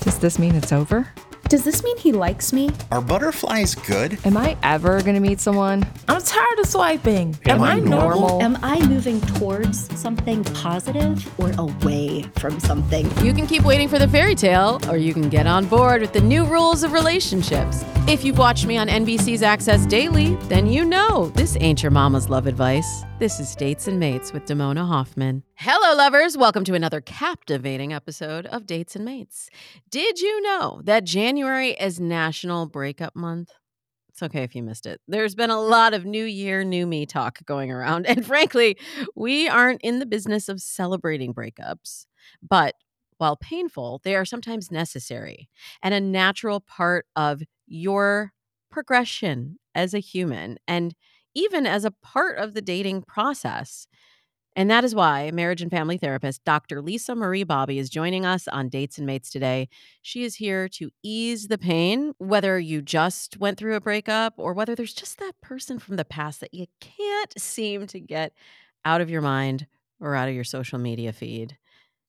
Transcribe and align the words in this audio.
Does 0.00 0.18
this 0.18 0.38
mean 0.38 0.54
it's 0.54 0.72
over? 0.72 1.08
Does 1.48 1.62
this 1.62 1.84
mean 1.84 1.96
he 1.98 2.10
likes 2.10 2.52
me? 2.52 2.70
Are 2.90 3.00
butterflies 3.00 3.76
good? 3.76 4.18
Am 4.26 4.36
I 4.36 4.56
ever 4.64 5.00
gonna 5.00 5.20
meet 5.20 5.38
someone? 5.38 5.86
I'm 6.08 6.20
tired 6.20 6.58
of 6.58 6.66
swiping. 6.66 7.38
Am 7.46 7.62
I 7.62 7.78
normal? 7.78 8.42
Am 8.42 8.58
I 8.64 8.84
moving 8.88 9.20
towards 9.20 9.96
something 9.96 10.42
positive 10.42 11.24
or 11.38 11.52
away 11.58 12.24
from 12.40 12.58
something? 12.58 13.08
You 13.24 13.32
can 13.32 13.46
keep 13.46 13.62
waiting 13.62 13.86
for 13.88 14.00
the 14.00 14.08
fairy 14.08 14.34
tale, 14.34 14.80
or 14.88 14.96
you 14.96 15.14
can 15.14 15.28
get 15.28 15.46
on 15.46 15.66
board 15.66 16.00
with 16.00 16.12
the 16.12 16.20
new 16.20 16.44
rules 16.44 16.82
of 16.82 16.92
relationships. 16.92 17.84
If 18.08 18.24
you've 18.24 18.38
watched 18.38 18.66
me 18.66 18.76
on 18.76 18.88
NBC's 18.88 19.42
Access 19.42 19.86
Daily, 19.86 20.34
then 20.48 20.66
you 20.66 20.84
know 20.84 21.28
this 21.36 21.56
ain't 21.60 21.80
your 21.80 21.92
mama's 21.92 22.28
love 22.28 22.48
advice. 22.48 23.04
This 23.18 23.40
is 23.40 23.56
Dates 23.56 23.88
and 23.88 23.98
Mates 23.98 24.34
with 24.34 24.44
Damona 24.44 24.86
Hoffman. 24.86 25.42
Hello, 25.54 25.96
lovers. 25.96 26.36
Welcome 26.36 26.64
to 26.64 26.74
another 26.74 27.00
captivating 27.00 27.94
episode 27.94 28.44
of 28.44 28.66
Dates 28.66 28.94
and 28.94 29.06
Mates. 29.06 29.48
Did 29.90 30.20
you 30.20 30.42
know 30.42 30.82
that 30.84 31.04
January 31.04 31.70
is 31.70 31.98
National 31.98 32.66
Breakup 32.66 33.16
Month? 33.16 33.52
It's 34.10 34.22
okay 34.22 34.42
if 34.42 34.54
you 34.54 34.62
missed 34.62 34.84
it. 34.84 35.00
There's 35.08 35.34
been 35.34 35.48
a 35.48 35.58
lot 35.58 35.94
of 35.94 36.04
New 36.04 36.26
Year, 36.26 36.62
New 36.62 36.86
Me 36.86 37.06
talk 37.06 37.42
going 37.46 37.70
around. 37.70 38.04
And 38.08 38.26
frankly, 38.26 38.76
we 39.14 39.48
aren't 39.48 39.80
in 39.80 39.98
the 39.98 40.04
business 40.04 40.50
of 40.50 40.60
celebrating 40.60 41.32
breakups. 41.32 42.04
But 42.46 42.74
while 43.16 43.36
painful, 43.36 44.02
they 44.04 44.14
are 44.14 44.26
sometimes 44.26 44.70
necessary 44.70 45.48
and 45.82 45.94
a 45.94 46.00
natural 46.00 46.60
part 46.60 47.06
of 47.16 47.42
your 47.66 48.34
progression 48.70 49.58
as 49.74 49.94
a 49.94 50.00
human 50.00 50.58
and 50.68 50.94
even 51.36 51.66
as 51.66 51.84
a 51.84 51.90
part 51.90 52.38
of 52.38 52.54
the 52.54 52.62
dating 52.62 53.02
process. 53.02 53.86
And 54.56 54.70
that 54.70 54.84
is 54.84 54.94
why 54.94 55.30
marriage 55.32 55.60
and 55.60 55.70
family 55.70 55.98
therapist 55.98 56.42
Dr. 56.44 56.80
Lisa 56.80 57.14
Marie 57.14 57.44
Bobby 57.44 57.78
is 57.78 57.90
joining 57.90 58.24
us 58.24 58.48
on 58.48 58.70
Dates 58.70 58.96
and 58.96 59.06
Mates 59.06 59.28
today. 59.28 59.68
She 60.00 60.24
is 60.24 60.36
here 60.36 60.66
to 60.70 60.90
ease 61.02 61.48
the 61.48 61.58
pain, 61.58 62.14
whether 62.16 62.58
you 62.58 62.80
just 62.80 63.36
went 63.36 63.58
through 63.58 63.76
a 63.76 63.82
breakup 63.82 64.32
or 64.38 64.54
whether 64.54 64.74
there's 64.74 64.94
just 64.94 65.18
that 65.18 65.38
person 65.42 65.78
from 65.78 65.96
the 65.96 66.06
past 66.06 66.40
that 66.40 66.54
you 66.54 66.66
can't 66.80 67.38
seem 67.38 67.86
to 67.88 68.00
get 68.00 68.32
out 68.86 69.02
of 69.02 69.10
your 69.10 69.20
mind 69.20 69.66
or 70.00 70.14
out 70.14 70.30
of 70.30 70.34
your 70.34 70.42
social 70.42 70.78
media 70.78 71.12
feed. 71.12 71.58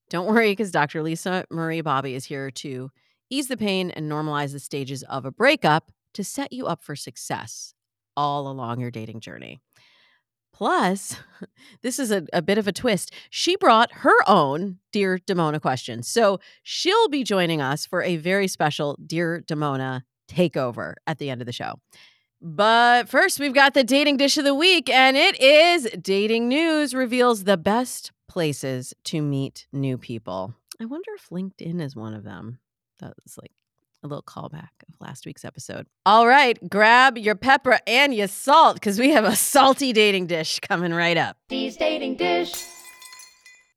Don't 0.10 0.28
worry, 0.28 0.54
because 0.54 0.72
Dr. 0.72 1.04
Lisa 1.04 1.44
Marie 1.52 1.82
Bobby 1.82 2.16
is 2.16 2.24
here 2.24 2.50
to 2.52 2.92
ease 3.30 3.50
the 3.50 3.58
pain 3.58 3.92
and 3.92 4.10
normalize 4.10 4.54
the 4.54 4.60
stages 4.60 5.04
of 5.04 5.26
a 5.26 5.32
breakup 5.32 5.92
to 6.14 6.24
set 6.24 6.54
you 6.54 6.66
up 6.66 6.82
for 6.82 6.96
success 6.96 7.74
all 8.18 8.50
along 8.50 8.82
your 8.82 8.92
dating 8.92 9.22
journey. 9.22 9.62
Plus, 10.52 11.18
this 11.84 12.00
is 12.00 12.12
a, 12.12 12.26
a 12.34 12.42
bit 12.42 12.58
of 12.58 12.68
a 12.68 12.74
twist. 12.74 13.14
She 13.30 13.56
brought 13.56 13.92
her 13.92 14.16
own 14.28 14.80
Dear 14.92 15.20
Damona 15.20 15.62
question. 15.62 16.04
So 16.04 16.40
she'll 16.64 17.08
be 17.08 17.24
joining 17.24 17.62
us 17.62 17.86
for 17.86 18.02
a 18.02 18.18
very 18.18 18.48
special 18.48 18.98
Dear 19.06 19.44
Damona 19.48 20.02
takeover 20.30 20.96
at 21.06 21.20
the 21.20 21.30
end 21.30 21.42
of 21.42 21.46
the 21.46 21.54
show. 21.54 21.76
But 22.42 23.08
first, 23.08 23.40
we've 23.40 23.54
got 23.54 23.74
the 23.74 23.84
dating 23.84 24.18
dish 24.18 24.38
of 24.38 24.44
the 24.44 24.54
week, 24.54 24.90
and 24.90 25.18
it 25.18 25.40
is 25.42 25.88
Dating 26.00 26.48
News 26.48 26.94
reveals 26.94 27.46
the 27.46 27.58
best 27.58 28.12
places 28.28 28.94
to 29.06 29.22
meet 29.22 29.68
new 29.72 29.98
people. 29.98 30.54
I 30.80 30.86
wonder 30.86 31.12
if 31.16 31.30
LinkedIn 31.30 31.82
is 31.82 31.96
one 31.96 32.14
of 32.14 32.24
them. 32.24 32.60
That's 33.00 33.38
like 33.38 33.52
a 34.04 34.08
little 34.08 34.24
callback 34.24 34.70
of 34.88 34.96
last 35.00 35.26
week's 35.26 35.46
episode. 35.46 35.88
All 36.06 36.28
right, 36.28 36.58
grab 36.70 37.18
your 37.18 37.36
pepper 37.36 37.80
and 37.88 38.14
your 38.14 38.28
salt 38.28 38.76
because 38.76 39.00
we 39.00 39.10
have 39.12 39.26
a 39.26 39.36
salty 39.36 39.94
dating 39.94 40.28
dish 40.28 40.60
coming 40.60 40.94
right 40.94 41.18
up. 41.18 41.38
Dee's 41.50 41.78
dating 41.78 42.18
dish. 42.18 42.54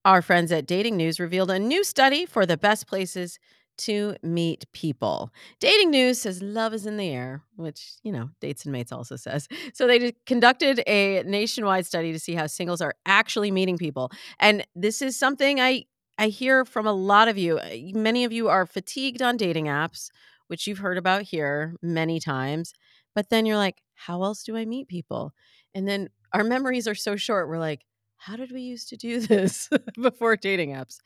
Our 0.04 0.22
friends 0.22 0.50
at 0.50 0.66
Dating 0.66 0.96
News 0.96 1.20
revealed 1.20 1.50
a 1.50 1.58
new 1.58 1.84
study 1.84 2.24
for 2.24 2.46
the 2.46 2.56
best 2.56 2.86
places 2.86 3.38
to 3.78 4.14
meet 4.22 4.64
people. 4.72 5.32
Dating 5.58 5.90
News 5.90 6.20
says 6.20 6.42
love 6.42 6.74
is 6.74 6.86
in 6.86 6.96
the 6.96 7.08
air, 7.08 7.42
which, 7.56 7.94
you 8.02 8.12
know, 8.12 8.30
Dates 8.40 8.64
and 8.64 8.72
Mates 8.72 8.92
also 8.92 9.16
says. 9.16 9.48
So 9.72 9.86
they 9.86 10.12
conducted 10.26 10.82
a 10.86 11.22
nationwide 11.24 11.86
study 11.86 12.12
to 12.12 12.18
see 12.18 12.34
how 12.34 12.46
singles 12.46 12.80
are 12.80 12.94
actually 13.06 13.50
meeting 13.50 13.78
people. 13.78 14.10
And 14.38 14.66
this 14.74 15.02
is 15.02 15.18
something 15.18 15.60
I 15.60 15.84
I 16.20 16.28
hear 16.28 16.66
from 16.66 16.86
a 16.86 16.92
lot 16.92 17.28
of 17.28 17.38
you. 17.38 17.58
Uh, 17.58 17.70
Many 17.94 18.24
of 18.24 18.32
you 18.32 18.48
are 18.50 18.66
fatigued 18.66 19.22
on 19.22 19.38
dating 19.38 19.64
apps, 19.64 20.10
which 20.48 20.66
you've 20.66 20.78
heard 20.78 20.98
about 20.98 21.22
here 21.22 21.74
many 21.80 22.20
times. 22.20 22.74
But 23.14 23.30
then 23.30 23.46
you're 23.46 23.56
like, 23.56 23.80
how 23.94 24.22
else 24.22 24.42
do 24.42 24.54
I 24.54 24.66
meet 24.66 24.86
people? 24.86 25.32
And 25.74 25.88
then 25.88 26.10
our 26.34 26.44
memories 26.44 26.86
are 26.86 26.94
so 26.94 27.16
short. 27.16 27.48
We're 27.48 27.58
like, 27.58 27.86
how 28.18 28.36
did 28.36 28.52
we 28.52 28.60
used 28.60 28.90
to 28.90 28.98
do 28.98 29.20
this 29.26 29.70
before 29.98 30.36
dating 30.36 30.72
apps? 30.74 30.98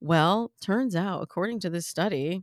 Well, 0.00 0.52
turns 0.62 0.96
out, 0.96 1.22
according 1.22 1.60
to 1.60 1.70
this 1.70 1.86
study, 1.86 2.42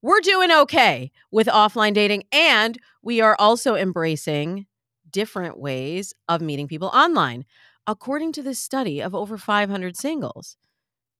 we're 0.00 0.20
doing 0.20 0.50
okay 0.50 1.12
with 1.30 1.46
offline 1.46 1.92
dating. 1.92 2.24
And 2.32 2.78
we 3.02 3.20
are 3.20 3.36
also 3.38 3.74
embracing 3.74 4.64
different 5.10 5.58
ways 5.58 6.14
of 6.26 6.40
meeting 6.40 6.68
people 6.68 6.88
online, 6.88 7.44
according 7.86 8.32
to 8.32 8.42
this 8.42 8.58
study 8.58 9.02
of 9.02 9.14
over 9.14 9.36
500 9.36 9.94
singles. 9.94 10.56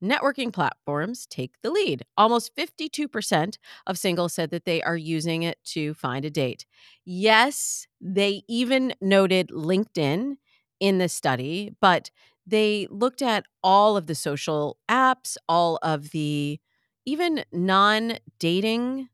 Networking 0.02 0.52
platforms 0.52 1.26
take 1.26 1.52
the 1.62 1.70
lead. 1.70 2.04
Almost 2.16 2.54
52% 2.54 3.58
of 3.86 3.98
singles 3.98 4.34
said 4.34 4.50
that 4.50 4.64
they 4.64 4.82
are 4.82 4.96
using 4.96 5.42
it 5.42 5.58
to 5.66 5.94
find 5.94 6.24
a 6.24 6.30
date. 6.30 6.66
Yes, 7.04 7.86
they 8.00 8.42
even 8.48 8.94
noted 9.00 9.48
LinkedIn 9.48 10.36
in 10.80 10.98
the 10.98 11.08
study, 11.08 11.72
but 11.80 12.10
they 12.46 12.86
looked 12.90 13.22
at 13.22 13.46
all 13.62 13.96
of 13.96 14.06
the 14.06 14.14
social 14.14 14.76
apps, 14.88 15.36
all 15.48 15.78
of 15.82 16.10
the 16.10 16.60
even 17.06 17.44
non 17.52 18.18
dating 18.38 19.08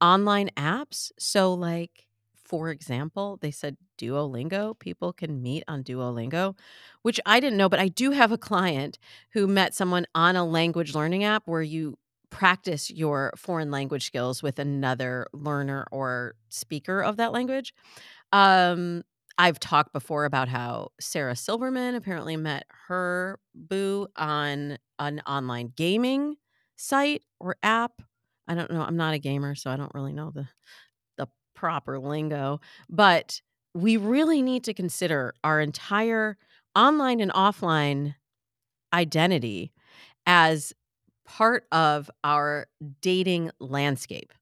online 0.00 0.50
apps. 0.56 1.10
So, 1.18 1.54
like, 1.54 2.06
for 2.44 2.70
example, 2.70 3.38
they 3.40 3.50
said 3.50 3.76
Duolingo, 3.98 4.78
people 4.78 5.12
can 5.12 5.42
meet 5.42 5.64
on 5.68 5.82
Duolingo, 5.82 6.56
which 7.02 7.20
I 7.26 7.40
didn't 7.40 7.58
know, 7.58 7.68
but 7.68 7.80
I 7.80 7.88
do 7.88 8.10
have 8.12 8.32
a 8.32 8.38
client 8.38 8.98
who 9.32 9.46
met 9.46 9.74
someone 9.74 10.06
on 10.14 10.36
a 10.36 10.44
language 10.44 10.94
learning 10.94 11.24
app 11.24 11.44
where 11.46 11.62
you 11.62 11.98
practice 12.30 12.90
your 12.90 13.32
foreign 13.36 13.70
language 13.70 14.04
skills 14.04 14.42
with 14.42 14.58
another 14.58 15.26
learner 15.32 15.86
or 15.92 16.34
speaker 16.48 17.02
of 17.02 17.16
that 17.16 17.32
language. 17.32 17.72
Um, 18.32 19.02
I've 19.38 19.60
talked 19.60 19.92
before 19.92 20.24
about 20.24 20.48
how 20.48 20.90
Sarah 21.00 21.36
Silverman 21.36 21.94
apparently 21.94 22.36
met 22.36 22.64
her 22.88 23.38
boo 23.54 24.08
on 24.16 24.78
an 24.98 25.20
online 25.26 25.72
gaming 25.76 26.36
site 26.76 27.22
or 27.38 27.56
app. 27.62 28.02
I 28.48 28.54
don't 28.54 28.70
know. 28.70 28.82
I'm 28.82 28.96
not 28.96 29.14
a 29.14 29.18
gamer, 29.18 29.54
so 29.54 29.70
I 29.70 29.76
don't 29.76 29.92
really 29.94 30.12
know 30.12 30.30
the 30.34 30.48
the 31.16 31.28
proper 31.54 31.98
lingo, 31.98 32.60
but 32.88 33.40
we 33.76 33.98
really 33.98 34.40
need 34.40 34.64
to 34.64 34.72
consider 34.72 35.34
our 35.44 35.60
entire 35.60 36.38
online 36.74 37.20
and 37.20 37.30
offline 37.32 38.14
identity 38.92 39.70
as 40.24 40.72
part 41.26 41.64
of 41.72 42.10
our 42.24 42.68
dating 43.02 43.50
landscape 43.60 44.32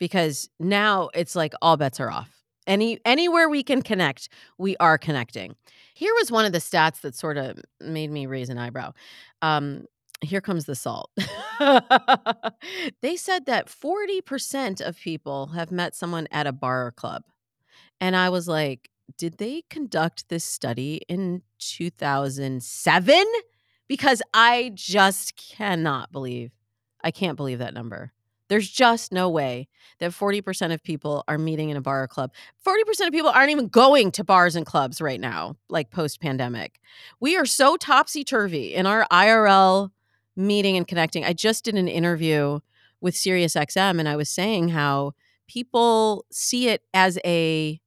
because 0.00 0.48
now 0.58 1.08
it's 1.14 1.36
like 1.36 1.54
all 1.62 1.76
bets 1.76 2.00
are 2.00 2.10
off. 2.10 2.30
Any 2.66 2.98
anywhere 3.04 3.48
we 3.48 3.62
can 3.62 3.80
connect, 3.80 4.28
we 4.58 4.76
are 4.78 4.98
connecting. 4.98 5.54
Here 5.94 6.12
was 6.14 6.32
one 6.32 6.44
of 6.44 6.52
the 6.52 6.58
stats 6.58 7.02
that 7.02 7.14
sort 7.14 7.36
of 7.36 7.60
made 7.80 8.10
me 8.10 8.26
raise 8.26 8.48
an 8.48 8.58
eyebrow. 8.58 8.92
Um, 9.40 9.84
here 10.20 10.40
comes 10.40 10.64
the 10.64 10.74
salt. 10.74 11.10
they 13.02 13.14
said 13.16 13.46
that 13.46 13.68
40% 13.68 14.80
of 14.80 14.96
people 14.96 15.48
have 15.48 15.70
met 15.70 15.94
someone 15.94 16.26
at 16.32 16.46
a 16.46 16.52
bar 16.52 16.86
or 16.86 16.92
club. 16.92 17.22
And 18.00 18.16
I 18.16 18.28
was 18.28 18.48
like, 18.48 18.90
did 19.16 19.38
they 19.38 19.62
conduct 19.70 20.28
this 20.28 20.44
study 20.44 21.00
in 21.08 21.42
2007? 21.58 23.24
Because 23.86 24.22
I 24.32 24.72
just 24.74 25.36
cannot 25.36 26.10
believe, 26.10 26.52
I 27.02 27.10
can't 27.10 27.36
believe 27.36 27.58
that 27.58 27.74
number. 27.74 28.12
There's 28.48 28.68
just 28.68 29.12
no 29.12 29.30
way 29.30 29.68
that 30.00 30.10
40% 30.10 30.72
of 30.72 30.82
people 30.82 31.24
are 31.28 31.38
meeting 31.38 31.70
in 31.70 31.76
a 31.76 31.80
bar 31.80 32.02
or 32.02 32.08
club. 32.08 32.32
40% 32.66 33.06
of 33.06 33.12
people 33.12 33.30
aren't 33.30 33.50
even 33.50 33.68
going 33.68 34.10
to 34.12 34.24
bars 34.24 34.54
and 34.54 34.66
clubs 34.66 35.00
right 35.00 35.20
now, 35.20 35.56
like 35.68 35.90
post 35.90 36.20
pandemic. 36.20 36.80
We 37.20 37.36
are 37.36 37.46
so 37.46 37.76
topsy 37.76 38.22
turvy 38.22 38.74
in 38.74 38.86
our 38.86 39.06
IRL 39.10 39.90
meeting 40.36 40.76
and 40.76 40.86
connecting. 40.86 41.24
I 41.24 41.32
just 41.32 41.64
did 41.64 41.74
an 41.74 41.88
interview 41.88 42.60
with 43.00 43.14
SiriusXM 43.14 43.98
and 43.98 44.08
I 44.08 44.16
was 44.16 44.30
saying 44.30 44.70
how 44.70 45.12
people 45.46 46.26
see 46.30 46.68
it 46.68 46.82
as 46.92 47.18
a 47.24 47.80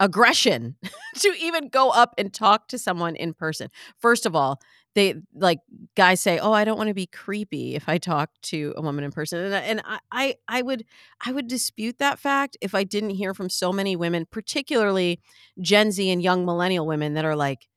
aggression 0.00 0.76
to 1.20 1.34
even 1.40 1.68
go 1.68 1.90
up 1.90 2.14
and 2.18 2.34
talk 2.34 2.68
to 2.68 2.78
someone 2.78 3.16
in 3.16 3.34
person. 3.34 3.68
First 4.00 4.26
of 4.26 4.36
all, 4.36 4.60
they 4.96 5.14
like 5.34 5.60
guys 5.96 6.20
say, 6.20 6.40
"Oh, 6.40 6.52
I 6.52 6.64
don't 6.64 6.78
want 6.78 6.88
to 6.88 6.94
be 6.94 7.06
creepy 7.06 7.76
if 7.76 7.88
I 7.88 7.98
talk 7.98 8.30
to 8.44 8.74
a 8.76 8.82
woman 8.82 9.04
in 9.04 9.12
person," 9.12 9.38
and, 9.40 9.54
and 9.54 9.82
I, 9.86 10.00
I, 10.10 10.34
I 10.48 10.62
would, 10.62 10.84
I 11.24 11.32
would 11.32 11.48
dispute 11.48 11.98
that 11.98 12.18
fact 12.18 12.56
if 12.60 12.74
I 12.74 12.84
didn't 12.84 13.10
hear 13.10 13.34
from 13.34 13.50
so 13.50 13.72
many 13.72 13.94
women, 13.96 14.26
particularly 14.30 15.20
Gen 15.60 15.92
Z 15.92 16.10
and 16.10 16.22
young 16.22 16.44
millennial 16.44 16.86
women, 16.86 17.14
that 17.14 17.24
are 17.24 17.36
like, 17.36 17.68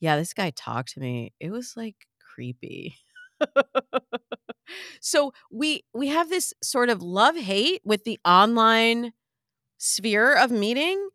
"Yeah, 0.00 0.16
this 0.16 0.32
guy 0.34 0.50
talked 0.56 0.94
to 0.94 1.00
me. 1.00 1.34
It 1.40 1.50
was 1.50 1.74
like 1.76 1.96
creepy." 2.34 2.96
so 5.00 5.32
we 5.50 5.84
we 5.94 6.08
have 6.08 6.28
this 6.28 6.52
sort 6.62 6.90
of 6.90 7.02
love 7.02 7.36
hate 7.36 7.80
with 7.84 8.04
the 8.04 8.18
online 8.24 9.12
sphere 9.78 10.34
of 10.34 10.50
meeting 10.50 11.08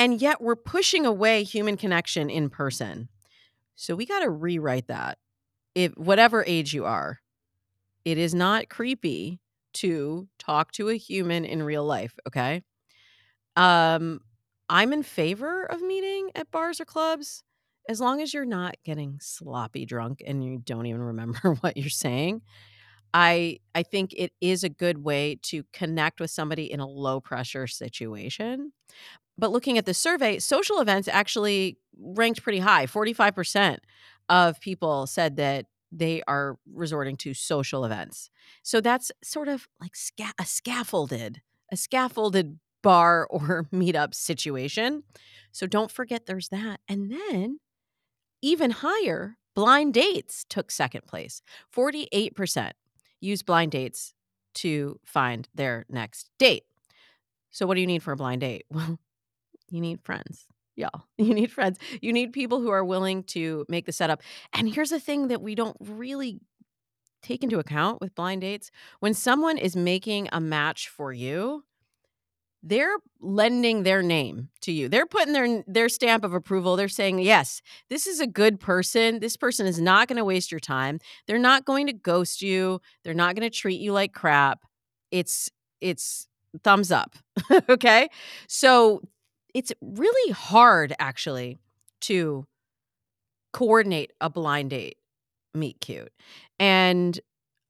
and 0.00 0.22
yet 0.22 0.40
we're 0.40 0.56
pushing 0.56 1.04
away 1.04 1.44
human 1.44 1.76
connection 1.76 2.30
in 2.30 2.48
person 2.48 3.10
so 3.76 3.94
we 3.96 4.06
got 4.06 4.20
to 4.20 4.30
rewrite 4.30 4.88
that. 4.88 5.18
If 5.74 5.92
whatever 5.96 6.44
age 6.46 6.74
you 6.74 6.84
are, 6.86 7.20
it 8.04 8.18
is 8.18 8.34
not 8.34 8.68
creepy 8.70 9.40
to 9.74 10.28
talk 10.38 10.72
to 10.72 10.88
a 10.90 10.96
human 10.96 11.44
in 11.44 11.62
real 11.62 11.84
life, 11.84 12.18
okay? 12.28 12.62
Um 13.56 14.20
I'm 14.68 14.92
in 14.92 15.02
favor 15.02 15.64
of 15.64 15.82
meeting 15.82 16.30
at 16.34 16.50
bars 16.50 16.80
or 16.80 16.84
clubs 16.84 17.42
as 17.88 18.00
long 18.00 18.20
as 18.22 18.32
you're 18.32 18.44
not 18.44 18.76
getting 18.84 19.18
sloppy 19.20 19.84
drunk 19.84 20.22
and 20.26 20.44
you 20.44 20.58
don't 20.64 20.86
even 20.86 21.02
remember 21.02 21.54
what 21.60 21.76
you're 21.76 21.90
saying. 21.90 22.42
I 23.12 23.58
I 23.74 23.82
think 23.82 24.12
it 24.16 24.32
is 24.40 24.64
a 24.64 24.68
good 24.68 24.98
way 25.04 25.38
to 25.44 25.64
connect 25.72 26.20
with 26.20 26.30
somebody 26.30 26.70
in 26.70 26.80
a 26.80 26.86
low 26.86 27.20
pressure 27.20 27.66
situation. 27.66 28.72
But 29.40 29.52
looking 29.52 29.78
at 29.78 29.86
the 29.86 29.94
survey, 29.94 30.38
social 30.38 30.80
events 30.80 31.08
actually 31.08 31.78
ranked 31.98 32.42
pretty 32.42 32.58
high. 32.58 32.84
45% 32.86 33.78
of 34.28 34.60
people 34.60 35.06
said 35.06 35.36
that 35.36 35.66
they 35.90 36.22
are 36.28 36.58
resorting 36.72 37.16
to 37.16 37.32
social 37.32 37.86
events. 37.86 38.28
So 38.62 38.82
that's 38.82 39.10
sort 39.24 39.48
of 39.48 39.66
like 39.80 39.96
sca- 39.96 40.34
a 40.38 40.44
scaffolded, 40.44 41.40
a 41.72 41.76
scaffolded 41.76 42.58
bar 42.82 43.26
or 43.30 43.66
meetup 43.72 44.14
situation. 44.14 45.04
So 45.52 45.66
don't 45.66 45.90
forget 45.90 46.26
there's 46.26 46.50
that. 46.50 46.80
And 46.86 47.10
then 47.10 47.60
even 48.42 48.70
higher, 48.70 49.38
blind 49.54 49.94
dates 49.94 50.44
took 50.50 50.70
second 50.70 51.06
place. 51.06 51.40
48% 51.74 52.72
use 53.20 53.42
blind 53.42 53.72
dates 53.72 54.12
to 54.52 55.00
find 55.04 55.48
their 55.54 55.86
next 55.88 56.28
date. 56.38 56.64
So 57.50 57.66
what 57.66 57.74
do 57.74 57.80
you 57.80 57.86
need 57.86 58.02
for 58.02 58.12
a 58.12 58.16
blind 58.16 58.42
date? 58.42 58.66
Well, 58.70 58.98
you 59.70 59.80
need 59.80 60.00
friends. 60.02 60.46
Y'all 60.76 61.04
you 61.18 61.34
need 61.34 61.52
friends. 61.52 61.78
You 62.00 62.12
need 62.12 62.32
people 62.32 62.60
who 62.60 62.70
are 62.70 62.84
willing 62.84 63.24
to 63.24 63.64
make 63.68 63.86
the 63.86 63.92
setup. 63.92 64.22
And 64.52 64.68
here's 64.72 64.90
the 64.90 65.00
thing 65.00 65.28
that 65.28 65.42
we 65.42 65.54
don't 65.54 65.76
really 65.80 66.40
take 67.22 67.42
into 67.42 67.58
account 67.58 68.00
with 68.00 68.14
blind 68.14 68.40
dates. 68.40 68.70
When 69.00 69.12
someone 69.14 69.58
is 69.58 69.76
making 69.76 70.28
a 70.32 70.40
match 70.40 70.88
for 70.88 71.12
you 71.12 71.64
they're 72.62 72.96
lending 73.20 73.84
their 73.84 74.02
name 74.02 74.48
to 74.60 74.72
you. 74.72 74.88
They're 74.88 75.06
putting 75.06 75.32
their 75.32 75.64
their 75.66 75.88
stamp 75.88 76.24
of 76.24 76.34
approval. 76.34 76.76
They're 76.76 76.88
saying 76.88 77.20
yes 77.20 77.62
this 77.88 78.06
is 78.06 78.20
a 78.20 78.26
good 78.26 78.60
person. 78.60 79.20
This 79.20 79.36
person 79.36 79.66
is 79.66 79.80
not 79.80 80.08
going 80.08 80.18
to 80.18 80.24
waste 80.24 80.50
your 80.50 80.60
time. 80.60 81.00
They're 81.26 81.38
not 81.38 81.64
going 81.64 81.86
to 81.86 81.92
ghost 81.92 82.42
you. 82.42 82.80
They're 83.02 83.14
not 83.14 83.34
going 83.34 83.50
to 83.50 83.56
treat 83.56 83.80
you 83.80 83.92
like 83.92 84.12
crap. 84.12 84.60
It's 85.10 85.50
it's 85.80 86.26
thumbs 86.62 86.92
up 86.92 87.16
okay? 87.68 88.08
So 88.46 89.02
it's 89.54 89.72
really 89.80 90.32
hard 90.32 90.94
actually 90.98 91.58
to 92.02 92.46
coordinate 93.52 94.12
a 94.20 94.30
blind 94.30 94.70
date 94.70 94.96
meet 95.54 95.80
cute. 95.80 96.12
And 96.58 97.18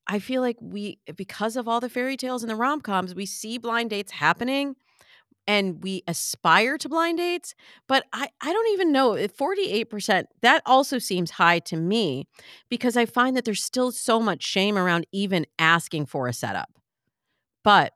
I 0.06 0.18
feel 0.18 0.42
like 0.42 0.56
we 0.60 0.98
because 1.16 1.56
of 1.56 1.68
all 1.68 1.80
the 1.80 1.88
fairy 1.88 2.16
tales 2.16 2.42
and 2.42 2.50
the 2.50 2.56
rom-coms, 2.56 3.14
we 3.14 3.26
see 3.26 3.58
blind 3.58 3.90
dates 3.90 4.12
happening 4.12 4.76
and 5.46 5.82
we 5.82 6.02
aspire 6.06 6.76
to 6.78 6.88
blind 6.88 7.18
dates, 7.18 7.54
but 7.88 8.04
I 8.12 8.28
I 8.40 8.52
don't 8.52 8.68
even 8.72 8.92
know 8.92 9.12
48% 9.12 10.24
that 10.42 10.62
also 10.66 10.98
seems 10.98 11.32
high 11.32 11.60
to 11.60 11.76
me 11.76 12.26
because 12.68 12.96
I 12.96 13.06
find 13.06 13.36
that 13.36 13.44
there's 13.44 13.62
still 13.62 13.92
so 13.92 14.20
much 14.20 14.42
shame 14.42 14.76
around 14.76 15.06
even 15.12 15.46
asking 15.58 16.06
for 16.06 16.28
a 16.28 16.32
setup. 16.32 16.70
But 17.62 17.92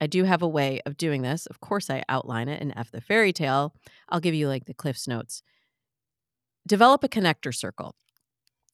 I 0.00 0.06
do 0.06 0.24
have 0.24 0.42
a 0.42 0.48
way 0.48 0.80
of 0.86 0.96
doing 0.96 1.22
this. 1.22 1.46
Of 1.46 1.60
course, 1.60 1.90
I 1.90 2.02
outline 2.08 2.48
it 2.48 2.60
in 2.60 2.76
F 2.76 2.90
the 2.90 3.00
Fairy 3.00 3.32
Tale. 3.32 3.74
I'll 4.08 4.20
give 4.20 4.34
you 4.34 4.48
like 4.48 4.66
the 4.66 4.74
Cliff's 4.74 5.08
Notes. 5.08 5.42
Develop 6.66 7.04
a 7.04 7.08
connector 7.08 7.54
circle. 7.54 7.94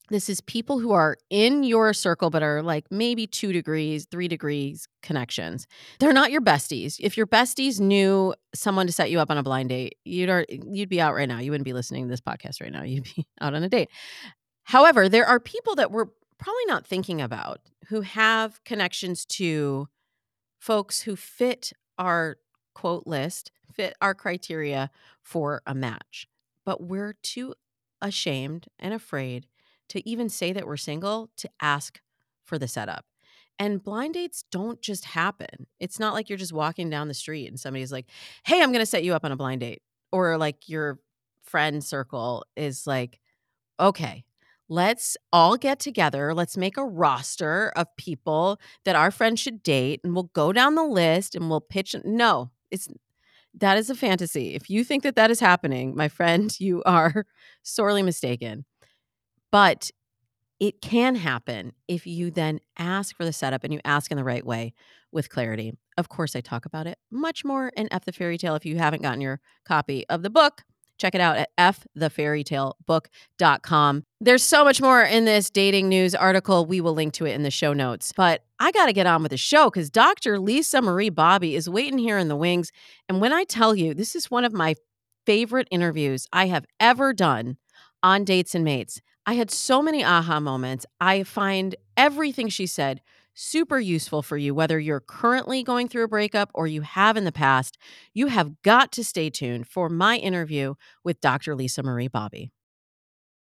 This 0.08 0.28
is 0.28 0.40
people 0.42 0.78
who 0.78 0.92
are 0.92 1.16
in 1.30 1.62
your 1.62 1.94
circle, 1.94 2.28
but 2.28 2.42
are 2.42 2.62
like 2.62 2.84
maybe 2.90 3.26
two 3.26 3.52
degrees, 3.52 4.06
three 4.10 4.28
degrees 4.28 4.86
connections. 5.02 5.66
They're 6.00 6.12
not 6.12 6.30
your 6.30 6.42
besties. 6.42 6.96
If 7.00 7.16
your 7.16 7.26
besties 7.26 7.80
knew 7.80 8.34
someone 8.54 8.86
to 8.86 8.92
set 8.92 9.10
you 9.10 9.20
up 9.20 9.30
on 9.30 9.38
a 9.38 9.42
blind 9.42 9.70
date, 9.70 9.96
you'd 10.04 10.28
are, 10.28 10.44
you'd 10.50 10.88
be 10.88 11.00
out 11.00 11.14
right 11.14 11.28
now. 11.28 11.38
You 11.38 11.50
wouldn't 11.50 11.64
be 11.64 11.72
listening 11.72 12.04
to 12.04 12.10
this 12.10 12.20
podcast 12.20 12.60
right 12.60 12.72
now. 12.72 12.82
You'd 12.92 13.04
be 13.04 13.26
out 13.40 13.54
on 13.54 13.62
a 13.62 13.68
date. 13.68 13.88
However, 14.64 15.08
there 15.08 15.26
are 15.26 15.40
people 15.40 15.76
that 15.76 15.90
we're 15.90 16.08
probably 16.38 16.64
not 16.66 16.86
thinking 16.86 17.22
about 17.22 17.60
who 17.88 18.02
have 18.02 18.62
connections 18.64 19.25
to 19.25 19.88
folks 20.62 21.00
who 21.00 21.17
fit 21.17 21.73
our 21.99 22.37
quote 22.73 23.05
list, 23.05 23.50
fit 23.73 23.94
our 24.00 24.14
criteria 24.14 24.88
for 25.20 25.61
a 25.67 25.75
match. 25.75 26.29
But 26.64 26.81
we're 26.81 27.14
too 27.20 27.55
ashamed 28.00 28.69
and 28.79 28.94
afraid 28.94 29.49
to 29.88 30.09
even 30.09 30.29
say 30.29 30.53
that 30.53 30.64
we're 30.64 30.76
single 30.76 31.31
to 31.38 31.50
ask 31.61 32.00
for 32.44 32.61
the 32.61 32.69
setup. 32.69 33.06
And 33.59 33.82
blind 33.82 34.14
dates 34.14 34.44
don't 34.53 34.81
just 34.81 35.05
happen. 35.05 35.67
It's 35.81 35.99
not 35.99 36.14
like 36.14 36.29
you're 36.29 36.38
just 36.38 36.53
walking 36.53 36.88
down 36.88 37.09
the 37.09 37.14
street 37.14 37.49
and 37.49 37.59
somebody's 37.59 37.91
like, 37.91 38.06
hey, 38.44 38.62
I'm 38.62 38.70
going 38.70 38.82
to 38.82 38.87
set 38.87 39.03
you 39.03 39.14
up 39.14 39.25
on 39.25 39.32
a 39.32 39.37
blind 39.37 39.62
date. 39.62 39.82
Or 40.12 40.38
like 40.38 40.69
your 40.69 41.00
friend 41.43 41.82
circle 41.82 42.44
is 42.56 42.87
like, 42.87 43.19
okay, 43.81 44.23
let's 44.72 45.19
all 45.32 45.56
get 45.56 45.78
together. 45.78 46.32
Let's 46.34 46.56
make 46.56 46.78
a 46.78 46.84
roster 46.84 47.72
of 47.76 47.94
people 47.96 48.58
that 48.84 48.96
our 48.96 49.10
friends 49.10 49.38
should 49.38 49.62
date 49.62 50.00
and 50.02 50.14
we'll 50.14 50.30
go 50.32 50.52
down 50.52 50.74
the 50.74 50.84
list 50.84 51.34
and 51.34 51.50
we'll 51.50 51.61
pitch. 51.61 51.94
No, 52.04 52.50
it's 52.70 52.88
that 53.54 53.76
is 53.76 53.90
a 53.90 53.94
fantasy. 53.94 54.54
If 54.54 54.70
you 54.70 54.82
think 54.82 55.02
that 55.02 55.14
that 55.16 55.30
is 55.30 55.40
happening, 55.40 55.94
my 55.94 56.08
friend, 56.08 56.54
you 56.58 56.82
are 56.85 57.26
sorely 57.62 58.02
mistaken. 58.02 58.64
But 59.50 59.90
it 60.58 60.80
can 60.80 61.16
happen 61.16 61.73
if 61.87 62.06
you 62.06 62.30
then 62.30 62.61
ask 62.78 63.14
for 63.14 63.25
the 63.25 63.32
setup 63.32 63.64
and 63.64 63.75
you 63.75 63.80
ask 63.85 64.11
in 64.11 64.16
the 64.16 64.25
right 64.25 64.47
way 64.47 64.73
with 65.11 65.28
clarity. 65.28 65.75
Of 65.99 66.08
course, 66.08 66.35
I 66.35 66.40
talk 66.40 66.64
about 66.64 66.87
it 66.87 66.97
much 67.11 67.44
more 67.44 67.68
in 67.76 67.92
F 67.92 68.06
the 68.06 68.12
Fairy 68.12 68.38
Tale 68.38 68.54
if 68.54 68.64
you 68.64 68.78
haven't 68.78 69.02
gotten 69.02 69.20
your 69.20 69.40
copy 69.66 70.08
of 70.08 70.23
the 70.23 70.30
book. 70.30 70.62
Check 71.02 71.14
it 71.16 71.21
out 71.21 71.37
at 71.37 71.50
fthefairytalebook.com. 71.59 74.04
There's 74.21 74.44
so 74.44 74.62
much 74.62 74.80
more 74.80 75.02
in 75.02 75.25
this 75.25 75.50
dating 75.50 75.88
news 75.88 76.14
article. 76.14 76.64
We 76.64 76.80
will 76.80 76.94
link 76.94 77.12
to 77.14 77.26
it 77.26 77.32
in 77.32 77.42
the 77.42 77.50
show 77.50 77.73
notes. 77.73 78.12
But 78.12 78.44
I 78.61 78.71
got 78.71 78.87
to 78.87 78.92
get 78.92 79.09
on 79.09 79.21
with 79.21 79.32
the 79.32 79.37
show 79.37 79.68
because 79.68 79.90
Dr. 79.90 80.38
Lisa 80.38 80.80
Marie 80.80 81.11
Bobby 81.11 81.56
is 81.56 81.68
waiting 81.68 81.99
here 81.99 82.18
in 82.18 82.28
the 82.28 82.37
wings. 82.37 82.71
And 83.09 83.21
when 83.21 83.32
I 83.32 83.42
tell 83.42 83.75
you, 83.75 83.94
this 83.94 84.14
is 84.14 84.30
one 84.30 84.44
of 84.44 84.52
my 84.52 84.76
favorite 85.26 85.66
interviews 85.73 86.28
I 86.32 86.47
have 86.47 86.66
ever 86.78 87.12
done 87.12 87.56
on 88.04 88.23
Dates 88.23 88.54
and 88.54 88.64
Mates. 88.64 89.00
I 89.26 89.35
had 89.35 89.50
so 89.50 89.82
many 89.82 90.04
aha 90.04 90.38
moments. 90.38 90.87
I 91.00 91.25
find 91.25 91.75
everything 91.97 92.49
she 92.49 92.66
said 92.66 93.00
super 93.34 93.78
useful 93.78 94.22
for 94.22 94.36
you, 94.36 94.54
whether 94.54 94.78
you're 94.78 95.00
currently 95.00 95.62
going 95.62 95.88
through 95.88 96.04
a 96.04 96.08
breakup 96.08 96.50
or 96.54 96.66
you 96.66 96.82
have 96.82 97.16
in 97.16 97.24
the 97.24 97.32
past. 97.32 97.78
You 98.14 98.28
have 98.28 98.62
got 98.62 98.92
to 98.92 99.04
stay 99.04 99.30
tuned 99.30 99.66
for 99.66 99.88
my 99.88 100.16
interview 100.16 100.74
with 101.04 101.20
Dr. 101.20 101.54
Lisa 101.54 101.82
Marie 101.82 102.08
Bobby. 102.08 102.50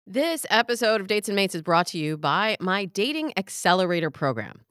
This 0.06 0.46
episode 0.48 1.02
of 1.02 1.06
Dates 1.06 1.28
and 1.28 1.36
Mates 1.36 1.54
is 1.54 1.60
brought 1.60 1.88
to 1.88 1.98
you 1.98 2.16
by 2.16 2.56
my 2.60 2.86
Dating 2.86 3.32
Accelerator 3.36 4.10
program. 4.10 4.62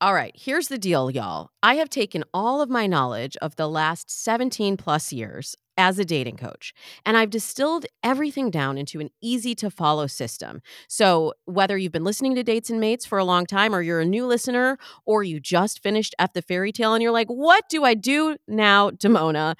All 0.00 0.14
right, 0.14 0.32
here's 0.36 0.68
the 0.68 0.78
deal, 0.78 1.10
y'all. 1.10 1.50
I 1.60 1.74
have 1.74 1.90
taken 1.90 2.22
all 2.32 2.62
of 2.62 2.70
my 2.70 2.86
knowledge 2.86 3.36
of 3.42 3.56
the 3.56 3.68
last 3.68 4.08
17 4.08 4.76
plus 4.76 5.12
years 5.12 5.56
as 5.76 5.98
a 5.98 6.04
dating 6.04 6.36
coach. 6.36 6.72
And 7.04 7.16
I've 7.16 7.30
distilled 7.30 7.84
everything 8.04 8.48
down 8.48 8.78
into 8.78 9.00
an 9.00 9.10
easy 9.20 9.56
to 9.56 9.70
follow 9.70 10.06
system. 10.06 10.62
So, 10.86 11.34
whether 11.46 11.76
you've 11.76 11.90
been 11.90 12.04
listening 12.04 12.36
to 12.36 12.44
Dates 12.44 12.70
and 12.70 12.78
Mates 12.78 13.06
for 13.06 13.18
a 13.18 13.24
long 13.24 13.44
time, 13.44 13.74
or 13.74 13.82
you're 13.82 14.00
a 14.00 14.04
new 14.04 14.24
listener, 14.24 14.78
or 15.04 15.24
you 15.24 15.40
just 15.40 15.82
finished 15.82 16.14
F 16.20 16.32
the 16.32 16.42
Fairy 16.42 16.70
Tale 16.70 16.94
and 16.94 17.02
you're 17.02 17.10
like, 17.10 17.28
what 17.28 17.68
do 17.68 17.82
I 17.82 17.94
do 17.94 18.36
now, 18.46 18.90
Damona? 18.90 19.56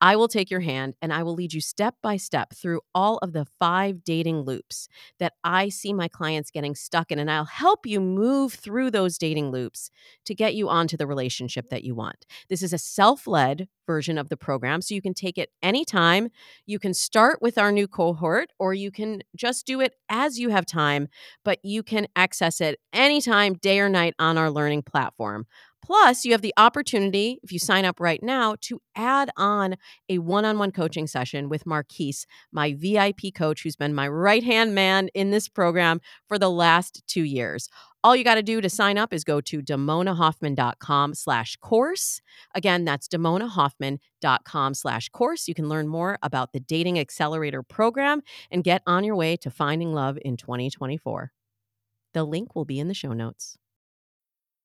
I 0.00 0.16
will 0.16 0.28
take 0.28 0.50
your 0.50 0.60
hand 0.60 0.94
and 1.02 1.12
I 1.12 1.22
will 1.22 1.34
lead 1.34 1.52
you 1.52 1.60
step 1.60 1.96
by 2.02 2.16
step 2.16 2.54
through 2.54 2.80
all 2.94 3.18
of 3.18 3.32
the 3.32 3.46
five 3.58 4.04
dating 4.04 4.42
loops 4.42 4.88
that 5.18 5.34
I 5.42 5.68
see 5.68 5.92
my 5.92 6.08
clients 6.08 6.50
getting 6.50 6.74
stuck 6.74 7.10
in. 7.10 7.18
And 7.18 7.30
I'll 7.30 7.44
help 7.44 7.86
you 7.86 8.00
move 8.00 8.54
through 8.54 8.90
those 8.90 9.18
dating 9.18 9.50
loops 9.50 9.90
to 10.26 10.34
get 10.34 10.54
you 10.54 10.68
onto 10.68 10.96
the 10.96 11.06
relationship 11.06 11.68
that 11.70 11.84
you 11.84 11.94
want. 11.94 12.26
This 12.48 12.62
is 12.62 12.72
a 12.72 12.78
self 12.78 13.26
led 13.26 13.68
version 13.88 14.18
of 14.18 14.28
the 14.28 14.36
program. 14.36 14.82
So 14.82 14.94
you 14.94 15.02
can 15.02 15.14
take 15.14 15.38
it 15.38 15.50
anytime. 15.62 16.28
You 16.66 16.78
can 16.78 16.94
start 16.94 17.40
with 17.40 17.58
our 17.58 17.72
new 17.72 17.88
cohort, 17.88 18.50
or 18.58 18.74
you 18.74 18.92
can 18.92 19.22
just 19.34 19.66
do 19.66 19.80
it 19.80 19.94
as 20.10 20.38
you 20.38 20.50
have 20.50 20.66
time, 20.66 21.08
but 21.44 21.58
you 21.64 21.82
can 21.82 22.06
access 22.14 22.60
it 22.60 22.78
anytime, 22.92 23.54
day 23.54 23.80
or 23.80 23.88
night 23.88 24.14
on 24.18 24.36
our 24.36 24.50
learning 24.50 24.82
platform. 24.82 25.46
Plus, 25.82 26.24
you 26.24 26.32
have 26.32 26.42
the 26.42 26.54
opportunity, 26.56 27.38
if 27.42 27.52
you 27.52 27.58
sign 27.58 27.84
up 27.84 27.98
right 28.00 28.22
now, 28.22 28.56
to 28.62 28.80
add 28.94 29.30
on 29.36 29.76
a 30.08 30.18
one 30.18 30.44
on 30.44 30.58
one 30.58 30.70
coaching 30.70 31.06
session 31.06 31.48
with 31.48 31.64
Marquise, 31.64 32.26
my 32.52 32.74
VIP 32.74 33.34
coach, 33.34 33.62
who's 33.62 33.76
been 33.76 33.94
my 33.94 34.06
right 34.06 34.42
hand 34.42 34.74
man 34.74 35.08
in 35.14 35.30
this 35.30 35.48
program 35.48 36.00
for 36.26 36.38
the 36.38 36.50
last 36.50 37.02
two 37.06 37.22
years. 37.22 37.68
All 38.04 38.14
you 38.14 38.22
got 38.22 38.36
to 38.36 38.42
do 38.42 38.60
to 38.60 38.70
sign 38.70 38.96
up 38.96 39.12
is 39.12 39.24
go 39.24 39.40
to 39.40 39.60
damonahoffman.com 39.60 41.14
slash 41.14 41.56
course. 41.56 42.20
Again, 42.54 42.84
that's 42.84 43.08
damonahoffman.com 43.08 44.74
slash 44.74 45.08
course. 45.08 45.48
You 45.48 45.54
can 45.54 45.68
learn 45.68 45.88
more 45.88 46.18
about 46.22 46.52
the 46.52 46.60
Dating 46.60 46.98
Accelerator 46.98 47.62
program 47.62 48.22
and 48.50 48.62
get 48.62 48.82
on 48.86 49.04
your 49.04 49.16
way 49.16 49.36
to 49.38 49.50
finding 49.50 49.92
love 49.92 50.18
in 50.22 50.36
2024. 50.36 51.32
The 52.14 52.24
link 52.24 52.54
will 52.54 52.64
be 52.64 52.78
in 52.78 52.88
the 52.88 52.94
show 52.94 53.12
notes. 53.12 53.58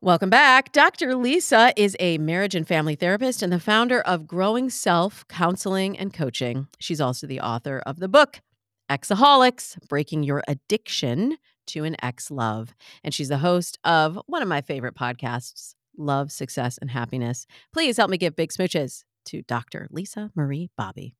Welcome 0.00 0.30
back. 0.30 0.70
Dr. 0.70 1.16
Lisa 1.16 1.72
is 1.76 1.96
a 1.98 2.18
marriage 2.18 2.54
and 2.54 2.68
family 2.68 2.94
therapist 2.94 3.42
and 3.42 3.52
the 3.52 3.58
founder 3.58 4.00
of 4.02 4.28
Growing 4.28 4.70
Self 4.70 5.26
Counseling 5.26 5.98
and 5.98 6.14
Coaching. 6.14 6.68
She's 6.78 7.00
also 7.00 7.26
the 7.26 7.40
author 7.40 7.82
of 7.84 7.98
the 7.98 8.06
book, 8.06 8.40
Exaholics 8.88 9.76
Breaking 9.88 10.22
Your 10.22 10.44
Addiction 10.46 11.36
to 11.66 11.82
an 11.82 11.96
Ex 12.00 12.30
Love. 12.30 12.76
And 13.02 13.12
she's 13.12 13.26
the 13.26 13.38
host 13.38 13.80
of 13.82 14.20
one 14.26 14.40
of 14.40 14.46
my 14.46 14.60
favorite 14.60 14.94
podcasts, 14.94 15.74
Love, 15.96 16.30
Success, 16.30 16.78
and 16.78 16.92
Happiness. 16.92 17.44
Please 17.72 17.96
help 17.96 18.08
me 18.08 18.18
give 18.18 18.36
big 18.36 18.50
smooches 18.50 19.02
to 19.24 19.42
Dr. 19.42 19.88
Lisa 19.90 20.30
Marie 20.36 20.70
Bobby. 20.76 21.16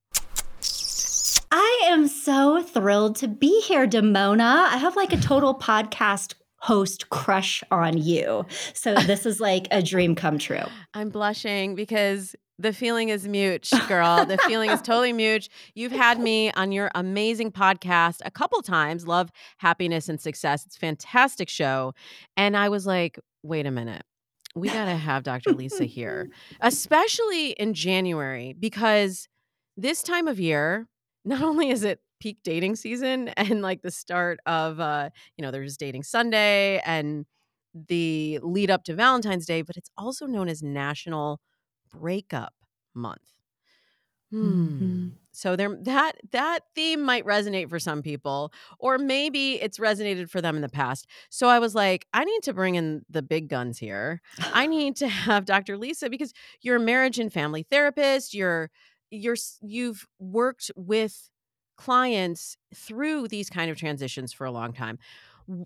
I 1.51 1.83
am 1.87 2.07
so 2.07 2.63
thrilled 2.63 3.17
to 3.17 3.27
be 3.27 3.61
here, 3.63 3.89
Damona. 3.89 4.69
I 4.69 4.77
have 4.77 4.95
like 4.95 5.13
a 5.13 5.17
total 5.17 5.59
podcast 5.59 6.35
host 6.59 7.09
crush 7.11 7.63
on 7.71 7.97
you. 7.99 8.45
So 8.75 8.95
this 8.95 9.27
is 9.27 9.41
like 9.41 9.69
a 9.71 9.83
dream 9.83 10.15
come 10.15 10.39
true. 10.39 10.65
I'm 10.95 11.11
blushing 11.11 11.75
because 11.75 12.35
the 12.59 12.73
feeling 12.73 13.09
is 13.09 13.27
mute, 13.27 13.71
girl. 13.89 14.25
the 14.25 14.39
feeling 14.39 14.71
is 14.71 14.83
totally 14.83 15.13
mute. 15.13 15.49
You've 15.75 15.93
had 15.93 16.19
me 16.19 16.51
on 16.53 16.73
your 16.73 16.91
amazing 16.95 17.53
podcast 17.53 18.17
a 18.25 18.31
couple 18.31 18.61
times, 18.63 19.07
Love, 19.07 19.31
Happiness, 19.59 20.09
and 20.09 20.21
Success. 20.21 20.67
It's 20.67 20.77
a 20.77 20.81
fantastic 20.81 21.49
show. 21.49 21.95
And 22.37 22.57
I 22.57 22.69
was 22.69 22.87
like, 22.87 23.19
wait 23.43 23.67
a 23.67 23.71
minute. 23.71 24.03
We 24.57 24.69
got 24.69 24.87
to 24.87 24.97
have 24.97 25.23
Dr. 25.23 25.53
Lisa 25.53 25.85
here, 25.85 26.31
especially 26.61 27.51
in 27.51 27.75
January, 27.75 28.57
because 28.59 29.29
this 29.77 30.03
time 30.03 30.27
of 30.27 30.41
year, 30.41 30.89
not 31.25 31.43
only 31.43 31.71
is 31.71 31.85
it 31.85 32.01
peak 32.21 32.39
dating 32.43 32.77
season 32.77 33.29
and 33.37 33.63
like 33.63 33.83
the 33.83 33.91
start 33.91 34.39
of 34.47 34.81
uh 34.81 35.11
you 35.37 35.43
know 35.43 35.51
there's 35.51 35.77
dating 35.77 36.03
sunday 36.03 36.81
and 36.85 37.27
the 37.75 38.39
lead 38.43 38.71
up 38.71 38.85
to 38.85 38.95
valentine's 38.95 39.47
day 39.47 39.63
but 39.63 39.77
it's 39.77 39.91
also 39.97 40.27
known 40.27 40.49
as 40.49 40.63
national 40.63 41.41
breakup 41.91 42.55
month 42.95 43.21
hmm. 44.31 44.67
Mm-hmm. 44.67 45.09
so 45.33 45.55
there 45.55 45.77
that 45.83 46.13
that 46.33 46.61
theme 46.75 47.03
might 47.03 47.25
resonate 47.25 47.69
for 47.69 47.79
some 47.79 48.03
people 48.03 48.53
or 48.79 48.99
maybe 48.99 49.61
it's 49.61 49.79
resonated 49.79 50.31
for 50.31 50.41
them 50.41 50.57
in 50.57 50.63
the 50.63 50.69
past 50.69 51.07
so 51.31 51.49
i 51.49 51.59
was 51.59 51.75
like 51.75 52.07
i 52.13 52.25
need 52.25 52.43
to 52.43 52.53
bring 52.53 52.75
in 52.75 53.03
the 53.09 53.23
big 53.23 53.49
guns 53.49 53.79
here 53.79 54.21
i 54.53 54.67
need 54.77 54.97
to 54.97 55.09
have 55.09 55.45
dr 55.45 55.77
lisa 55.77 56.11
because 56.11 56.33
you're 56.63 56.77
a 56.77 56.81
marriage 56.81 57.19
and 57.19 57.33
family 57.33 57.63
therapist 57.63 58.35
you're 58.35 58.71
you're 59.11 59.37
you've 59.63 60.07
worked 60.19 60.71
with 60.77 61.31
clients 61.79 62.59
through 62.75 63.29
these 63.29 63.49
kind 63.49 63.71
of 63.71 63.79
transitions 63.79 64.33
for 64.33 64.45
a 64.45 64.51
long 64.51 64.75
time. 64.75 64.99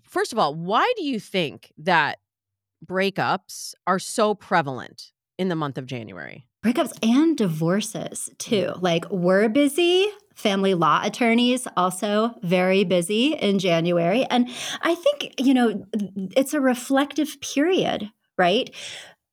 First 0.03 0.31
of 0.31 0.39
all, 0.39 0.55
why 0.55 0.89
do 0.95 1.03
you 1.03 1.19
think 1.19 1.73
that 1.77 2.19
breakups 2.85 3.73
are 3.85 3.99
so 3.99 4.33
prevalent 4.33 5.11
in 5.37 5.49
the 5.49 5.55
month 5.55 5.77
of 5.77 5.85
January? 5.85 6.47
Breakups 6.63 6.93
and 7.03 7.35
divorces, 7.35 8.29
too. 8.37 8.67
Mm. 8.75 8.81
Like, 8.81 9.11
we're 9.11 9.49
busy. 9.49 10.07
Family 10.35 10.73
law 10.73 11.01
attorneys 11.03 11.67
also 11.75 12.33
very 12.41 12.85
busy 12.85 13.33
in 13.33 13.59
January. 13.59 14.25
And 14.25 14.49
I 14.81 14.95
think, 14.95 15.33
you 15.37 15.53
know, 15.53 15.85
it's 16.37 16.53
a 16.53 16.61
reflective 16.61 17.39
period, 17.41 18.09
right? 18.37 18.73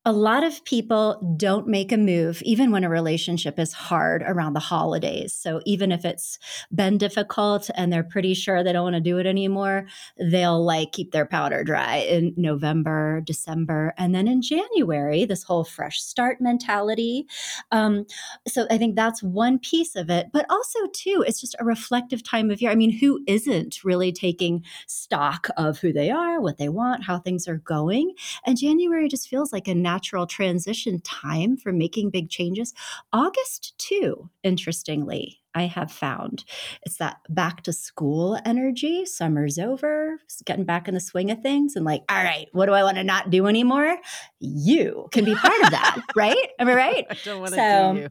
A 0.03 0.11
lot 0.11 0.43
of 0.43 0.65
people 0.65 1.35
don't 1.37 1.67
make 1.67 1.91
a 1.91 1.97
move 1.97 2.41
even 2.41 2.71
when 2.71 2.83
a 2.83 2.89
relationship 2.89 3.59
is 3.59 3.71
hard 3.71 4.23
around 4.25 4.53
the 4.53 4.59
holidays. 4.59 5.31
So 5.31 5.61
even 5.65 5.91
if 5.91 6.05
it's 6.05 6.39
been 6.73 6.97
difficult 6.97 7.69
and 7.75 7.93
they're 7.93 8.03
pretty 8.03 8.33
sure 8.33 8.63
they 8.63 8.73
don't 8.73 8.83
want 8.83 8.95
to 8.95 9.01
do 9.01 9.19
it 9.19 9.27
anymore, 9.27 9.85
they'll 10.19 10.63
like 10.63 10.91
keep 10.91 11.11
their 11.11 11.27
powder 11.27 11.63
dry 11.63 11.97
in 11.97 12.33
November, 12.35 13.21
December, 13.21 13.93
and 13.95 14.15
then 14.15 14.27
in 14.27 14.41
January, 14.41 15.25
this 15.25 15.43
whole 15.43 15.63
fresh 15.63 16.01
start 16.01 16.41
mentality. 16.41 17.27
Um, 17.71 18.07
so 18.47 18.65
I 18.71 18.79
think 18.79 18.95
that's 18.95 19.21
one 19.21 19.59
piece 19.59 19.95
of 19.95 20.09
it. 20.09 20.29
But 20.33 20.47
also, 20.49 20.79
too, 20.93 21.23
it's 21.27 21.39
just 21.41 21.55
a 21.59 21.65
reflective 21.65 22.23
time 22.23 22.49
of 22.49 22.59
year. 22.59 22.71
I 22.71 22.75
mean, 22.75 22.91
who 22.91 23.23
isn't 23.27 23.83
really 23.83 24.11
taking 24.11 24.65
stock 24.87 25.47
of 25.57 25.77
who 25.77 25.93
they 25.93 26.09
are, 26.09 26.41
what 26.41 26.57
they 26.57 26.69
want, 26.69 27.03
how 27.03 27.19
things 27.19 27.47
are 27.47 27.57
going? 27.57 28.15
And 28.47 28.57
January 28.57 29.07
just 29.07 29.29
feels 29.29 29.53
like 29.53 29.67
a 29.67 29.75
natural 29.91 30.25
transition 30.25 31.01
time 31.01 31.57
for 31.57 31.73
making 31.73 32.09
big 32.09 32.29
changes. 32.29 32.73
August, 33.11 33.73
too, 33.77 34.29
interestingly, 34.41 35.41
I 35.53 35.63
have 35.63 35.91
found 35.91 36.45
it's 36.83 36.95
that 36.97 37.17
back 37.27 37.63
to 37.63 37.73
school 37.73 38.39
energy. 38.45 39.05
Summer's 39.05 39.59
over, 39.59 40.17
getting 40.45 40.63
back 40.63 40.87
in 40.87 40.93
the 40.93 41.01
swing 41.01 41.29
of 41.29 41.41
things, 41.41 41.75
and 41.75 41.83
like, 41.83 42.03
all 42.09 42.23
right, 42.23 42.47
what 42.53 42.67
do 42.67 42.71
I 42.71 42.83
want 42.83 42.97
to 42.97 43.03
not 43.03 43.29
do 43.31 43.47
anymore? 43.47 43.97
You 44.39 45.09
can 45.11 45.25
be 45.25 45.35
part 45.35 45.61
of 45.63 45.71
that, 45.71 45.99
right? 46.15 46.47
Am 46.57 46.69
I 46.69 46.73
right? 46.73 47.05
I 47.09 47.17
don't 47.25 47.41
want 47.41 47.53
to 47.53 47.59
so, 47.59 47.93
do 47.93 47.99
you. 47.99 48.09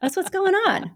that's 0.00 0.16
what's 0.16 0.30
going 0.30 0.54
on. 0.54 0.92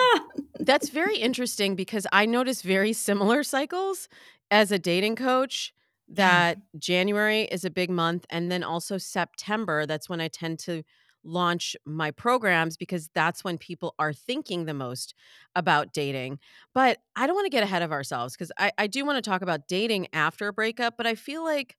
that's 0.60 0.90
very 0.90 1.16
interesting 1.16 1.74
because 1.74 2.06
I 2.12 2.26
notice 2.26 2.60
very 2.60 2.92
similar 2.92 3.42
cycles 3.42 4.08
as 4.50 4.70
a 4.70 4.78
dating 4.78 5.16
coach 5.16 5.72
Mm. 6.10 6.16
that 6.16 6.58
January 6.78 7.42
is 7.42 7.64
a 7.64 7.70
big 7.70 7.90
month 7.90 8.26
and 8.30 8.50
then 8.50 8.62
also 8.62 8.98
September 8.98 9.86
that's 9.86 10.08
when 10.08 10.20
I 10.20 10.28
tend 10.28 10.58
to 10.60 10.82
launch 11.22 11.76
my 11.84 12.10
programs 12.10 12.76
because 12.76 13.08
that's 13.14 13.44
when 13.44 13.58
people 13.58 13.94
are 13.98 14.12
thinking 14.12 14.64
the 14.64 14.74
most 14.74 15.14
about 15.54 15.92
dating. 15.92 16.38
But 16.74 16.98
I 17.14 17.26
don't 17.26 17.36
want 17.36 17.44
to 17.46 17.50
get 17.50 17.62
ahead 17.62 17.82
of 17.82 17.92
ourselves 17.92 18.34
because 18.34 18.50
I, 18.58 18.72
I 18.78 18.86
do 18.86 19.04
want 19.04 19.22
to 19.22 19.30
talk 19.30 19.42
about 19.42 19.68
dating 19.68 20.08
after 20.12 20.48
a 20.48 20.52
breakup, 20.52 20.96
but 20.96 21.06
I 21.06 21.14
feel 21.14 21.44
like 21.44 21.76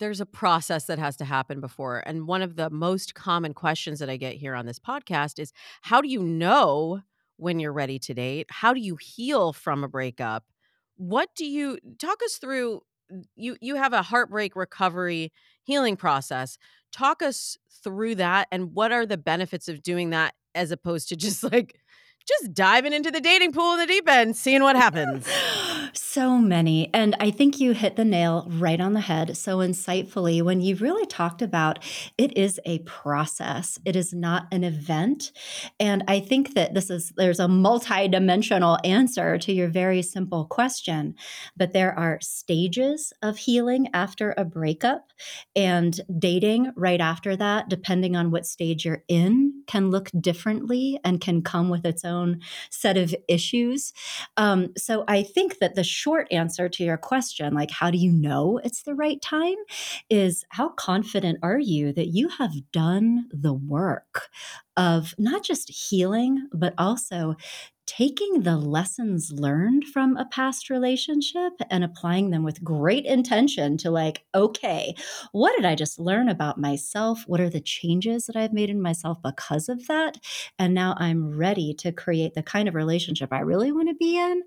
there's 0.00 0.20
a 0.20 0.26
process 0.26 0.84
that 0.86 0.98
has 0.98 1.16
to 1.16 1.24
happen 1.24 1.60
before. 1.60 2.02
And 2.06 2.26
one 2.28 2.42
of 2.42 2.56
the 2.56 2.70
most 2.70 3.14
common 3.14 3.52
questions 3.54 3.98
that 3.98 4.10
I 4.10 4.16
get 4.16 4.36
here 4.36 4.54
on 4.54 4.66
this 4.66 4.78
podcast 4.78 5.38
is 5.38 5.52
how 5.82 6.00
do 6.00 6.08
you 6.08 6.22
know 6.22 7.02
when 7.36 7.58
you're 7.58 7.72
ready 7.72 7.98
to 8.00 8.14
date? 8.14 8.46
How 8.50 8.72
do 8.72 8.80
you 8.80 8.96
heal 8.96 9.52
from 9.52 9.82
a 9.82 9.88
breakup? 9.88 10.44
What 10.96 11.30
do 11.36 11.44
you 11.46 11.78
talk 11.98 12.18
us 12.24 12.36
through 12.36 12.82
you 13.36 13.56
you 13.60 13.76
have 13.76 13.92
a 13.92 14.02
heartbreak 14.02 14.56
recovery 14.56 15.32
healing 15.62 15.96
process. 15.96 16.58
Talk 16.92 17.22
us 17.22 17.56
through 17.82 18.16
that 18.16 18.48
and 18.50 18.74
what 18.74 18.92
are 18.92 19.06
the 19.06 19.18
benefits 19.18 19.68
of 19.68 19.82
doing 19.82 20.10
that 20.10 20.34
as 20.54 20.70
opposed 20.70 21.08
to 21.08 21.16
just 21.16 21.42
like 21.44 21.78
just 22.26 22.52
diving 22.52 22.92
into 22.92 23.10
the 23.10 23.20
dating 23.20 23.52
pool 23.52 23.74
in 23.74 23.80
the 23.80 23.86
deep 23.86 24.08
end 24.08 24.36
seeing 24.36 24.62
what 24.62 24.76
happens 24.84 25.26
So 25.92 26.38
many. 26.38 26.92
And 26.92 27.16
I 27.20 27.30
think 27.30 27.60
you 27.60 27.72
hit 27.72 27.96
the 27.96 28.04
nail 28.04 28.46
right 28.50 28.80
on 28.80 28.92
the 28.92 29.00
head 29.00 29.36
so 29.36 29.58
insightfully 29.58 30.42
when 30.42 30.60
you 30.60 30.76
really 30.76 31.06
talked 31.06 31.42
about 31.42 31.78
it 32.16 32.36
is 32.36 32.60
a 32.64 32.80
process, 32.80 33.78
it 33.84 33.96
is 33.96 34.12
not 34.12 34.46
an 34.52 34.64
event. 34.64 35.32
And 35.78 36.04
I 36.08 36.20
think 36.20 36.54
that 36.54 36.74
this 36.74 36.90
is, 36.90 37.12
there's 37.16 37.40
a 37.40 37.48
multi-dimensional 37.48 38.78
answer 38.84 39.38
to 39.38 39.52
your 39.52 39.68
very 39.68 40.02
simple 40.02 40.44
question, 40.46 41.14
but 41.56 41.72
there 41.72 41.96
are 41.98 42.18
stages 42.20 43.12
of 43.22 43.38
healing 43.38 43.88
after 43.94 44.34
a 44.36 44.44
breakup 44.44 45.12
and 45.54 46.00
dating 46.18 46.72
right 46.76 47.00
after 47.00 47.36
that, 47.36 47.68
depending 47.68 48.16
on 48.16 48.30
what 48.30 48.46
stage 48.46 48.84
you're 48.84 49.04
in, 49.08 49.62
can 49.66 49.90
look 49.90 50.10
differently 50.20 50.98
and 51.04 51.20
can 51.20 51.42
come 51.42 51.68
with 51.68 51.84
its 51.84 52.04
own 52.04 52.40
set 52.70 52.96
of 52.96 53.14
issues. 53.28 53.92
Um, 54.36 54.72
so 54.76 55.04
I 55.06 55.22
think 55.22 55.58
that 55.58 55.74
the 55.78 55.84
short 55.84 56.26
answer 56.32 56.68
to 56.68 56.82
your 56.82 56.96
question, 56.96 57.54
like 57.54 57.70
how 57.70 57.88
do 57.88 57.98
you 57.98 58.10
know 58.10 58.60
it's 58.64 58.82
the 58.82 58.96
right 58.96 59.22
time, 59.22 59.54
is 60.10 60.44
how 60.48 60.70
confident 60.70 61.38
are 61.40 61.60
you 61.60 61.92
that 61.92 62.08
you 62.08 62.26
have 62.30 62.50
done 62.72 63.28
the 63.30 63.54
work 63.54 64.28
of 64.76 65.14
not 65.18 65.44
just 65.44 65.70
healing, 65.70 66.48
but 66.52 66.74
also 66.78 67.36
taking 67.88 68.42
the 68.42 68.56
lessons 68.58 69.32
learned 69.32 69.82
from 69.86 70.14
a 70.18 70.26
past 70.26 70.68
relationship 70.68 71.54
and 71.70 71.82
applying 71.82 72.28
them 72.28 72.42
with 72.42 72.62
great 72.62 73.06
intention 73.06 73.78
to 73.78 73.90
like 73.90 74.24
okay 74.34 74.94
what 75.32 75.56
did 75.56 75.64
i 75.64 75.74
just 75.74 75.98
learn 75.98 76.28
about 76.28 76.58
myself? 76.58 77.24
What 77.26 77.40
are 77.40 77.48
the 77.48 77.60
changes 77.60 78.26
that 78.26 78.36
i've 78.36 78.52
made 78.52 78.68
in 78.68 78.82
myself 78.82 79.16
because 79.22 79.70
of 79.70 79.86
that? 79.86 80.18
And 80.58 80.74
now 80.74 80.94
i'm 80.98 81.36
ready 81.36 81.72
to 81.78 81.90
create 81.90 82.34
the 82.34 82.42
kind 82.42 82.68
of 82.68 82.74
relationship 82.74 83.32
i 83.32 83.40
really 83.40 83.72
want 83.72 83.88
to 83.88 83.94
be 83.94 84.18
in 84.18 84.42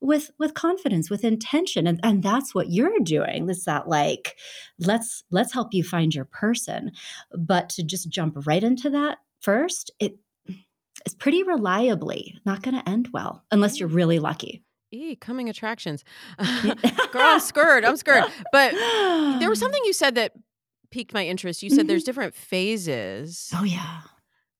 with 0.00 0.30
with 0.38 0.54
confidence 0.54 1.10
with 1.10 1.24
intention. 1.24 1.86
And, 1.86 2.00
and 2.02 2.22
that's 2.22 2.54
what 2.54 2.70
you're 2.70 3.00
doing 3.02 3.50
it's 3.50 3.64
that 3.64 3.88
like 3.88 4.36
let's 4.78 5.24
let's 5.30 5.52
help 5.52 5.74
you 5.74 5.82
find 5.82 6.14
your 6.14 6.24
person. 6.24 6.92
But 7.36 7.68
to 7.70 7.82
just 7.82 8.08
jump 8.08 8.46
right 8.46 8.62
into 8.62 8.90
that 8.90 9.18
first 9.40 9.90
it 10.00 10.18
is 11.06 11.14
pretty 11.14 11.42
reliably 11.42 12.38
not 12.44 12.62
going 12.62 12.74
to 12.76 12.88
end 12.88 13.08
well 13.12 13.44
unless 13.50 13.78
you're 13.80 13.88
really 13.88 14.18
lucky 14.18 14.62
E 14.90 15.16
coming 15.16 15.48
attractions. 15.50 16.02
Girl, 16.62 16.74
I'm 17.22 17.40
scared. 17.40 17.84
I'm 17.84 17.96
scared. 17.98 18.24
But 18.52 18.72
there 19.38 19.48
was 19.50 19.58
something 19.58 19.82
you 19.84 19.92
said 19.92 20.14
that 20.14 20.32
piqued 20.90 21.12
my 21.12 21.26
interest. 21.26 21.62
You 21.62 21.68
said 21.68 21.86
there's 21.86 22.02
Mhm. 22.04 22.06
different 22.06 22.34
phases 22.34 23.50
oh 23.54 23.64
yeah 23.64 24.00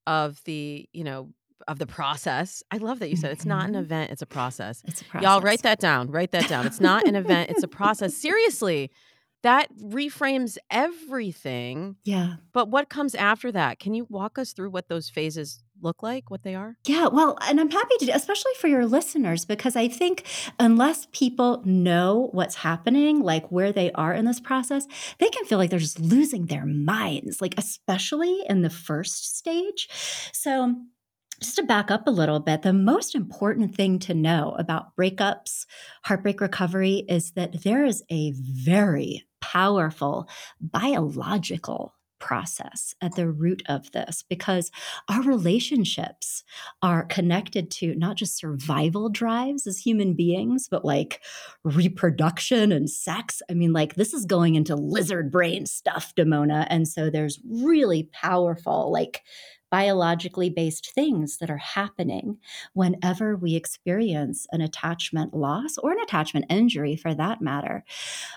of 0.06 0.42
the, 0.44 0.88
you 0.92 1.04
know, 1.04 1.30
of 1.66 1.78
the 1.78 1.86
process. 1.86 2.62
I 2.70 2.76
love 2.78 2.98
that 3.00 3.08
you 3.10 3.16
said 3.16 3.30
it's 3.32 3.44
not 3.46 3.68
an 3.68 3.74
Mhm. 3.74 3.80
event, 3.80 4.10
it's 4.10 4.20
a 4.22 4.26
process. 4.26 4.82
it's 4.86 5.00
a 5.00 5.04
process 5.06 5.26
Y'all 5.26 5.40
write 5.40 5.62
that 5.62 5.80
down. 5.80 6.10
Write 6.10 6.32
that 6.32 6.48
down. 6.48 6.66
It's 6.66 6.80
not 6.80 7.06
an 7.08 7.14
event, 7.16 7.50
it's 7.50 7.62
a 7.62 7.68
process. 7.80 8.14
Seriously. 8.14 8.90
That 9.44 9.68
reframes 9.78 10.58
everything. 10.70 11.96
yeah 12.04 12.34
But 12.52 12.68
what 12.70 12.88
comes 12.88 13.14
after 13.14 13.52
that? 13.52 13.78
Can 13.78 13.94
you 13.94 14.06
walk 14.10 14.38
us 14.38 14.52
through 14.52 14.70
what 14.70 14.88
those 14.88 15.08
phases 15.08 15.62
look 15.82 16.02
like, 16.02 16.30
what 16.30 16.42
they 16.42 16.54
are? 16.54 16.76
Yeah, 16.86 17.08
well, 17.08 17.36
and 17.42 17.60
I'm 17.60 17.70
happy 17.70 17.96
to, 18.00 18.12
especially 18.12 18.52
for 18.58 18.68
your 18.68 18.86
listeners, 18.86 19.44
because 19.44 19.76
I 19.76 19.88
think 19.88 20.24
unless 20.58 21.06
people 21.12 21.62
know 21.64 22.28
what's 22.32 22.56
happening, 22.56 23.20
like 23.20 23.50
where 23.50 23.72
they 23.72 23.92
are 23.92 24.12
in 24.12 24.24
this 24.24 24.40
process, 24.40 24.86
they 25.18 25.28
can 25.28 25.44
feel 25.44 25.58
like 25.58 25.70
they're 25.70 25.78
just 25.78 26.00
losing 26.00 26.46
their 26.46 26.66
minds, 26.66 27.40
like 27.40 27.54
especially 27.58 28.42
in 28.48 28.62
the 28.62 28.70
first 28.70 29.36
stage. 29.36 29.88
So, 30.32 30.74
just 31.40 31.56
to 31.56 31.62
back 31.62 31.90
up 31.90 32.08
a 32.08 32.10
little 32.10 32.40
bit, 32.40 32.62
the 32.62 32.72
most 32.72 33.14
important 33.14 33.74
thing 33.76 34.00
to 34.00 34.14
know 34.14 34.56
about 34.58 34.96
breakups, 34.96 35.66
heartbreak 36.02 36.40
recovery 36.40 37.04
is 37.08 37.32
that 37.32 37.62
there 37.62 37.84
is 37.84 38.02
a 38.10 38.32
very 38.36 39.24
powerful 39.40 40.28
biological 40.60 41.94
process 42.18 42.94
at 43.00 43.14
the 43.14 43.30
root 43.30 43.62
of 43.68 43.90
this 43.92 44.24
because 44.28 44.70
our 45.08 45.22
relationships 45.22 46.44
are 46.82 47.04
connected 47.04 47.70
to 47.70 47.94
not 47.94 48.16
just 48.16 48.36
survival 48.36 49.08
drives 49.08 49.66
as 49.66 49.78
human 49.78 50.14
beings, 50.14 50.68
but 50.70 50.84
like 50.84 51.20
reproduction 51.64 52.72
and 52.72 52.90
sex. 52.90 53.42
I 53.50 53.54
mean, 53.54 53.72
like 53.72 53.94
this 53.94 54.12
is 54.12 54.24
going 54.24 54.54
into 54.54 54.76
lizard 54.76 55.30
brain 55.30 55.66
stuff, 55.66 56.14
Damona. 56.16 56.66
And 56.70 56.86
so 56.86 57.10
there's 57.10 57.40
really 57.44 58.08
powerful, 58.12 58.92
like 58.92 59.22
biologically 59.70 60.50
based 60.50 60.92
things 60.94 61.38
that 61.38 61.50
are 61.50 61.58
happening 61.58 62.38
whenever 62.72 63.36
we 63.36 63.54
experience 63.54 64.46
an 64.52 64.60
attachment 64.60 65.34
loss 65.34 65.76
or 65.78 65.92
an 65.92 66.00
attachment 66.00 66.46
injury 66.48 66.96
for 66.96 67.14
that 67.14 67.40
matter. 67.40 67.84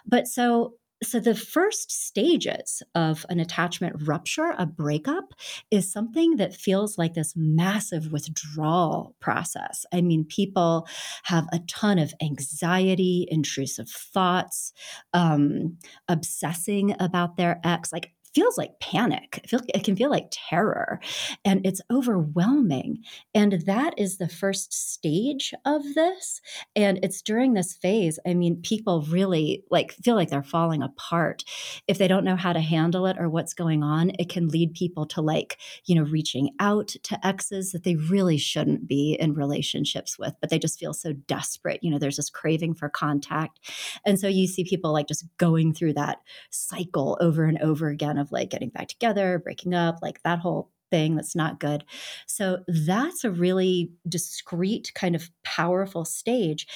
But 0.06 0.28
so 0.28 0.74
so 1.04 1.20
the 1.20 1.36
first 1.36 1.92
stages 1.92 2.84
of 2.94 3.26
an 3.30 3.40
attachment 3.40 4.08
rupture, 4.08 4.54
a 4.58 4.66
breakup, 4.66 5.34
is 5.72 5.92
something 5.92 6.36
that 6.36 6.54
feels 6.54 6.98
like 6.98 7.14
this 7.14 7.34
massive 7.36 8.12
withdrawal 8.12 9.16
process. 9.20 9.86
I 9.92 10.02
mean, 10.02 10.26
people 10.26 10.88
have 11.24 11.48
a 11.52 11.60
ton 11.68 11.98
of 11.98 12.14
anxiety, 12.22 13.28
intrusive 13.30 13.90
thoughts, 13.90 14.74
um, 15.14 15.78
obsessing 16.08 16.96
about 17.00 17.36
their 17.36 17.60
ex, 17.64 17.92
like 17.92 18.14
feels 18.34 18.58
like 18.58 18.80
panic. 18.80 19.48
It, 19.52 19.84
can 19.84 19.96
feel 19.96 20.10
like 20.10 20.28
terror 20.32 21.00
and 21.44 21.66
it's 21.66 21.82
overwhelming. 21.92 23.00
And 23.34 23.64
that 23.66 23.94
is 23.98 24.18
the 24.18 24.30
first 24.30 24.74
stage 24.74 25.54
of 25.66 25.82
this. 25.96 26.42
And 26.76 27.00
it's 27.04 27.22
during 27.22 27.54
this 27.54 27.74
phase, 27.74 28.20
I 28.26 28.34
mean, 28.34 28.62
people 28.62 29.02
really 29.10 29.64
like 29.70 29.94
feel 29.94 30.16
like 30.16 30.30
they're 30.30 30.44
falling 30.44 30.82
apart. 30.82 31.44
If 31.88 31.98
they 31.98 32.08
don't 32.08 32.24
know 32.24 32.36
how 32.36 32.54
to 32.54 32.60
handle 32.60 33.06
it 33.06 33.18
or 33.20 33.30
what's 33.30 33.54
going 33.54 33.84
on, 33.84 34.12
it 34.20 34.30
can 34.30 34.48
lead 34.48 34.74
people 34.74 35.06
to 35.08 35.22
like, 35.22 35.58
you 35.86 35.96
know, 35.96 36.04
reaching 36.04 36.52
out 36.60 36.90
to 37.04 37.26
exes 37.26 37.72
that 37.72 37.84
they 37.84 37.96
really 37.96 38.38
shouldn't 38.38 38.88
be 38.88 39.18
in 39.20 39.34
relationships 39.34 40.18
with, 40.18 40.34
but 40.40 40.50
they 40.50 40.60
just 40.60 40.80
feel 40.80 40.94
so 40.94 41.14
desperate. 41.14 41.80
You 41.82 41.92
know, 41.92 42.00
there's 42.00 42.18
this 42.18 42.30
craving 42.30 42.76
for 42.76 42.90
contact. 42.90 43.60
And 44.06 44.20
so 44.20 44.28
you 44.28 44.48
see 44.48 44.64
people 44.64 44.94
like 44.94 45.08
just 45.08 45.26
going 45.38 45.74
through 45.74 45.94
that 45.94 46.20
cycle 46.50 47.18
over 47.20 47.46
and 47.46 47.60
over 47.62 47.90
again 47.90 48.18
of 48.22 48.32
like 48.32 48.50
getting 48.50 48.70
back 48.70 48.88
together, 48.88 49.40
breaking 49.40 49.74
up, 49.74 50.00
like 50.02 50.22
that 50.24 50.40
whole 50.40 50.72
thing 50.92 51.16
that's 51.16 51.36
not 51.36 51.60
good. 51.60 51.84
So 52.28 52.60
that's 52.68 53.24
a 53.24 53.32
really 53.32 53.92
discrete, 54.08 54.92
kind 54.94 55.16
of 55.16 55.32
powerful 55.44 56.06
stage. 56.06 56.68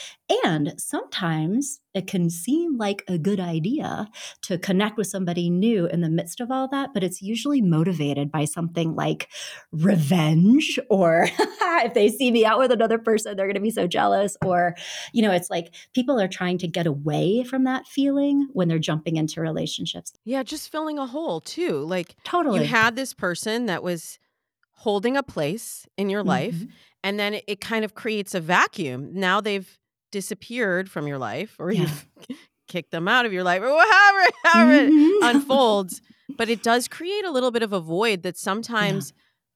And 0.43 0.73
sometimes 0.78 1.82
it 1.93 2.08
can 2.08 2.30
seem 2.30 2.78
like 2.78 3.04
a 3.08 3.17
good 3.17 3.39
idea 3.39 4.08
to 4.41 4.58
connect 4.58 4.97
with 4.97 5.08
somebody 5.08 5.49
new 5.49 5.86
in 5.86 6.01
the 6.01 6.10
midst 6.10 6.41
of 6.41 6.51
all 6.51 6.67
that, 6.67 6.93
but 6.93 7.04
it's 7.04 7.21
usually 7.21 7.62
motivated 7.62 8.32
by 8.32 8.45
something 8.45 8.95
like 8.95 9.30
revenge, 9.71 10.78
or 10.89 11.28
if 11.39 11.93
they 11.93 12.10
see 12.10 12.32
me 12.32 12.45
out 12.45 12.60
with 12.60 12.71
another 12.71 12.97
person, 12.97 13.38
they're 13.38 13.45
going 13.45 13.56
to 13.56 13.62
be 13.62 13.71
so 13.71 13.88
jealous. 13.88 14.36
Or, 14.43 14.75
you 15.13 15.21
know, 15.21 15.32
it's 15.32 15.49
like 15.49 15.73
people 15.93 16.19
are 16.19 16.28
trying 16.28 16.58
to 16.60 16.67
get 16.67 16.86
away 16.86 17.43
from 17.43 17.63
that 17.63 17.88
feeling 17.88 18.49
when 18.51 18.67
they're 18.67 18.78
jumping 18.78 19.15
into 19.15 19.39
relationships. 19.39 20.13
Yeah, 20.25 20.43
just 20.43 20.71
filling 20.71 20.99
a 20.99 21.08
hole 21.08 21.39
too. 21.39 21.80
Like 21.80 22.15
Totally. 22.25 22.62
you 22.62 22.65
had 22.65 22.95
this 22.95 23.13
person 23.13 23.67
that 23.67 23.84
was 23.84 24.04
holding 24.75 25.17
a 25.17 25.23
place 25.23 25.88
in 25.97 26.09
your 26.09 26.23
life, 26.23 26.55
Mhm. 26.55 26.69
and 27.03 27.19
then 27.19 27.33
it, 27.35 27.43
it 27.47 27.61
kind 27.61 27.83
of 27.85 27.95
creates 27.95 28.33
a 28.35 28.39
vacuum. 28.41 29.11
Now 29.13 29.41
they've 29.41 29.77
disappeared 30.11 30.89
from 30.89 31.07
your 31.07 31.17
life, 31.17 31.55
or 31.59 31.71
Yeah. 31.71 31.81
you've 31.81 32.07
kicked 32.67 32.91
them 32.91 33.07
out 33.07 33.25
of 33.25 33.33
your 33.33 33.43
life, 33.43 33.61
or 33.61 33.67
however, 33.67 34.29
however 34.43 34.73
it 34.73 34.93
unfolds. 35.23 36.01
But 36.38 36.49
it 36.49 36.61
does 36.63 36.88
create 36.88 37.23
a 37.25 37.31
little 37.31 37.51
bit 37.51 37.63
of 37.63 37.71
a 37.73 37.79
void 37.79 38.23
that 38.23 38.38
sometimes 38.38 39.13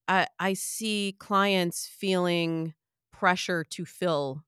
I, 0.08 0.28
I 0.40 0.54
see 0.54 1.16
clients 1.20 1.88
feeling 1.88 2.74
pressure 3.12 3.64
to 3.66 3.86
fill 3.86 4.44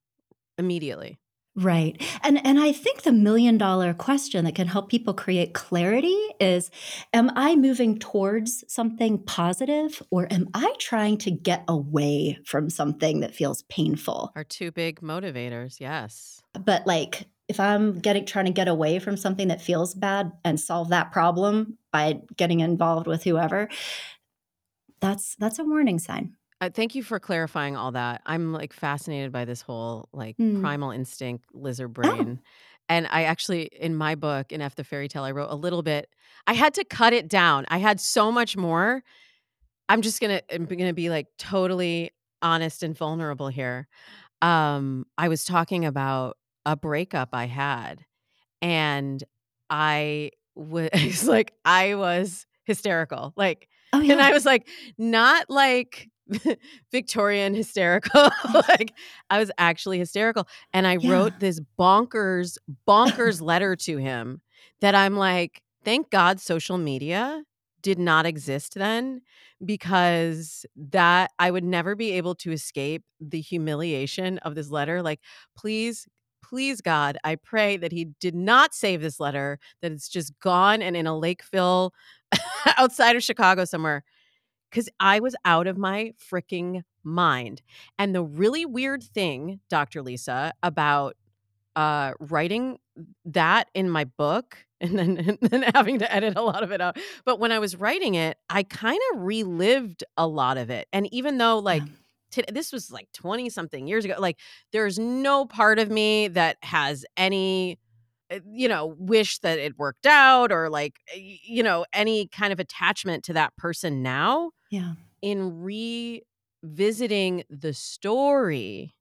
immediately. 0.57 1.19
Right. 1.55 2.01
And 2.23 2.45
and 2.45 2.59
I 2.59 2.71
think 2.71 3.01
the 3.01 3.11
million 3.11 3.57
dollar 3.57 3.93
question 3.93 4.45
that 4.45 4.55
can 4.55 4.67
help 4.67 4.89
people 4.89 5.13
create 5.13 5.53
clarity 5.53 6.17
is 6.39 6.71
am 7.13 7.29
I 7.35 7.57
moving 7.57 7.99
towards 7.99 8.63
something 8.69 9.19
positive 9.23 10.01
or 10.11 10.31
am 10.31 10.47
I 10.53 10.73
trying 10.79 11.17
to 11.19 11.31
get 11.31 11.65
away 11.67 12.39
from 12.45 12.69
something 12.69 13.19
that 13.19 13.35
feels 13.35 13.63
painful? 13.63 14.31
Are 14.33 14.45
two 14.45 14.71
big 14.71 15.01
motivators. 15.01 15.81
Yes. 15.81 16.41
But 16.53 16.87
like 16.87 17.27
if 17.49 17.59
I'm 17.59 17.99
getting 17.99 18.25
trying 18.25 18.45
to 18.45 18.51
get 18.53 18.69
away 18.69 18.99
from 18.99 19.17
something 19.17 19.49
that 19.49 19.61
feels 19.61 19.93
bad 19.93 20.31
and 20.45 20.57
solve 20.57 20.87
that 20.89 21.11
problem 21.11 21.77
by 21.91 22.21
getting 22.37 22.61
involved 22.61 23.07
with 23.07 23.25
whoever, 23.25 23.67
that's 25.01 25.35
that's 25.35 25.59
a 25.59 25.65
warning 25.65 25.99
sign. 25.99 26.37
Uh, 26.61 26.69
thank 26.69 26.93
you 26.93 27.01
for 27.01 27.19
clarifying 27.19 27.75
all 27.75 27.91
that. 27.93 28.21
I'm 28.27 28.53
like 28.53 28.71
fascinated 28.71 29.31
by 29.31 29.45
this 29.45 29.61
whole 29.61 30.07
like 30.13 30.37
Hmm. 30.37 30.61
primal 30.61 30.91
instinct 30.91 31.45
lizard 31.53 31.89
Oh. 31.89 31.93
brain. 31.93 32.39
And 32.87 33.07
I 33.09 33.23
actually, 33.23 33.63
in 33.63 33.95
my 33.95 34.15
book, 34.15 34.51
in 34.51 34.61
F 34.61 34.75
the 34.75 34.83
Fairy 34.83 35.07
Tale, 35.07 35.23
I 35.23 35.31
wrote 35.31 35.49
a 35.49 35.55
little 35.55 35.81
bit. 35.81 36.09
I 36.45 36.53
had 36.53 36.73
to 36.75 36.83
cut 36.83 37.13
it 37.13 37.27
down. 37.27 37.65
I 37.69 37.79
had 37.79 37.99
so 37.99 38.31
much 38.31 38.55
more. 38.55 39.03
I'm 39.89 40.01
just 40.01 40.21
gonna, 40.21 40.41
I'm 40.51 40.65
gonna 40.65 40.93
be 40.93 41.09
like 41.09 41.27
totally 41.39 42.11
honest 42.43 42.83
and 42.83 42.95
vulnerable 42.95 43.47
here. 43.47 43.87
Um, 44.41 45.05
I 45.17 45.29
was 45.29 45.45
talking 45.45 45.85
about 45.85 46.37
a 46.65 46.75
breakup 46.75 47.29
I 47.33 47.45
had. 47.45 48.05
And 48.61 49.23
I 49.71 50.31
was 50.55 50.91
like, 51.27 51.53
I 51.65 51.95
was 51.95 52.45
hysterical. 52.65 53.33
Like, 53.35 53.67
Oh 53.93 54.01
yeah. 54.01 54.13
and 54.13 54.21
I 54.21 54.31
was 54.31 54.45
like, 54.45 54.67
not 54.99 55.49
like 55.49 56.09
Victorian 56.91 57.53
hysterical. 57.53 58.29
like 58.69 58.93
I 59.29 59.39
was 59.39 59.51
actually 59.57 59.99
hysterical. 59.99 60.47
And 60.73 60.87
I 60.87 60.93
Yeah. 60.93 61.09
wrote 61.09 61.39
this 61.39 61.59
bonkers, 61.79 62.57
bonkers 62.87 63.41
letter 63.41 63.75
to 63.77 63.97
him 63.97 64.41
that 64.81 64.95
I'm 64.95 65.15
like, 65.17 65.61
thank 65.83 66.09
God 66.09 66.39
social 66.39 66.77
media 66.77 67.43
did 67.81 67.97
not 67.99 68.25
exist 68.25 68.75
then 68.75 69.21
because 69.65 70.65
that 70.75 71.31
I 71.39 71.49
would 71.51 71.63
never 71.63 71.95
be 71.95 72.11
able 72.11 72.35
to 72.35 72.51
escape 72.51 73.03
the 73.19 73.41
humiliation 73.41 74.37
of 74.39 74.55
this 74.55 74.69
letter. 74.69 75.01
Like, 75.01 75.19
please, 75.57 76.07
please, 76.43 76.81
God, 76.81 77.17
I 77.23 77.35
pray 77.35 77.77
that 77.77 77.91
he 77.91 78.05
did 78.19 78.35
not 78.35 78.73
save 78.73 79.01
this 79.01 79.19
letter, 79.19 79.59
that 79.81 79.91
it's 79.91 80.09
just 80.09 80.37
gone 80.39 80.81
and 80.81 80.95
in 80.95 81.07
a 81.07 81.17
Lakeville 81.17 81.93
outside 82.77 83.15
of 83.15 83.23
Chicago 83.23 83.65
somewhere 83.65 84.03
because 84.71 84.89
I 84.99 85.19
was 85.19 85.35
out 85.45 85.67
of 85.67 85.77
my 85.77 86.13
freaking 86.31 86.83
mind. 87.03 87.61
And 87.99 88.15
the 88.15 88.23
really 88.23 88.65
weird 88.65 89.03
thing, 89.03 89.59
Dr. 89.69 90.01
Lisa, 90.01 90.53
about 90.63 91.15
uh, 91.75 92.13
writing 92.19 92.79
that 93.25 93.69
in 93.73 93.89
my 93.89 94.05
book 94.05 94.57
and 94.81 94.97
then, 94.97 95.17
and 95.17 95.37
then 95.41 95.63
having 95.75 95.99
to 95.99 96.11
edit 96.13 96.35
a 96.37 96.41
lot 96.41 96.63
of 96.63 96.71
it 96.71 96.81
out. 96.81 96.97
But 97.25 97.39
when 97.39 97.51
I 97.51 97.59
was 97.59 97.75
writing 97.75 98.15
it, 98.15 98.37
I 98.49 98.63
kind 98.63 98.99
of 99.13 99.21
relived 99.21 100.03
a 100.17 100.27
lot 100.27 100.57
of 100.57 100.69
it. 100.71 100.87
And 100.91 101.11
even 101.13 101.37
though, 101.37 101.59
like, 101.59 101.83
Yeah. 102.35 102.43
this 102.51 102.71
was 102.71 102.91
like 102.91 103.11
20 103.13 103.49
something 103.49 103.87
years 103.87 104.05
ago, 104.05 104.15
like, 104.17 104.39
there's 104.71 104.97
no 104.97 105.45
part 105.45 105.79
of 105.79 105.89
me 105.91 106.29
that 106.29 106.57
has 106.63 107.05
any 107.17 107.77
uh, 108.31 108.39
you 108.49 108.67
know, 108.69 108.95
wish 108.97 109.39
that 109.39 109.59
it 109.59 109.77
worked 109.77 110.05
out 110.05 110.51
or 110.51 110.69
like, 110.69 110.99
you 111.15 111.61
know, 111.63 111.85
any 111.93 112.27
kind 112.27 112.53
of 112.53 112.59
attachment 112.59 113.23
to 113.25 113.33
that 113.33 113.55
person 113.57 114.01
now 114.01 114.51
yeah. 114.71 114.93
in 115.21 115.61
revisiting 116.63 117.43
the 117.49 117.73
story, 117.73 118.95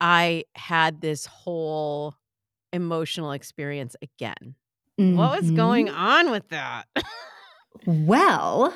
I 0.00 0.44
had 0.54 1.00
this 1.02 1.26
whole 1.26 2.14
emotional 2.72 3.32
experience 3.32 3.94
again. 4.02 4.54
What 4.96 5.40
was 5.42 5.50
going 5.50 5.88
Mhm. 5.88 5.96
on 5.96 6.30
with 6.30 6.48
that? 6.48 6.84
Well, 7.86 8.72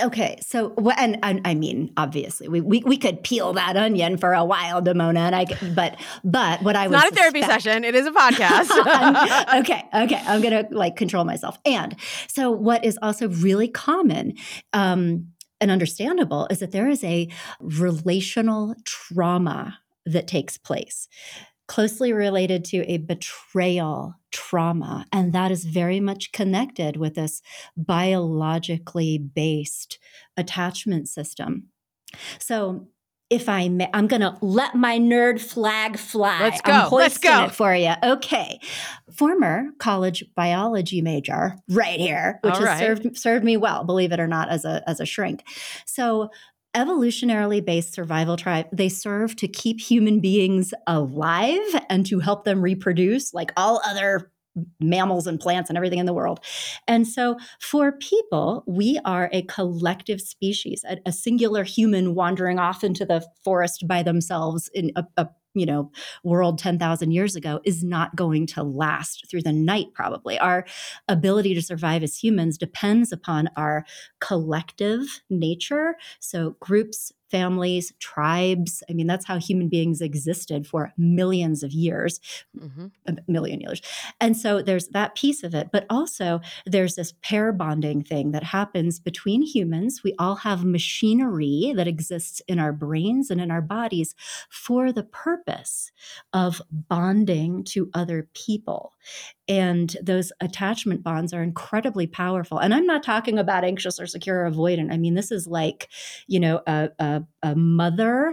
okay. 0.00 0.38
So, 0.40 0.72
and, 0.96 1.18
and 1.22 1.40
I 1.44 1.54
mean, 1.54 1.92
obviously, 1.96 2.48
we, 2.48 2.60
we 2.60 2.80
we 2.86 2.96
could 2.96 3.22
peel 3.22 3.52
that 3.54 3.76
onion 3.76 4.16
for 4.16 4.32
a 4.32 4.44
while, 4.44 4.80
Damona. 4.80 5.18
And 5.18 5.34
I. 5.36 5.44
but 5.74 5.98
but 6.24 6.62
what 6.62 6.76
I 6.76 6.84
It's 6.84 6.92
was 6.92 7.02
not 7.02 7.12
a 7.12 7.14
therapy 7.14 7.42
session, 7.42 7.84
it 7.84 7.94
is 7.94 8.06
a 8.06 8.10
podcast. 8.22 8.70
okay, 9.60 9.82
okay. 9.92 10.22
I'm 10.26 10.40
gonna 10.40 10.66
like 10.70 10.96
control 10.96 11.24
myself. 11.24 11.58
And 11.66 11.96
so, 12.28 12.50
what 12.50 12.84
is 12.84 12.98
also 13.02 13.28
really 13.28 13.68
common 13.68 14.34
um, 14.72 15.32
and 15.60 15.70
understandable 15.70 16.46
is 16.50 16.60
that 16.60 16.72
there 16.72 16.88
is 16.88 17.04
a 17.04 17.28
relational 17.60 18.74
trauma 18.84 19.78
that 20.06 20.26
takes 20.26 20.56
place, 20.56 21.08
closely 21.68 22.12
related 22.12 22.64
to 22.66 22.78
a 22.90 22.98
betrayal 22.98 24.14
trauma, 24.30 25.06
and 25.12 25.32
that 25.32 25.50
is 25.50 25.64
very 25.64 26.00
much 26.00 26.32
connected 26.32 26.96
with 26.96 27.14
this 27.14 27.42
biologically 27.76 29.18
based 29.18 29.98
attachment 30.36 31.08
system. 31.08 31.68
So. 32.38 32.88
If 33.30 33.48
I 33.48 33.68
may, 33.68 33.88
I'm 33.94 34.08
gonna 34.08 34.36
let 34.42 34.74
my 34.74 34.98
nerd 34.98 35.40
flag 35.40 35.96
fly. 35.96 36.40
Let's 36.40 36.60
I'm 36.64 36.90
go, 36.90 36.96
let's 36.96 37.18
go. 37.18 37.44
it 37.44 37.52
for 37.52 37.74
you. 37.74 37.92
Okay, 38.02 38.60
former 39.16 39.68
college 39.78 40.24
biology 40.34 41.00
major, 41.00 41.56
right 41.68 42.00
here, 42.00 42.40
which 42.42 42.54
All 42.54 42.60
has 42.60 42.66
right. 42.66 42.78
served 42.80 43.16
served 43.16 43.44
me 43.44 43.56
well, 43.56 43.84
believe 43.84 44.10
it 44.10 44.18
or 44.18 44.26
not, 44.26 44.48
as 44.48 44.64
a 44.64 44.82
as 44.88 44.98
a 44.98 45.06
shrink. 45.06 45.44
So 45.86 46.30
evolutionarily 46.74 47.64
based 47.64 47.92
survival 47.92 48.36
tribe 48.36 48.66
they 48.72 48.88
serve 48.88 49.34
to 49.34 49.48
keep 49.48 49.80
human 49.80 50.20
beings 50.20 50.72
alive 50.86 51.58
and 51.88 52.06
to 52.06 52.20
help 52.20 52.44
them 52.44 52.62
reproduce 52.62 53.34
like 53.34 53.52
all 53.56 53.80
other 53.84 54.30
mammals 54.80 55.26
and 55.26 55.40
plants 55.40 55.70
and 55.70 55.76
everything 55.76 55.98
in 55.98 56.06
the 56.06 56.14
world. 56.14 56.40
And 56.86 57.06
so 57.06 57.36
for 57.60 57.92
people 57.92 58.64
we 58.66 58.98
are 59.04 59.28
a 59.32 59.42
collective 59.42 60.20
species 60.20 60.84
a, 60.88 60.98
a 61.06 61.12
singular 61.12 61.64
human 61.64 62.14
wandering 62.14 62.58
off 62.58 62.84
into 62.84 63.04
the 63.04 63.24
forest 63.44 63.86
by 63.86 64.02
themselves 64.02 64.70
in 64.74 64.92
a, 64.96 65.04
a 65.16 65.28
you 65.54 65.66
know 65.66 65.90
world 66.22 66.58
10,000 66.58 67.10
years 67.10 67.34
ago 67.34 67.60
is 67.64 67.82
not 67.82 68.14
going 68.14 68.46
to 68.46 68.62
last 68.62 69.28
through 69.28 69.42
the 69.42 69.52
night 69.52 69.86
probably. 69.94 70.38
Our 70.38 70.64
ability 71.08 71.54
to 71.54 71.62
survive 71.62 72.02
as 72.02 72.16
humans 72.16 72.56
depends 72.56 73.12
upon 73.12 73.48
our 73.56 73.84
collective 74.20 75.22
nature. 75.28 75.96
So 76.20 76.56
groups 76.60 77.12
families 77.30 77.92
tribes 78.00 78.82
i 78.90 78.92
mean 78.92 79.06
that's 79.06 79.26
how 79.26 79.38
human 79.38 79.68
beings 79.68 80.00
existed 80.00 80.66
for 80.66 80.92
millions 80.98 81.62
of 81.62 81.72
years 81.72 82.20
Mhm. 82.58 82.90
a 83.06 83.16
million 83.28 83.60
years. 83.60 83.80
And 84.20 84.36
so 84.36 84.62
there's 84.62 84.88
that 84.88 85.14
piece 85.14 85.42
of 85.42 85.54
it. 85.54 85.68
But 85.72 85.86
also, 85.90 86.40
there's 86.66 86.94
this 86.96 87.14
pair 87.22 87.52
bonding 87.52 88.02
thing 88.02 88.32
that 88.32 88.42
happens 88.42 88.98
between 88.98 89.42
humans. 89.42 90.02
We 90.04 90.14
all 90.18 90.36
have 90.36 90.64
machinery 90.64 91.72
that 91.76 91.88
exists 91.88 92.42
in 92.48 92.58
our 92.58 92.72
brains 92.72 93.30
and 93.30 93.40
in 93.40 93.50
our 93.50 93.62
bodies 93.62 94.14
for 94.50 94.92
the 94.92 95.04
purpose 95.04 95.90
of 96.32 96.60
bonding 96.70 97.64
to 97.64 97.90
other 97.94 98.28
people. 98.34 98.92
And 99.50 99.96
those 100.00 100.30
attachment 100.40 101.02
bonds 101.02 101.34
are 101.34 101.42
incredibly 101.42 102.06
powerful. 102.06 102.58
And 102.58 102.72
I'm 102.72 102.86
not 102.86 103.02
talking 103.02 103.36
about 103.36 103.64
anxious 103.64 103.98
or 103.98 104.06
secure 104.06 104.44
or 104.44 104.50
avoidant. 104.50 104.92
I 104.92 104.96
mean, 104.96 105.14
this 105.14 105.32
is 105.32 105.48
like, 105.48 105.88
you 106.28 106.38
know, 106.38 106.60
a, 106.68 106.90
a, 107.00 107.22
a 107.42 107.56
mother 107.56 108.32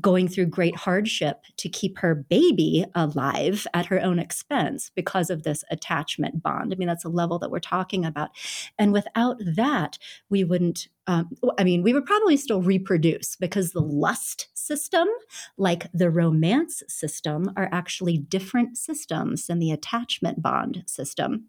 going 0.00 0.28
through 0.28 0.46
great 0.46 0.76
hardship 0.76 1.42
to 1.56 1.68
keep 1.68 1.98
her 1.98 2.14
baby 2.14 2.84
alive 2.94 3.66
at 3.74 3.86
her 3.86 4.00
own 4.00 4.18
expense 4.18 4.90
because 4.94 5.30
of 5.30 5.42
this 5.42 5.64
attachment 5.70 6.42
bond. 6.42 6.72
I 6.72 6.76
mean, 6.76 6.88
that's 6.88 7.04
a 7.04 7.08
level 7.08 7.38
that 7.40 7.50
we're 7.50 7.60
talking 7.60 8.04
about. 8.04 8.30
And 8.78 8.92
without 8.92 9.36
that, 9.40 9.98
we 10.28 10.44
wouldn't, 10.44 10.88
um, 11.06 11.30
I 11.58 11.64
mean, 11.64 11.82
we 11.82 11.92
would 11.92 12.06
probably 12.06 12.36
still 12.36 12.62
reproduce 12.62 13.36
because 13.36 13.72
the 13.72 13.80
lust 13.80 14.48
system, 14.54 15.08
like 15.56 15.86
the 15.92 16.10
romance 16.10 16.82
system, 16.88 17.50
are 17.56 17.68
actually 17.72 18.18
different 18.18 18.78
systems 18.78 19.46
than 19.46 19.58
the 19.58 19.72
attachment 19.72 20.40
bond 20.42 20.84
system. 20.86 21.46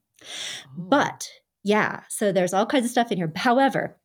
Ooh. 0.78 0.84
But 0.90 1.30
yeah, 1.64 2.02
so 2.10 2.32
there's 2.32 2.54
all 2.54 2.66
kinds 2.66 2.86
of 2.86 2.92
stuff 2.92 3.12
in 3.12 3.18
here. 3.18 3.32
However, 3.36 3.98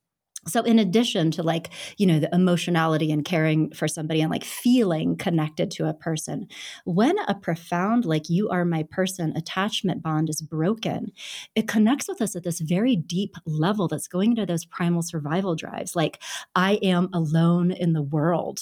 so 0.49 0.63
in 0.63 0.79
addition 0.79 1.31
to 1.33 1.43
like, 1.43 1.71
you 1.99 2.07
know, 2.07 2.19
the 2.19 2.33
emotionality 2.35 3.11
and 3.11 3.25
caring 3.25 3.71
for 3.73 3.89
somebody 3.89 4.21
and 4.21 4.31
like 4.31 4.45
feeling 4.45 5.17
connected 5.17 5.71
to 5.73 5.89
a 5.89 5.95
person, 5.95 6.47
when 6.85 7.17
a 7.29 7.35
profound 7.35 8.05
like 8.05 8.29
you 8.29 8.49
are 8.49 8.65
my 8.65 8.85
person 8.85 9.37
attachment 9.37 10.03
bond 10.03 10.31
is 10.31 10.41
broken, 10.43 11.13
it 11.55 11.69
connects 11.69 12.09
with 12.09 12.23
us 12.23 12.37
at 12.37 12.45
this 12.45 12.61
very 12.61 12.97
deep 12.97 13.35
level 13.45 13.89
that's 13.89 14.09
going 14.09 14.31
into 14.31 14.47
those 14.47 14.65
primal 14.65 15.03
survival 15.03 15.55
drives. 15.55 15.97
Like 15.97 16.23
I 16.55 16.75
am 16.83 17.09
alone 17.13 17.71
in 17.71 17.93
the 17.93 18.03
world 18.03 18.61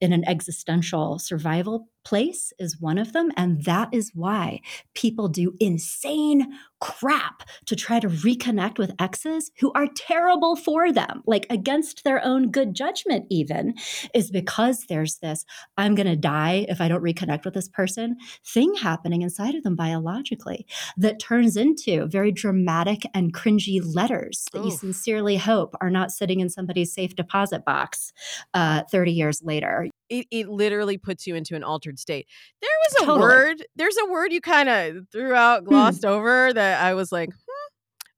in 0.00 0.12
an 0.12 0.26
existential 0.26 1.18
survival 1.18 1.86
place 2.04 2.52
is 2.58 2.80
one 2.80 2.98
of 2.98 3.12
them 3.12 3.30
and 3.36 3.64
that 3.64 3.88
is 3.92 4.12
why 4.14 4.60
people 4.94 5.28
do 5.28 5.54
insane 5.60 6.46
crap 6.80 7.42
to 7.66 7.76
try 7.76 8.00
to 8.00 8.08
reconnect 8.08 8.78
with 8.78 8.94
exes 8.98 9.50
who 9.58 9.70
are 9.72 9.86
terrible 9.94 10.56
for 10.56 10.92
them, 10.92 11.22
like 11.26 11.46
against 11.50 12.04
their 12.04 12.24
own 12.24 12.50
good 12.50 12.74
judgment, 12.74 13.26
even, 13.30 13.74
is 14.14 14.30
because 14.30 14.86
there's 14.88 15.18
this 15.18 15.44
I'm 15.76 15.94
going 15.94 16.06
to 16.06 16.16
die 16.16 16.66
if 16.68 16.80
I 16.80 16.88
don't 16.88 17.02
reconnect 17.02 17.44
with 17.44 17.54
this 17.54 17.68
person 17.68 18.16
thing 18.46 18.74
happening 18.74 19.22
inside 19.22 19.54
of 19.54 19.62
them 19.62 19.76
biologically 19.76 20.66
that 20.96 21.20
turns 21.20 21.56
into 21.56 22.06
very 22.06 22.32
dramatic 22.32 23.02
and 23.14 23.34
cringy 23.34 23.80
letters 23.82 24.46
that 24.52 24.64
you 24.64 24.70
sincerely 24.70 25.36
hope 25.36 25.74
are 25.80 25.90
not 25.90 26.10
sitting 26.10 26.40
in 26.40 26.48
somebody's 26.48 26.94
safe 26.94 27.14
deposit 27.14 27.64
box 27.64 28.12
uh, 28.54 28.82
30 28.90 29.12
years 29.12 29.42
later. 29.42 29.88
It, 30.10 30.26
it 30.30 30.48
literally 30.48 30.98
puts 30.98 31.26
you 31.26 31.34
into 31.34 31.54
an 31.56 31.64
altered 31.64 31.98
state. 31.98 32.26
There 32.60 32.70
was 32.88 33.02
a 33.02 33.06
Totally. 33.06 33.16
Hmm. 33.16 33.22
word, 33.22 33.66
there's 33.76 33.96
a 33.96 34.10
word 34.10 34.32
you 34.32 34.40
kind 34.40 34.68
of 34.68 35.08
threw 35.10 35.34
out, 35.34 35.64
glossed 35.64 36.04
over 36.04 36.52
that 36.52 36.82
I 36.82 36.94
was 36.94 37.10
like, 37.12 37.30
hmm, 37.30 37.70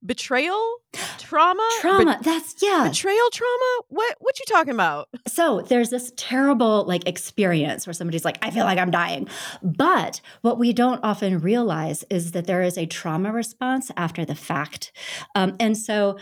betrayal, 0.05 0.78
trauma, 1.18 1.68
Trauma, 1.81 2.18
that's, 2.22 2.57
yeah. 2.61 2.88
betrayal, 2.88 3.31
trauma. 3.33 3.81
What 3.88 4.16
what 4.20 4.38
you 4.40 4.44
talking 4.48 4.72
about? 4.74 5.09
So 5.28 5.61
there's 5.62 5.90
this 5.90 6.12
terrible 6.16 6.85
like 6.87 7.07
experience 7.07 7.87
where 7.87 7.94
somebody's 7.94 8.24
like, 8.24 8.38
I 8.42 8.50
feel 8.50 8.64
like 8.64 8.78
I'm 8.78 8.90
dying. 8.90 9.28
But 9.62 10.20
what 10.40 10.59
we 10.59 10.72
don't 10.72 11.00
often 11.05 11.38
realize 11.38 12.05
is 12.11 12.33
that 12.33 12.46
there 12.46 12.62
is 12.62 12.76
a 12.76 12.87
trauma 12.87 13.33
response 13.33 13.90
after 13.96 14.24
the 14.24 14.35
fact. 14.35 14.92
Um, 15.35 15.55
and 15.61 15.78
so 15.78 16.18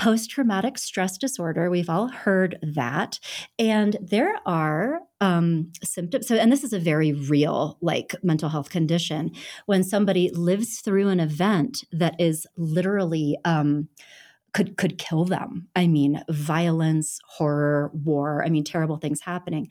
post 0.00 0.30
traumatic 0.30 0.78
stress 0.78 1.18
disorder. 1.18 1.70
We've 1.70 1.90
all 1.90 2.08
heard 2.08 2.58
that. 2.62 3.20
And 3.58 3.98
there 4.00 4.34
are 4.46 5.00
um, 5.20 5.70
symptoms. 5.84 6.26
So, 6.26 6.36
and 6.36 6.50
this 6.50 6.64
is 6.64 6.72
a 6.72 6.78
very 6.78 7.12
real, 7.12 7.76
like 7.82 8.14
mental 8.22 8.48
health 8.48 8.70
condition 8.70 9.32
when 9.66 9.84
somebody 9.84 10.30
lives 10.30 10.80
through 10.80 11.08
an 11.08 11.20
event 11.20 11.84
that 11.92 12.18
is 12.18 12.46
literally. 12.56 13.36
Um, 13.44 13.88
could 14.52 14.76
could 14.76 14.98
kill 14.98 15.26
them. 15.26 15.68
I 15.76 15.86
mean, 15.86 16.24
violence, 16.28 17.20
horror, 17.24 17.92
war. 17.94 18.42
I 18.44 18.48
mean, 18.48 18.64
terrible 18.64 18.96
things 18.96 19.20
happening 19.20 19.68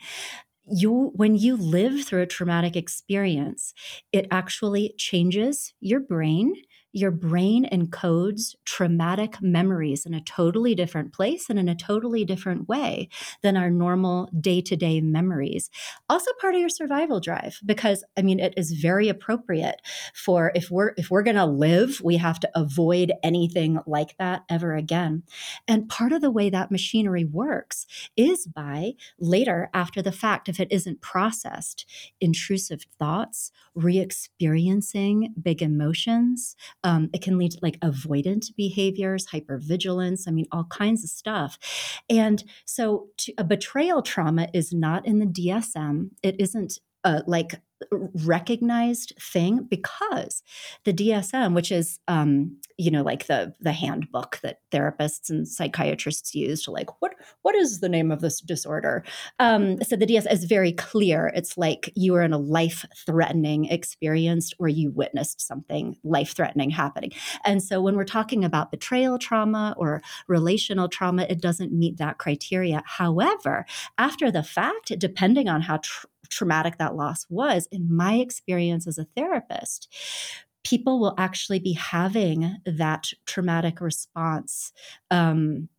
you 0.72 1.12
when 1.16 1.36
you 1.36 1.56
live 1.56 2.06
through 2.06 2.22
a 2.22 2.28
traumatic 2.28 2.76
experience 2.76 3.74
it 4.12 4.28
actually 4.32 4.94
changes 4.98 5.74
your 5.80 6.00
brain 6.00 6.54
your 6.92 7.12
brain 7.12 7.68
encodes 7.72 8.56
traumatic 8.66 9.42
memories 9.42 10.06
in 10.06 10.14
a 10.14 10.22
totally 10.22 10.76
different 10.76 11.14
place 11.14 11.50
and 11.50 11.60
in 11.60 11.70
a 11.70 11.76
totally 11.76 12.26
different 12.26 12.68
way 12.68 13.10
than 13.42 13.56
our 13.56 13.70
normal 13.70 14.30
day-to-day 14.40 15.02
memories. 15.02 15.70
Also 16.10 16.32
part 16.40 16.56
of 16.56 16.60
your 16.60 16.70
survival 16.70 17.20
drive 17.20 17.60
because 17.66 18.04
i 18.18 18.22
mean 18.22 18.40
it 18.40 18.54
is 18.58 18.72
very 18.72 19.10
appropriate 19.10 19.82
for 20.14 20.52
if 20.56 20.72
we're 20.72 20.94
if 20.98 21.10
we're 21.10 21.24
going 21.24 21.36
to 21.36 21.46
live 21.46 22.02
we 22.04 22.18
have 22.18 22.40
to 22.40 22.50
avoid 22.56 23.12
anything 23.24 23.80
like 23.86 24.16
that 24.18 24.44
ever 24.50 24.76
again. 24.76 25.24
And 25.68 25.90
part 25.90 26.12
of 26.12 26.22
the 26.22 26.32
way 26.32 26.50
that 26.50 26.72
machinery 26.72 27.26
works 27.26 27.86
is 28.16 28.48
by 28.48 28.94
later 29.20 29.70
after 29.74 30.02
the 30.02 30.12
fact 30.12 30.50
if 30.50 30.60
it 30.60 30.72
isn't 30.72 31.02
processed 31.02 31.86
intrusive 32.20 32.86
thoughts 32.98 33.52
re-experiencing 33.76 35.34
big 35.42 35.62
emotions 35.62 36.56
um, 36.84 37.10
it 37.14 37.22
can 37.22 37.38
lead 37.38 37.52
to 37.52 37.60
like 37.62 37.80
avoidant 37.80 38.56
behaviors, 38.56 39.28
hypervigilance, 39.28 40.28
I 40.28 40.32
mean, 40.32 40.46
all 40.52 40.66
kinds 40.66 41.04
of 41.04 41.10
stuff. 41.10 41.58
And 42.10 42.44
so 42.66 43.08
to, 43.18 43.34
a 43.38 43.44
betrayal 43.44 44.02
trauma 44.02 44.48
is 44.54 44.74
not 44.74 45.06
in 45.06 45.20
the 45.20 45.26
DSM. 45.26 46.12
It 46.24 46.40
isn't 46.40 46.80
like 47.28 47.56
recognized 47.92 49.14
thing 49.20 49.66
because 49.70 50.44
the 50.84 50.94
DSM, 50.94 51.56
which 51.56 51.72
is 51.72 52.00
um, 52.08 52.58
you 52.78 52.92
know 52.92 53.04
like 53.04 53.28
the 53.28 53.54
the 53.60 53.72
handbook 53.72 54.40
that 54.44 54.60
therapists 54.72 55.30
and 55.30 55.48
psychiatrists 55.48 56.36
use 56.36 56.64
to 56.64 56.72
like 56.72 56.90
what 57.02 57.16
what 57.42 57.56
is 57.56 57.80
the 57.80 57.90
name 57.90 58.12
of 58.12 58.22
this 58.22 58.42
disorder? 58.42 59.04
Um, 59.40 59.82
so 59.84 59.96
the 59.96 60.06
DSM 60.06 60.32
is 60.32 60.44
very 60.46 60.72
clear. 60.72 61.32
It's 61.36 61.58
like 61.58 61.92
you 61.96 62.16
are 62.16 62.22
in 62.22 62.34
a 62.34 62.38
life 62.38 62.86
threatening 63.06 63.66
experience 63.66 64.52
or 64.60 64.68
you 64.68 64.92
witnessed 64.92 65.42
something 65.42 65.98
life 66.04 66.36
threatening 66.36 66.70
happening. 66.70 67.12
And 67.46 67.64
so 67.64 67.82
when 67.82 67.96
we're 67.96 68.04
talking 68.04 68.44
about 68.44 68.72
betrayal 68.72 69.18
trauma 69.18 69.74
or 69.78 70.02
relational 70.28 70.90
trauma, 70.90 71.24
it 71.30 71.42
doesn't 71.42 71.72
meet 71.72 71.98
that 71.98 72.18
criteria. 72.18 72.84
However, 72.86 73.66
after 73.98 74.32
the 74.32 74.44
fact, 74.44 74.98
depending 75.00 75.48
on 75.48 75.62
how 75.62 75.78
tr- 75.78 76.08
traumatic 76.30 76.78
that 76.78 76.96
loss 76.96 77.26
was, 77.30 77.68
in 77.72 77.94
my 77.94 78.16
experience 78.16 78.88
as 78.88 78.98
a 78.98 79.08
therapist, 79.16 79.92
people 80.64 81.00
will 81.00 81.16
actually 81.18 81.60
be 81.60 81.74
having 81.74 82.58
that 82.66 83.08
traumatic 83.26 83.82
response. 83.82 84.72
Um, 85.10 85.70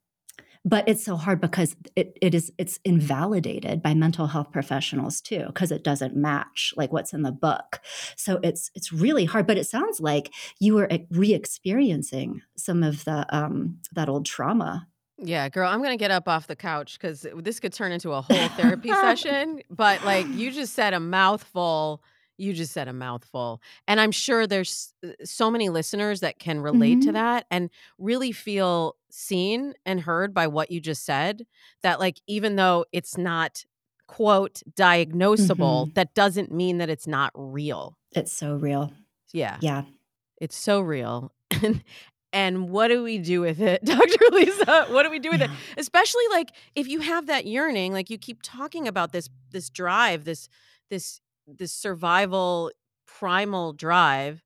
but 0.64 0.86
it's 0.88 1.04
so 1.04 1.16
hard 1.16 1.40
because 1.40 1.74
it, 1.96 2.18
it 2.20 2.34
is 2.34 2.52
it's 2.58 2.78
invalidated 2.84 3.82
by 3.82 3.94
mental 3.94 4.26
health 4.26 4.52
professionals 4.52 5.20
too 5.20 5.44
because 5.46 5.72
it 5.72 5.82
doesn't 5.82 6.14
match 6.14 6.74
like 6.76 6.92
what's 6.92 7.12
in 7.12 7.22
the 7.22 7.32
book 7.32 7.80
so 8.16 8.38
it's 8.42 8.70
it's 8.74 8.92
really 8.92 9.24
hard 9.24 9.46
but 9.46 9.56
it 9.56 9.66
sounds 9.66 10.00
like 10.00 10.32
you 10.58 10.74
were 10.74 10.88
re-experiencing 11.10 12.42
some 12.56 12.82
of 12.82 13.04
the 13.04 13.26
um 13.34 13.78
that 13.92 14.08
old 14.08 14.26
trauma 14.26 14.86
yeah, 15.22 15.48
girl, 15.48 15.68
I'm 15.68 15.82
gonna 15.82 15.96
get 15.96 16.10
up 16.10 16.28
off 16.28 16.46
the 16.46 16.56
couch 16.56 16.98
because 16.98 17.26
this 17.36 17.60
could 17.60 17.72
turn 17.72 17.92
into 17.92 18.12
a 18.12 18.20
whole 18.20 18.48
therapy 18.50 18.88
session. 18.92 19.62
But 19.70 20.04
like, 20.04 20.26
you 20.28 20.50
just 20.50 20.74
said 20.74 20.94
a 20.94 21.00
mouthful. 21.00 22.02
You 22.38 22.54
just 22.54 22.72
said 22.72 22.88
a 22.88 22.94
mouthful, 22.94 23.60
and 23.86 24.00
I'm 24.00 24.12
sure 24.12 24.46
there's 24.46 24.94
uh, 25.04 25.10
so 25.24 25.50
many 25.50 25.68
listeners 25.68 26.20
that 26.20 26.38
can 26.38 26.60
relate 26.60 27.00
mm-hmm. 27.00 27.08
to 27.08 27.12
that 27.12 27.46
and 27.50 27.68
really 27.98 28.32
feel 28.32 28.96
seen 29.10 29.74
and 29.84 30.00
heard 30.00 30.32
by 30.32 30.46
what 30.46 30.70
you 30.70 30.80
just 30.80 31.04
said. 31.04 31.46
That 31.82 32.00
like, 32.00 32.18
even 32.26 32.56
though 32.56 32.86
it's 32.92 33.18
not 33.18 33.66
quote 34.06 34.62
diagnosable, 34.74 35.84
mm-hmm. 35.84 35.92
that 35.94 36.14
doesn't 36.14 36.50
mean 36.50 36.78
that 36.78 36.88
it's 36.88 37.06
not 37.06 37.30
real. 37.34 37.98
It's 38.12 38.32
so 38.32 38.54
real. 38.54 38.90
Yeah, 39.32 39.58
yeah, 39.60 39.82
it's 40.40 40.56
so 40.56 40.80
real. 40.80 41.32
And 41.62 41.82
and 42.32 42.70
what 42.70 42.88
do 42.88 43.02
we 43.02 43.18
do 43.18 43.40
with 43.40 43.60
it 43.60 43.84
dr 43.84 44.24
lisa? 44.32 44.86
What 44.90 45.02
do 45.02 45.10
we 45.10 45.18
do 45.18 45.30
with 45.30 45.40
yeah. 45.40 45.52
it 45.52 45.78
especially 45.78 46.24
like 46.30 46.50
if 46.74 46.88
you 46.88 47.00
have 47.00 47.26
that 47.26 47.46
yearning 47.46 47.92
like 47.92 48.10
you 48.10 48.18
keep 48.18 48.40
talking 48.42 48.86
about 48.88 49.12
this 49.12 49.28
this 49.50 49.70
drive 49.70 50.24
this 50.24 50.48
this 50.90 51.20
this 51.46 51.72
survival 51.72 52.70
primal 53.06 53.72
drive. 53.72 54.42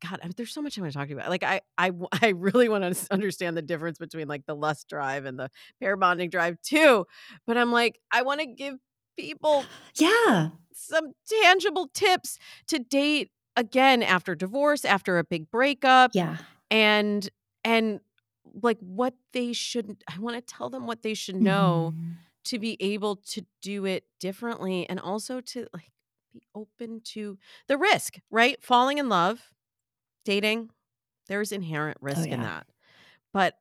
God 0.00 0.18
I 0.22 0.26
mean, 0.26 0.34
there's 0.36 0.52
so 0.52 0.62
much 0.62 0.76
i 0.76 0.80
want 0.80 0.92
to 0.92 0.98
talk 0.98 1.06
to 1.06 1.10
you 1.10 1.16
about. 1.16 1.30
Like 1.30 1.44
i 1.44 1.60
i 1.78 1.90
i 2.22 2.28
really 2.28 2.68
want 2.68 2.94
to 2.94 3.12
understand 3.12 3.56
the 3.56 3.62
difference 3.62 3.98
between 3.98 4.28
like 4.28 4.46
the 4.46 4.54
lust 4.54 4.88
drive 4.88 5.24
and 5.24 5.38
the 5.38 5.50
pair 5.80 5.96
bonding 5.96 6.30
drive 6.30 6.60
too. 6.62 7.06
But 7.46 7.56
i'm 7.56 7.72
like 7.72 7.98
i 8.10 8.22
want 8.22 8.40
to 8.40 8.46
give 8.46 8.76
people 9.16 9.64
yeah. 9.94 10.50
some 10.72 11.12
tangible 11.42 11.88
tips 11.94 12.38
to 12.68 12.78
date 12.78 13.30
again 13.56 14.02
after 14.02 14.34
divorce 14.34 14.84
after 14.84 15.18
a 15.18 15.24
big 15.24 15.50
breakup. 15.50 16.12
Yeah 16.14 16.38
and 16.72 17.28
and 17.64 18.00
like 18.62 18.78
what 18.80 19.14
they 19.32 19.52
should 19.52 20.02
i 20.08 20.18
want 20.18 20.34
to 20.34 20.54
tell 20.54 20.68
them 20.70 20.86
what 20.86 21.02
they 21.02 21.14
should 21.14 21.36
know 21.36 21.92
mm-hmm. 21.94 22.12
to 22.44 22.58
be 22.58 22.76
able 22.80 23.16
to 23.16 23.44
do 23.60 23.84
it 23.84 24.04
differently 24.18 24.88
and 24.88 24.98
also 24.98 25.40
to 25.40 25.66
like 25.72 25.92
be 26.32 26.42
open 26.54 27.00
to 27.04 27.38
the 27.68 27.76
risk 27.76 28.18
right 28.30 28.60
falling 28.62 28.98
in 28.98 29.08
love 29.08 29.50
dating 30.24 30.70
there's 31.28 31.52
inherent 31.52 31.98
oh, 32.00 32.06
risk 32.06 32.20
oh, 32.20 32.24
yeah. 32.24 32.34
in 32.34 32.40
that 32.40 32.66
but 33.32 33.58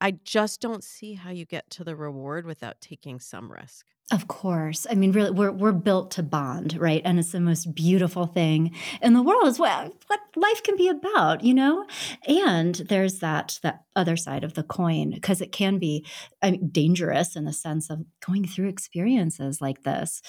i 0.00 0.10
just 0.10 0.60
don't 0.60 0.84
see 0.84 1.14
how 1.14 1.30
you 1.30 1.46
get 1.46 1.68
to 1.70 1.82
the 1.82 1.96
reward 1.96 2.44
without 2.44 2.80
taking 2.80 3.18
some 3.18 3.50
risk 3.50 3.86
of 4.10 4.26
course. 4.26 4.86
I 4.88 4.94
mean, 4.94 5.12
really, 5.12 5.32
we're, 5.32 5.50
we're 5.50 5.72
built 5.72 6.12
to 6.12 6.22
bond, 6.22 6.78
right? 6.78 7.02
And 7.04 7.18
it's 7.18 7.32
the 7.32 7.40
most 7.40 7.74
beautiful 7.74 8.26
thing 8.26 8.74
in 9.02 9.12
the 9.12 9.22
world 9.22 9.46
is 9.46 9.58
what, 9.58 9.92
what 10.06 10.20
life 10.34 10.62
can 10.62 10.76
be 10.76 10.88
about, 10.88 11.44
you 11.44 11.52
know? 11.52 11.84
And 12.26 12.74
there's 12.74 13.18
that, 13.18 13.58
that 13.62 13.84
other 13.94 14.16
side 14.16 14.44
of 14.44 14.54
the 14.54 14.62
coin 14.62 15.10
because 15.10 15.42
it 15.42 15.52
can 15.52 15.78
be 15.78 16.06
I 16.42 16.52
mean, 16.52 16.70
dangerous 16.70 17.36
in 17.36 17.44
the 17.44 17.52
sense 17.52 17.90
of 17.90 18.04
going 18.26 18.46
through 18.46 18.68
experiences 18.68 19.60
like 19.60 19.82
this 19.82 20.22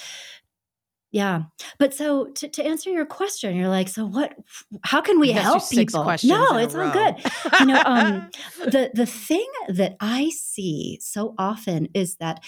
yeah. 1.11 1.43
But 1.79 1.93
so 1.93 2.27
to, 2.27 2.47
to 2.47 2.63
answer 2.63 2.91
your 2.91 3.05
question, 3.05 3.55
you're 3.55 3.67
like, 3.67 3.87
so 3.89 4.05
what 4.05 4.35
how 4.83 5.01
can 5.01 5.19
we 5.19 5.31
help 5.31 5.67
people? 5.69 6.03
No, 6.23 6.57
it's 6.57 6.75
all 6.75 6.91
good. 6.91 7.15
You 7.59 7.65
know, 7.65 7.81
um 7.85 8.29
the 8.59 8.91
the 8.93 9.07
thing 9.07 9.47
that 9.69 9.95
I 9.99 10.29
see 10.29 10.99
so 11.01 11.33
often 11.37 11.87
is 11.95 12.17
that 12.17 12.43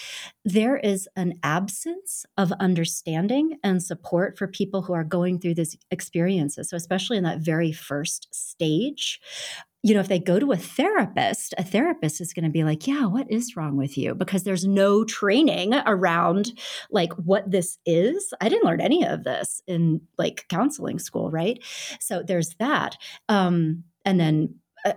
there 0.45 0.77
is 0.77 1.07
an 1.15 1.39
absence 1.43 2.25
of 2.37 2.51
understanding 2.53 3.57
and 3.63 3.81
support 3.81 4.37
for 4.37 4.47
people 4.47 4.83
who 4.83 4.93
are 4.93 5.03
going 5.03 5.39
through 5.39 5.55
these 5.55 5.75
experiences. 5.89 6.69
So 6.69 6.77
especially 6.77 7.17
in 7.17 7.23
that 7.23 7.39
very 7.39 7.71
first 7.71 8.27
stage 8.31 9.19
you 9.83 9.93
know, 9.93 9.99
if 9.99 10.07
they 10.07 10.19
go 10.19 10.39
to 10.39 10.51
a 10.51 10.57
therapist, 10.57 11.55
a 11.57 11.63
therapist 11.63 12.21
is 12.21 12.33
going 12.33 12.45
to 12.45 12.51
be 12.51 12.63
like, 12.63 12.87
yeah, 12.87 13.05
what 13.05 13.31
is 13.31 13.55
wrong 13.55 13.77
with 13.77 13.97
you? 13.97 14.13
Because 14.13 14.43
there's 14.43 14.65
no 14.65 15.03
training 15.03 15.73
around 15.73 16.53
like 16.91 17.13
what 17.13 17.49
this 17.49 17.79
is. 17.85 18.33
I 18.39 18.49
didn't 18.49 18.65
learn 18.65 18.81
any 18.81 19.03
of 19.03 19.23
this 19.23 19.61
in 19.67 20.01
like 20.17 20.45
counseling 20.49 20.99
school, 20.99 21.31
right? 21.31 21.63
So 21.99 22.21
there's 22.21 22.55
that. 22.59 22.97
Um, 23.27 23.83
and 24.05 24.19
then 24.19 24.55
uh, 24.85 24.93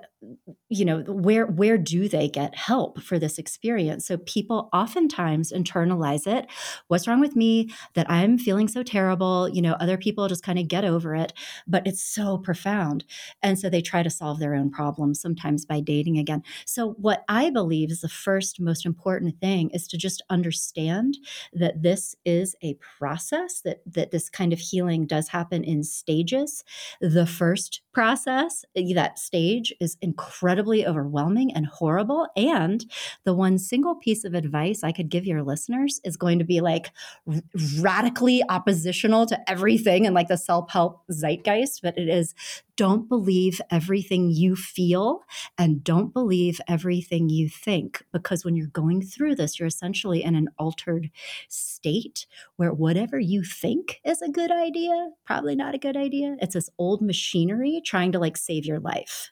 you 0.68 0.84
know 0.84 1.00
where 1.02 1.46
where 1.46 1.76
do 1.76 2.08
they 2.08 2.28
get 2.28 2.54
help 2.56 3.00
for 3.00 3.18
this 3.18 3.38
experience? 3.38 4.06
So 4.06 4.16
people 4.18 4.68
oftentimes 4.72 5.52
internalize 5.52 6.26
it. 6.26 6.46
What's 6.88 7.06
wrong 7.06 7.20
with 7.20 7.36
me? 7.36 7.70
That 7.94 8.10
i'm 8.10 8.38
feeling 8.38 8.68
so 8.68 8.82
terrible. 8.82 9.48
You 9.48 9.62
know 9.62 9.74
other 9.74 9.98
people 9.98 10.28
just 10.28 10.42
kind 10.42 10.58
of 10.58 10.68
get 10.68 10.84
over 10.84 11.14
it 11.14 11.32
but 11.66 11.86
it's 11.86 12.02
so 12.02 12.38
profound. 12.38 13.04
And 13.42 13.58
so 13.58 13.68
they 13.68 13.82
try 13.82 14.02
to 14.02 14.10
solve 14.10 14.38
their 14.38 14.54
own 14.54 14.70
problems 14.70 15.20
sometimes 15.20 15.64
by 15.64 15.80
dating 15.80 16.18
again. 16.18 16.42
So 16.66 16.92
what 16.92 17.24
i 17.28 17.50
believe 17.50 17.90
is 17.90 18.00
the 18.00 18.08
first 18.08 18.60
most 18.60 18.86
important 18.86 19.40
thing 19.40 19.70
is 19.70 19.86
to 19.88 19.98
just 19.98 20.22
understand 20.30 21.18
that 21.52 21.82
this 21.82 22.16
is 22.24 22.56
a 22.62 22.74
process 22.98 23.60
that 23.60 23.82
that 23.86 24.10
this 24.10 24.30
kind 24.30 24.52
of 24.52 24.58
healing 24.58 25.06
does 25.06 25.28
happen 25.28 25.64
in 25.64 25.82
stages. 25.84 26.64
The 27.00 27.26
first 27.26 27.82
process 27.92 28.64
that 28.74 29.18
stage 29.18 29.72
is 29.80 29.96
incredibly 30.00 30.86
overwhelming 30.86 31.52
and 31.52 31.66
horrible. 31.66 32.26
And 32.36 32.84
the 33.24 33.34
one 33.34 33.58
single 33.58 33.94
piece 33.94 34.24
of 34.24 34.34
advice 34.34 34.82
I 34.82 34.92
could 34.92 35.08
give 35.08 35.26
your 35.26 35.42
listeners 35.42 36.00
is 36.04 36.16
going 36.16 36.38
to 36.38 36.44
be 36.44 36.60
like 36.60 36.90
r- 37.26 37.40
radically 37.80 38.42
oppositional 38.48 39.26
to 39.26 39.50
everything 39.50 40.06
and 40.06 40.14
like 40.14 40.28
the 40.28 40.36
self 40.38 40.70
help 40.70 41.02
zeitgeist, 41.10 41.80
but 41.82 41.96
it 41.98 42.08
is 42.08 42.34
don't 42.76 43.08
believe 43.08 43.60
everything 43.70 44.30
you 44.30 44.56
feel 44.56 45.20
and 45.56 45.84
don't 45.84 46.12
believe 46.12 46.60
everything 46.66 47.28
you 47.28 47.48
think. 47.48 48.02
Because 48.12 48.44
when 48.44 48.56
you're 48.56 48.66
going 48.66 49.02
through 49.02 49.36
this, 49.36 49.58
you're 49.58 49.68
essentially 49.68 50.22
in 50.22 50.34
an 50.34 50.48
altered 50.58 51.10
state 51.48 52.26
where 52.56 52.72
whatever 52.72 53.18
you 53.18 53.44
think 53.44 54.00
is 54.04 54.22
a 54.22 54.30
good 54.30 54.50
idea, 54.50 55.10
probably 55.24 55.54
not 55.54 55.74
a 55.74 55.78
good 55.78 55.96
idea. 55.96 56.36
It's 56.40 56.54
this 56.54 56.70
old 56.78 57.00
machinery 57.00 57.80
trying 57.84 58.12
to 58.12 58.18
like 58.18 58.36
save 58.36 58.66
your 58.66 58.80
life. 58.80 59.30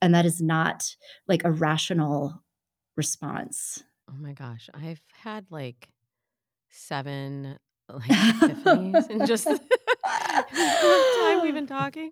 And 0.00 0.14
that 0.14 0.26
is 0.26 0.40
not 0.40 0.94
like 1.28 1.44
a 1.44 1.50
rational 1.50 2.42
response. 2.96 3.82
Oh 4.08 4.16
my 4.18 4.32
gosh. 4.32 4.68
I've 4.74 5.00
had 5.12 5.46
like 5.50 5.88
seven 6.70 7.58
like 7.92 8.02
epiphanies 8.08 9.10
in 9.10 9.26
just 9.26 9.44
the 10.04 11.04
time 11.16 11.42
we've 11.42 11.54
been 11.54 11.66
talking. 11.66 12.10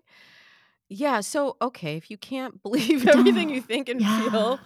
Yeah, 0.89 1.21
so 1.21 1.57
okay, 1.61 1.95
if 1.97 2.11
you 2.11 2.17
can't 2.17 2.61
believe 2.63 3.07
everything 3.07 3.49
you 3.49 3.61
think 3.61 3.89
and 3.89 3.99
Yeah. 4.01 4.29
feel, 4.29 4.59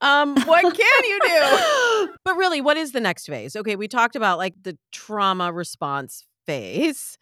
um, 0.00 0.36
what 0.44 0.62
can 0.62 1.04
you 1.08 1.20
do? 1.24 2.08
But 2.24 2.36
really, 2.36 2.60
what 2.60 2.76
is 2.76 2.92
the 2.92 3.00
next 3.00 3.26
phase? 3.26 3.56
Okay, 3.56 3.74
we 3.74 3.88
talked 3.88 4.14
about 4.14 4.38
like 4.38 4.54
the 4.62 4.78
trauma 4.92 5.52
response 5.52 6.24
phase. 6.46 7.18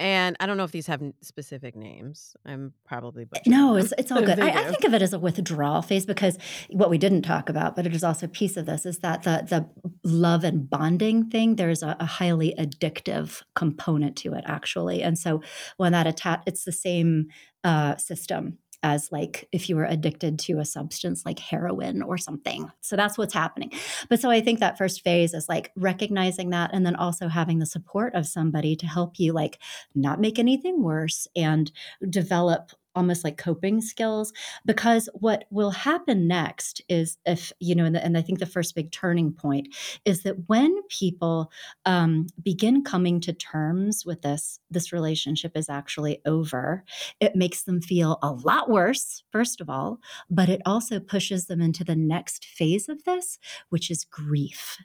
And 0.00 0.36
I 0.40 0.46
don't 0.46 0.56
know 0.56 0.64
if 0.64 0.72
these 0.72 0.88
have 0.88 1.00
n- 1.02 1.14
specific 1.22 1.76
names. 1.76 2.34
I'm 2.44 2.72
probably 2.84 3.24
butchering 3.24 3.56
No, 3.56 3.74
them. 3.74 3.84
it's 3.84 3.94
it's 3.96 4.10
all 4.12 4.22
good. 4.22 4.40
I, 4.40 4.48
I 4.48 4.64
think 4.64 4.84
of 4.84 4.92
it 4.92 5.02
as 5.02 5.12
a 5.12 5.18
withdrawal 5.18 5.82
phase 5.82 6.04
because 6.04 6.36
what 6.70 6.90
we 6.90 6.98
didn't 6.98 7.22
talk 7.22 7.48
about, 7.48 7.76
but 7.76 7.86
it 7.86 7.94
is 7.94 8.02
also 8.02 8.26
a 8.26 8.28
piece 8.28 8.56
of 8.56 8.66
this, 8.66 8.84
is 8.86 8.98
that 9.00 9.22
the 9.22 9.46
the 9.48 9.68
love 10.08 10.42
and 10.42 10.68
bonding 10.68 11.30
thing. 11.30 11.56
There's 11.56 11.82
a, 11.82 11.96
a 12.00 12.06
highly 12.06 12.54
addictive 12.58 13.42
component 13.54 14.16
to 14.18 14.34
it, 14.34 14.44
actually, 14.46 15.02
and 15.02 15.16
so 15.18 15.42
when 15.76 15.92
that 15.92 16.06
attach, 16.08 16.42
it's 16.46 16.64
the 16.64 16.72
same 16.72 17.28
uh, 17.62 17.96
system 17.96 18.58
as 18.84 19.10
like 19.10 19.48
if 19.50 19.68
you 19.68 19.76
were 19.76 19.86
addicted 19.86 20.38
to 20.38 20.58
a 20.60 20.64
substance 20.64 21.24
like 21.24 21.38
heroin 21.38 22.02
or 22.02 22.18
something. 22.18 22.70
So 22.82 22.96
that's 22.96 23.16
what's 23.16 23.32
happening. 23.32 23.72
But 24.10 24.20
so 24.20 24.30
I 24.30 24.42
think 24.42 24.60
that 24.60 24.76
first 24.76 25.02
phase 25.02 25.32
is 25.32 25.48
like 25.48 25.72
recognizing 25.74 26.50
that 26.50 26.70
and 26.74 26.84
then 26.84 26.94
also 26.94 27.28
having 27.28 27.58
the 27.58 27.66
support 27.66 28.14
of 28.14 28.26
somebody 28.26 28.76
to 28.76 28.86
help 28.86 29.18
you 29.18 29.32
like 29.32 29.58
not 29.94 30.20
make 30.20 30.38
anything 30.38 30.82
worse 30.82 31.26
and 31.34 31.72
develop 32.10 32.72
almost 32.94 33.24
like 33.24 33.36
coping 33.36 33.80
skills 33.80 34.32
because 34.64 35.08
what 35.14 35.44
will 35.50 35.70
happen 35.70 36.26
next 36.26 36.80
is 36.88 37.18
if 37.26 37.52
you 37.60 37.74
know 37.74 37.84
and, 37.84 37.94
the, 37.94 38.04
and 38.04 38.16
i 38.16 38.22
think 38.22 38.38
the 38.38 38.46
first 38.46 38.74
big 38.74 38.90
turning 38.92 39.32
point 39.32 39.68
is 40.04 40.22
that 40.22 40.48
when 40.48 40.74
people 40.88 41.50
um, 41.86 42.26
begin 42.42 42.82
coming 42.82 43.20
to 43.20 43.32
terms 43.32 44.04
with 44.06 44.22
this 44.22 44.58
this 44.70 44.92
relationship 44.92 45.56
is 45.56 45.68
actually 45.68 46.20
over 46.26 46.84
it 47.20 47.36
makes 47.36 47.62
them 47.64 47.80
feel 47.80 48.18
a 48.22 48.30
lot 48.30 48.70
worse 48.70 49.22
first 49.30 49.60
of 49.60 49.68
all 49.68 49.98
but 50.30 50.48
it 50.48 50.62
also 50.64 51.00
pushes 51.00 51.46
them 51.46 51.60
into 51.60 51.84
the 51.84 51.96
next 51.96 52.44
phase 52.44 52.88
of 52.88 53.04
this 53.04 53.38
which 53.68 53.90
is 53.90 54.04
grief. 54.04 54.78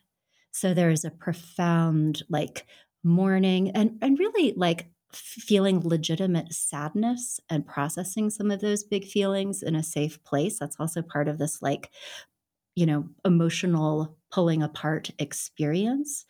So 0.51 0.73
there 0.73 0.89
is 0.89 1.05
a 1.05 1.11
profound 1.11 2.23
like 2.29 2.65
mourning 3.03 3.71
and 3.71 3.97
and 4.01 4.19
really 4.19 4.53
like 4.57 4.89
feeling 5.13 5.81
legitimate 5.87 6.53
sadness 6.53 7.39
and 7.49 7.65
processing 7.65 8.29
some 8.29 8.51
of 8.51 8.61
those 8.61 8.83
big 8.83 9.05
feelings 9.05 9.63
in 9.63 9.75
a 9.75 9.83
safe 9.83 10.23
place. 10.23 10.59
That's 10.59 10.79
also 10.79 11.01
part 11.01 11.27
of 11.27 11.37
this 11.37 11.61
like 11.61 11.91
you 12.75 12.85
know 12.85 13.09
emotional 13.25 14.17
pulling 14.31 14.63
apart 14.63 15.11
experience. 15.19 16.25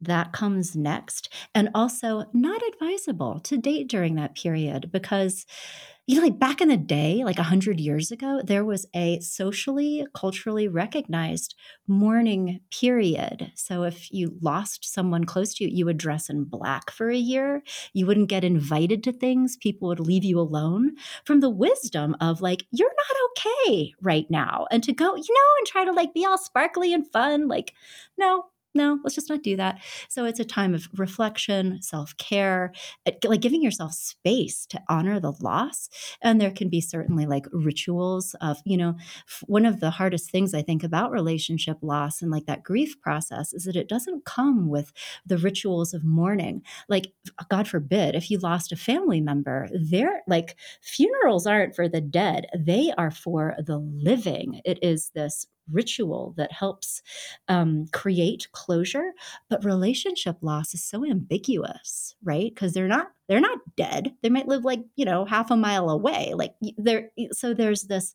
That 0.00 0.32
comes 0.32 0.76
next 0.76 1.32
and 1.54 1.70
also 1.74 2.26
not 2.34 2.62
advisable 2.68 3.40
to 3.40 3.56
date 3.56 3.88
during 3.88 4.16
that 4.16 4.34
period 4.34 4.90
because 4.92 5.46
you 6.06 6.16
know 6.16 6.22
like 6.22 6.38
back 6.38 6.60
in 6.60 6.68
the 6.68 6.76
day 6.76 7.22
like 7.24 7.38
100 7.38 7.80
years 7.80 8.10
ago 8.10 8.40
there 8.44 8.64
was 8.64 8.86
a 8.94 9.18
socially 9.20 10.06
culturally 10.14 10.68
recognized 10.68 11.54
mourning 11.86 12.60
period. 12.70 13.52
So 13.54 13.84
if 13.84 14.12
you 14.12 14.36
lost 14.40 14.84
someone 14.92 15.24
close 15.24 15.54
to 15.54 15.64
you 15.64 15.70
you 15.70 15.84
would 15.86 15.96
dress 15.98 16.28
in 16.30 16.44
black 16.44 16.90
for 16.90 17.10
a 17.10 17.16
year. 17.16 17.62
You 17.92 18.06
wouldn't 18.06 18.28
get 18.28 18.44
invited 18.44 19.02
to 19.04 19.12
things. 19.12 19.56
People 19.56 19.88
would 19.88 20.00
leave 20.00 20.24
you 20.24 20.38
alone 20.38 20.92
from 21.24 21.40
the 21.40 21.50
wisdom 21.50 22.16
of 22.20 22.40
like 22.40 22.64
you're 22.70 22.88
not 22.88 23.16
okay 23.66 23.92
right 24.02 24.26
now. 24.30 24.66
And 24.70 24.82
to 24.84 24.92
go 24.92 25.14
you 25.16 25.22
know 25.34 25.50
and 25.58 25.66
try 25.66 25.84
to 25.84 25.92
like 25.92 26.14
be 26.14 26.26
all 26.26 26.38
sparkly 26.38 26.92
and 26.92 27.10
fun 27.12 27.48
like 27.48 27.72
no 28.18 28.44
no, 28.74 28.98
let's 29.04 29.14
just 29.14 29.28
not 29.28 29.42
do 29.42 29.56
that. 29.56 29.80
So 30.08 30.24
it's 30.24 30.40
a 30.40 30.44
time 30.44 30.74
of 30.74 30.88
reflection, 30.96 31.80
self 31.82 32.16
care, 32.16 32.72
eh, 33.06 33.12
like 33.24 33.40
giving 33.40 33.62
yourself 33.62 33.92
space 33.94 34.66
to 34.66 34.82
honor 34.88 35.20
the 35.20 35.32
loss. 35.40 35.88
And 36.22 36.40
there 36.40 36.50
can 36.50 36.68
be 36.68 36.80
certainly 36.80 37.26
like 37.26 37.46
rituals 37.52 38.34
of, 38.40 38.58
you 38.64 38.76
know, 38.76 38.96
one 39.46 39.66
of 39.66 39.80
the 39.80 39.90
hardest 39.90 40.30
things 40.30 40.54
I 40.54 40.62
think 40.62 40.82
about 40.82 41.12
relationship 41.12 41.78
loss 41.82 42.22
and 42.22 42.30
like 42.30 42.46
that 42.46 42.62
grief 42.62 43.00
process 43.00 43.52
is 43.52 43.64
that 43.64 43.76
it 43.76 43.88
doesn't 43.88 44.24
come 44.24 44.68
with 44.68 44.92
the 45.26 45.38
rituals 45.38 45.94
of 45.94 46.04
mourning. 46.04 46.62
Like, 46.88 47.12
God 47.48 47.68
forbid, 47.68 48.14
if 48.14 48.30
you 48.30 48.38
lost 48.38 48.72
a 48.72 48.76
family 48.76 49.20
member, 49.20 49.68
they're 49.72 50.22
like 50.26 50.56
funerals 50.82 51.46
aren't 51.46 51.74
for 51.76 51.88
the 51.88 52.00
dead, 52.00 52.46
they 52.56 52.92
are 52.98 53.10
for 53.10 53.54
the 53.58 53.78
living. 53.78 54.60
It 54.64 54.78
is 54.82 55.10
this 55.14 55.46
ritual 55.70 56.34
that 56.36 56.52
helps 56.52 57.02
um, 57.48 57.86
create 57.92 58.48
closure 58.52 59.12
but 59.48 59.64
relationship 59.64 60.36
loss 60.42 60.74
is 60.74 60.82
so 60.82 61.04
ambiguous 61.04 62.14
right? 62.24 62.52
Because 62.52 62.72
they're 62.72 62.88
not 62.88 63.08
they're 63.28 63.40
not 63.40 63.58
dead. 63.76 64.14
They 64.22 64.28
might 64.28 64.48
live 64.48 64.64
like 64.64 64.80
you 64.96 65.04
know 65.04 65.24
half 65.24 65.50
a 65.50 65.56
mile 65.56 65.88
away. 65.90 66.32
Like 66.34 66.54
there 66.76 67.10
so 67.32 67.54
there's 67.54 67.82
this 67.82 68.14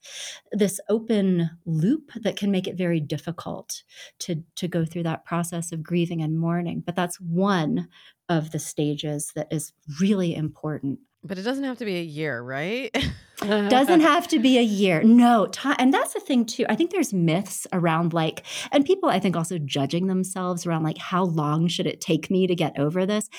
this 0.52 0.80
open 0.90 1.50
loop 1.66 2.12
that 2.22 2.36
can 2.36 2.52
make 2.52 2.68
it 2.68 2.78
very 2.78 3.00
difficult 3.00 3.84
to 4.20 4.44
to 4.56 4.68
go 4.68 4.86
through 4.86 5.04
that 5.04 5.26
process 5.26 5.72
of 5.72 5.84
grieving 5.84 6.22
and 6.22 6.40
mourning. 6.40 6.84
But 6.86 6.96
that's 6.96 7.20
one 7.20 7.88
of 8.28 8.52
the 8.52 8.60
stages 8.60 9.32
that 9.36 9.48
is 9.52 9.74
really 10.00 10.36
important 10.36 11.00
But 11.24 11.38
it 11.38 11.44
doesn't 11.44 11.66
have 11.66 11.78
to 11.80 11.86
be 11.86 11.98
a 11.98 12.04
year, 12.04 12.42
right? 12.42 12.96
doesn't 13.40 14.02
have 14.02 14.28
to 14.30 14.40
be 14.40 14.58
a 14.58 14.64
year. 14.64 15.02
No 15.04 15.50
and 15.78 15.94
that's 15.94 16.14
the 16.14 16.20
thing 16.20 16.46
too. 16.46 16.66
I 16.70 16.76
think 16.76 16.92
there's 16.92 17.14
myths 17.14 17.66
around 17.72 18.14
like 18.14 18.46
and 18.72 18.86
people 18.86 19.10
i 19.10 19.20
think 19.20 19.36
also 19.36 19.58
judging 19.58 20.08
themselves 20.08 20.66
around 20.66 20.84
like 20.84 20.98
how 20.98 21.24
long 21.24 21.68
should 21.68 21.88
it 21.88 22.02
take 22.02 22.30
me 22.30 22.48
to 22.48 22.56
get 22.56 22.78
over 22.78 23.06
this? 23.06 23.30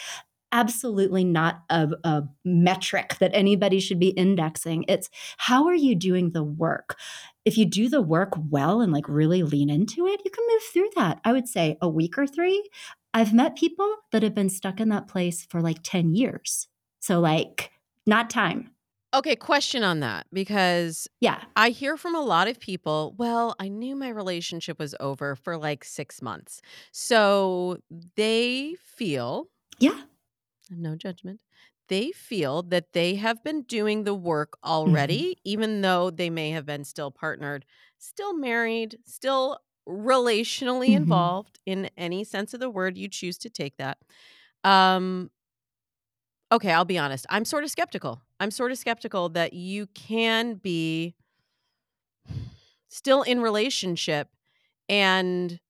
Absolutely 0.53 1.25
not 1.25 1.62
a, 1.71 1.90
a 2.03 2.23
metric 2.45 3.16
that 3.21 3.31
anybody 3.35 3.79
should 3.79 4.01
be 4.01 4.09
indexing. 4.09 4.85
It's 4.88 5.09
how 5.37 5.66
are 5.66 5.75
you 5.75 5.95
doing 5.95 6.33
the 6.33 6.45
work? 6.45 6.97
If 7.45 7.57
you 7.57 7.64
do 7.64 7.88
the 7.88 8.03
work 8.03 8.35
well 8.51 8.81
and 8.81 8.93
like 8.93 9.09
really 9.09 9.43
lean 9.43 9.71
into 9.71 10.07
it 10.07 10.21
you 10.25 10.31
can 10.31 10.45
move 10.51 10.62
through 10.73 10.90
that. 10.97 11.21
I 11.25 11.33
would 11.33 11.49
say 11.49 11.79
a 11.81 11.88
week 11.88 12.19
or 12.19 12.27
three. 12.27 12.69
I've 13.12 13.35
met 13.35 13.57
people 13.57 13.97
that 14.12 14.23
have 14.23 14.35
been 14.35 14.51
stuck 14.51 14.81
in 14.81 14.88
that 14.90 15.09
place 15.09 15.45
for 15.45 15.61
like 15.61 15.79
10 15.83 16.14
years 16.14 16.69
so 17.01 17.21
like 17.21 17.73
not 18.07 18.31
time 18.31 18.71
okay, 19.15 19.37
question 19.37 19.83
on 19.83 20.01
that 20.01 20.27
because 20.33 21.09
yeah 21.21 21.45
I 21.57 21.71
hear 21.71 21.97
from 21.97 22.15
a 22.15 22.21
lot 22.21 22.49
of 22.49 22.61
people, 22.61 23.15
well, 23.19 23.57
I 23.59 23.69
knew 23.69 23.97
my 23.97 24.09
relationship 24.09 24.79
was 24.79 24.95
over 25.01 25.35
for 25.35 25.57
like 25.59 25.85
six 25.85 26.23
months. 26.23 26.63
So 26.93 27.79
they 28.17 28.77
feel, 28.81 29.49
yeah 29.79 30.05
no 30.71 30.95
judgment, 30.95 31.43
they 31.89 32.13
feel 32.13 32.63
that 32.63 32.93
they 32.93 33.17
have 33.17 33.43
been 33.43 33.63
doing 33.63 34.05
the 34.05 34.15
work 34.15 34.57
already, 34.65 35.37
even 35.45 35.81
though 35.81 36.11
they 36.11 36.31
may 36.31 36.51
have 36.51 36.65
been 36.65 36.85
still 36.85 37.11
partnered, 37.11 37.65
still 37.99 38.35
married, 38.35 38.99
still 39.05 39.59
relationally 39.89 40.95
Mhm. 40.95 40.95
involved 40.95 41.59
in 41.67 41.91
any 41.97 42.23
sense 42.23 42.55
of 42.55 42.61
the 42.61 42.71
word 42.71 42.97
you 42.97 43.09
choose 43.09 43.39
to 43.39 43.51
take 43.51 43.77
that. 43.79 43.99
Um, 44.65 45.31
okay, 46.53 46.73
I'll 46.73 46.85
be 46.85 46.99
honest. 46.99 47.27
I'm 47.31 47.45
sort 47.45 47.65
of 47.65 47.71
skeptical. 47.71 48.23
I'm 48.39 48.51
sort 48.51 48.73
of 48.73 48.79
skeptical 48.79 49.29
that 49.31 49.53
you 49.53 49.87
can 49.89 50.55
be 50.55 51.15
still 52.89 53.23
in 53.23 53.41
relationship 53.41 54.29
and 54.89 55.61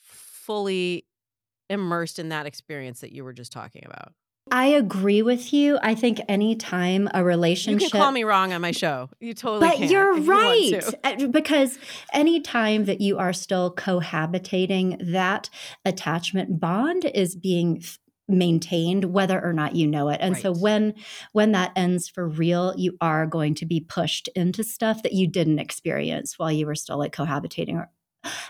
fully 0.00 1.06
immersed 1.68 2.18
in 2.18 2.28
that 2.28 2.46
experience 2.46 3.00
that 3.00 3.12
you 3.12 3.24
were 3.24 3.32
just 3.32 3.52
talking 3.52 3.82
about. 3.84 4.12
I 4.50 4.66
agree 4.66 5.22
with 5.22 5.52
you. 5.52 5.78
I 5.82 5.94
think 5.94 6.20
anytime 6.28 7.08
a 7.14 7.24
relationship. 7.24 7.80
You 7.80 7.90
can 7.90 8.00
call 8.00 8.12
me 8.12 8.24
wrong 8.24 8.52
on 8.52 8.60
my 8.60 8.72
show. 8.72 9.08
You 9.20 9.34
totally 9.34 9.68
but 9.68 9.78
you're 9.88 10.16
you 10.16 10.30
right 10.30 10.80
to. 10.80 10.98
Uh, 11.04 11.26
because 11.28 11.78
anytime 12.12 12.84
that 12.86 13.00
you 13.00 13.18
are 13.18 13.32
still 13.32 13.72
cohabitating 13.74 15.12
that 15.12 15.48
attachment 15.84 16.58
bond 16.58 17.04
is 17.14 17.36
being 17.36 17.82
maintained 18.28 19.06
whether 19.06 19.42
or 19.42 19.52
not 19.52 19.74
you 19.74 19.86
know 19.86 20.08
it 20.08 20.18
and 20.20 20.34
right. 20.34 20.42
so 20.42 20.52
when 20.52 20.94
when 21.32 21.52
that 21.52 21.72
ends 21.74 22.08
for 22.08 22.28
real 22.28 22.72
you 22.76 22.96
are 23.00 23.26
going 23.26 23.54
to 23.54 23.66
be 23.66 23.80
pushed 23.80 24.28
into 24.34 24.62
stuff 24.62 25.02
that 25.02 25.12
you 25.12 25.26
didn't 25.26 25.58
experience 25.58 26.38
while 26.38 26.50
you 26.50 26.64
were 26.64 26.74
still 26.74 26.98
like 26.98 27.14
cohabitating 27.14 27.84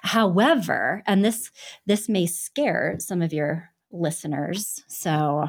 however 0.03 1.03
and 1.07 1.25
this 1.25 1.51
this 1.87 2.09
may 2.09 2.27
scare 2.27 2.97
some 2.99 3.23
of 3.23 3.33
your 3.33 3.71
listeners 3.91 4.85
so 4.89 5.47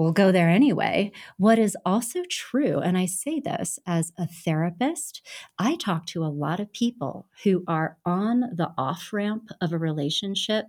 we'll 0.00 0.12
go 0.12 0.32
there 0.32 0.48
anyway. 0.48 1.12
What 1.36 1.58
is 1.58 1.76
also 1.84 2.22
true, 2.30 2.78
and 2.78 2.96
I 2.96 3.06
say 3.06 3.38
this 3.38 3.78
as 3.86 4.12
a 4.16 4.26
therapist, 4.26 5.20
I 5.58 5.76
talk 5.76 6.06
to 6.06 6.24
a 6.24 6.26
lot 6.26 6.58
of 6.58 6.72
people 6.72 7.28
who 7.44 7.64
are 7.68 7.98
on 8.06 8.40
the 8.54 8.72
off 8.78 9.12
ramp 9.12 9.50
of 9.60 9.72
a 9.72 9.78
relationship 9.78 10.66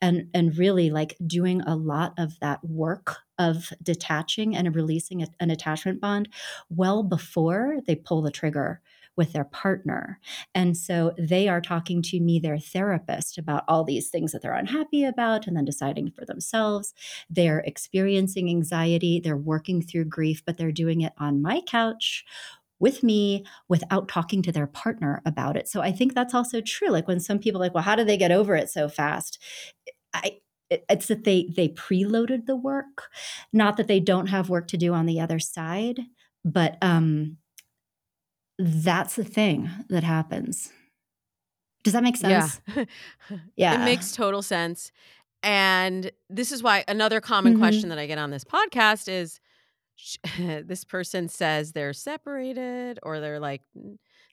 and, 0.00 0.28
and 0.34 0.58
really 0.58 0.90
like 0.90 1.16
doing 1.26 1.62
a 1.62 1.76
lot 1.76 2.14
of 2.18 2.38
that 2.40 2.64
work 2.64 3.18
of 3.38 3.72
detaching 3.82 4.54
and 4.54 4.74
releasing 4.74 5.26
an 5.40 5.50
attachment 5.50 6.00
bond 6.00 6.28
well 6.68 7.02
before 7.02 7.78
they 7.86 7.94
pull 7.94 8.22
the 8.22 8.30
trigger 8.30 8.80
with 9.16 9.32
their 9.32 9.44
partner. 9.44 10.18
And 10.54 10.76
so 10.76 11.12
they 11.18 11.48
are 11.48 11.60
talking 11.60 12.02
to 12.02 12.20
me, 12.20 12.38
their 12.38 12.58
therapist, 12.58 13.38
about 13.38 13.64
all 13.68 13.84
these 13.84 14.08
things 14.08 14.32
that 14.32 14.42
they're 14.42 14.54
unhappy 14.54 15.04
about 15.04 15.46
and 15.46 15.56
then 15.56 15.64
deciding 15.64 16.10
for 16.10 16.24
themselves. 16.24 16.94
They're 17.28 17.60
experiencing 17.60 18.48
anxiety, 18.48 19.20
they're 19.20 19.36
working 19.36 19.82
through 19.82 20.06
grief, 20.06 20.42
but 20.44 20.56
they're 20.56 20.72
doing 20.72 21.00
it 21.02 21.12
on 21.18 21.42
my 21.42 21.60
couch 21.66 22.24
with 22.78 23.04
me 23.04 23.44
without 23.68 24.08
talking 24.08 24.42
to 24.42 24.50
their 24.50 24.66
partner 24.66 25.22
about 25.24 25.56
it. 25.56 25.68
So 25.68 25.80
I 25.80 25.92
think 25.92 26.14
that's 26.14 26.34
also 26.34 26.60
true. 26.60 26.88
Like 26.88 27.06
when 27.06 27.20
some 27.20 27.38
people 27.38 27.60
like, 27.60 27.74
well, 27.74 27.84
how 27.84 27.94
do 27.94 28.04
they 28.04 28.16
get 28.16 28.32
over 28.32 28.56
it 28.56 28.70
so 28.70 28.88
fast? 28.88 29.38
I 30.12 30.38
it's 30.88 31.06
that 31.08 31.24
they 31.24 31.48
they 31.54 31.68
preloaded 31.68 32.46
the 32.46 32.56
work, 32.56 33.10
not 33.52 33.76
that 33.76 33.88
they 33.88 34.00
don't 34.00 34.28
have 34.28 34.48
work 34.48 34.68
to 34.68 34.76
do 34.76 34.94
on 34.94 35.06
the 35.06 35.20
other 35.20 35.38
side, 35.38 36.00
but 36.44 36.76
um 36.82 37.36
that's 38.62 39.16
the 39.16 39.24
thing 39.24 39.68
that 39.88 40.04
happens. 40.04 40.70
Does 41.82 41.94
that 41.94 42.02
make 42.02 42.16
sense? 42.16 42.60
Yeah. 42.76 42.84
yeah. 43.56 43.82
It 43.82 43.84
makes 43.84 44.12
total 44.12 44.42
sense. 44.42 44.92
And 45.42 46.12
this 46.30 46.52
is 46.52 46.62
why 46.62 46.84
another 46.86 47.20
common 47.20 47.54
mm-hmm. 47.54 47.62
question 47.62 47.88
that 47.88 47.98
I 47.98 48.06
get 48.06 48.18
on 48.18 48.30
this 48.30 48.44
podcast 48.44 49.08
is 49.08 49.40
this 50.38 50.84
person 50.84 51.28
says 51.28 51.72
they're 51.72 51.92
separated 51.92 53.00
or 53.02 53.20
they're 53.20 53.40
like 53.40 53.62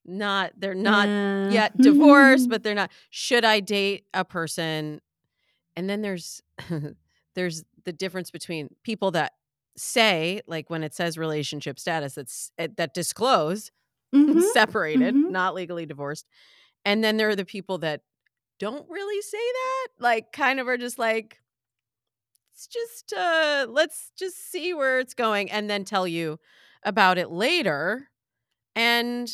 not 0.06 0.52
they're 0.58 0.76
not 0.76 1.08
yeah. 1.08 1.50
yet 1.50 1.78
divorced 1.78 2.44
mm-hmm. 2.44 2.52
but 2.52 2.64
they're 2.64 2.76
not 2.76 2.92
should 3.10 3.44
I 3.46 3.60
date 3.60 4.06
a 4.14 4.24
person 4.24 5.02
and 5.76 5.90
then 5.90 6.02
there's 6.02 6.42
there's 7.36 7.64
the 7.84 7.94
difference 7.94 8.32
between 8.32 8.70
people 8.84 9.12
that 9.12 9.34
say 9.76 10.42
like 10.48 10.70
when 10.70 10.84
it 10.84 10.94
says 10.94 11.18
relationship 11.18 11.80
status 11.80 12.14
that's 12.16 12.52
eh, 12.58 12.68
that 12.78 12.94
disclose 12.94 13.72
mm-hmm. 14.14 14.42
separated, 14.54 15.14
mm-hmm. 15.16 15.32
not 15.32 15.56
legally 15.56 15.86
divorced. 15.86 16.28
And 16.86 17.04
then 17.04 17.18
there 17.18 17.30
are 17.30 17.36
the 17.36 17.46
people 17.46 17.80
that 17.80 18.02
don't 18.60 18.90
really 18.90 19.22
say 19.22 19.38
that, 19.38 19.88
like 20.00 20.32
kind 20.32 20.60
of 20.60 20.68
are 20.68 20.78
just 20.78 21.00
like, 21.00 21.40
it's 22.54 22.68
just 22.68 23.14
uh 23.14 23.68
let's 23.70 24.12
just 24.18 24.52
see 24.52 24.74
where 24.74 25.00
it's 25.00 25.14
going 25.14 25.50
and 25.50 25.70
then 25.70 25.86
tell 25.86 26.06
you 26.06 26.40
about 26.84 27.18
it 27.18 27.32
later. 27.32 28.10
And 28.76 29.30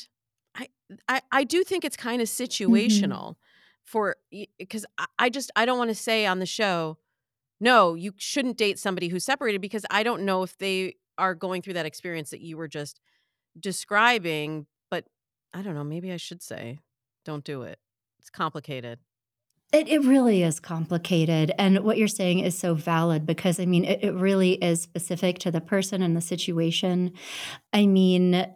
I 0.55 0.67
I, 1.07 1.21
I 1.31 1.43
do 1.43 1.63
think 1.63 1.83
it's 1.83 1.97
kind 1.97 2.21
of 2.21 2.27
mm-hmm. 2.27 2.43
situational 2.43 3.35
mm-hmm. 3.35 3.83
for 3.83 4.17
because 4.59 4.85
I, 4.97 5.05
I 5.17 5.29
just 5.29 5.49
I 5.55 5.65
don't 5.65 5.79
want 5.79 5.89
to 5.89 5.95
say 5.95 6.27
on 6.27 6.37
the 6.37 6.45
show, 6.45 6.99
no, 7.59 7.95
you 7.95 8.13
shouldn't 8.17 8.57
date 8.57 8.77
somebody 8.77 9.07
who's 9.07 9.23
separated 9.23 9.59
because 9.59 9.85
I 9.89 10.03
don't 10.03 10.23
know 10.23 10.43
if 10.43 10.57
they 10.59 10.95
are 11.17 11.33
going 11.33 11.61
through 11.61 11.73
that 11.73 11.85
experience 11.85 12.29
that 12.29 12.41
you 12.41 12.57
were 12.57 12.67
just 12.67 12.99
describing, 13.59 14.67
but 14.89 15.05
I 15.53 15.61
don't 15.61 15.75
know, 15.75 15.83
maybe 15.83 16.11
I 16.11 16.17
should 16.17 16.41
say 16.41 16.79
don't 17.23 17.43
do 17.43 17.63
it. 17.63 17.79
It's 18.19 18.29
complicated. 18.29 18.99
It, 19.73 19.89
it 19.89 20.03
really 20.03 20.43
is 20.43 20.59
complicated. 20.59 21.51
And 21.57 21.79
what 21.79 21.97
you're 21.97 22.07
saying 22.07 22.39
is 22.39 22.57
so 22.57 22.75
valid 22.75 23.25
because, 23.25 23.59
I 23.59 23.65
mean, 23.65 23.83
it, 23.83 24.03
it 24.03 24.13
really 24.13 24.53
is 24.53 24.81
specific 24.81 25.39
to 25.39 25.51
the 25.51 25.59
person 25.59 26.01
and 26.01 26.15
the 26.15 26.21
situation. 26.21 27.11
I 27.73 27.87
mean, 27.87 28.47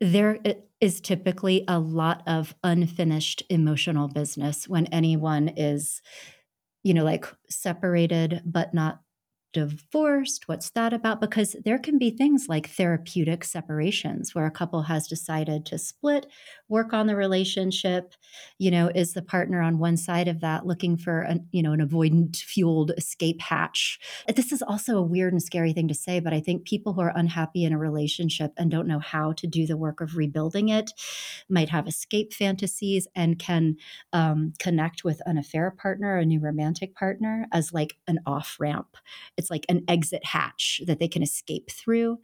there 0.00 0.38
is 0.80 1.00
typically 1.00 1.64
a 1.66 1.78
lot 1.78 2.22
of 2.26 2.54
unfinished 2.62 3.42
emotional 3.48 4.08
business 4.08 4.68
when 4.68 4.86
anyone 4.86 5.48
is, 5.48 6.02
you 6.84 6.94
know, 6.94 7.04
like 7.04 7.26
separated 7.48 8.42
but 8.44 8.72
not 8.74 9.00
divorced? 9.52 10.46
What's 10.46 10.70
that 10.70 10.92
about? 10.92 11.20
Because 11.20 11.56
there 11.64 11.78
can 11.78 11.98
be 11.98 12.10
things 12.10 12.46
like 12.48 12.68
therapeutic 12.68 13.44
separations 13.44 14.34
where 14.34 14.46
a 14.46 14.50
couple 14.50 14.82
has 14.82 15.06
decided 15.06 15.64
to 15.66 15.78
split, 15.78 16.26
work 16.68 16.92
on 16.92 17.06
the 17.06 17.16
relationship. 17.16 18.14
You 18.58 18.70
know, 18.70 18.90
is 18.94 19.14
the 19.14 19.22
partner 19.22 19.60
on 19.60 19.78
one 19.78 19.96
side 19.96 20.28
of 20.28 20.40
that 20.40 20.66
looking 20.66 20.96
for 20.96 21.20
an, 21.22 21.48
you 21.50 21.62
know, 21.62 21.72
an 21.72 21.86
avoidant 21.86 22.36
fueled 22.36 22.92
escape 22.96 23.40
hatch? 23.40 23.98
This 24.34 24.52
is 24.52 24.62
also 24.62 24.98
a 24.98 25.02
weird 25.02 25.32
and 25.32 25.42
scary 25.42 25.72
thing 25.72 25.88
to 25.88 25.94
say, 25.94 26.20
but 26.20 26.34
I 26.34 26.40
think 26.40 26.64
people 26.64 26.92
who 26.92 27.00
are 27.00 27.12
unhappy 27.16 27.64
in 27.64 27.72
a 27.72 27.78
relationship 27.78 28.52
and 28.56 28.70
don't 28.70 28.88
know 28.88 28.98
how 28.98 29.32
to 29.32 29.46
do 29.46 29.66
the 29.66 29.76
work 29.76 30.00
of 30.00 30.16
rebuilding 30.16 30.68
it 30.68 30.92
might 31.48 31.70
have 31.70 31.88
escape 31.88 32.32
fantasies 32.32 33.06
and 33.14 33.38
can 33.38 33.76
um, 34.12 34.52
connect 34.58 35.04
with 35.04 35.22
an 35.26 35.38
affair 35.38 35.70
partner, 35.70 36.16
a 36.16 36.24
new 36.24 36.40
romantic 36.40 36.94
partner, 36.94 37.46
as 37.52 37.72
like 37.72 37.96
an 38.06 38.18
off 38.26 38.56
ramp 38.60 38.96
it's 39.38 39.50
like 39.50 39.64
an 39.68 39.84
exit 39.88 40.24
hatch 40.24 40.82
that 40.86 40.98
they 40.98 41.08
can 41.08 41.22
escape 41.22 41.70
through 41.70 42.18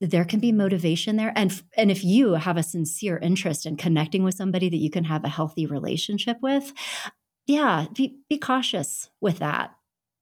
there 0.00 0.24
can 0.24 0.40
be 0.40 0.52
motivation 0.52 1.16
there 1.16 1.32
and 1.36 1.62
and 1.76 1.90
if 1.90 2.04
you 2.04 2.34
have 2.34 2.56
a 2.56 2.62
sincere 2.62 3.18
interest 3.18 3.64
in 3.64 3.76
connecting 3.76 4.22
with 4.22 4.34
somebody 4.34 4.68
that 4.68 4.76
you 4.76 4.90
can 4.90 5.04
have 5.04 5.24
a 5.24 5.28
healthy 5.28 5.66
relationship 5.66 6.36
with 6.42 6.72
yeah 7.46 7.86
be, 7.94 8.18
be 8.28 8.38
cautious 8.38 9.08
with 9.20 9.38
that 9.38 9.74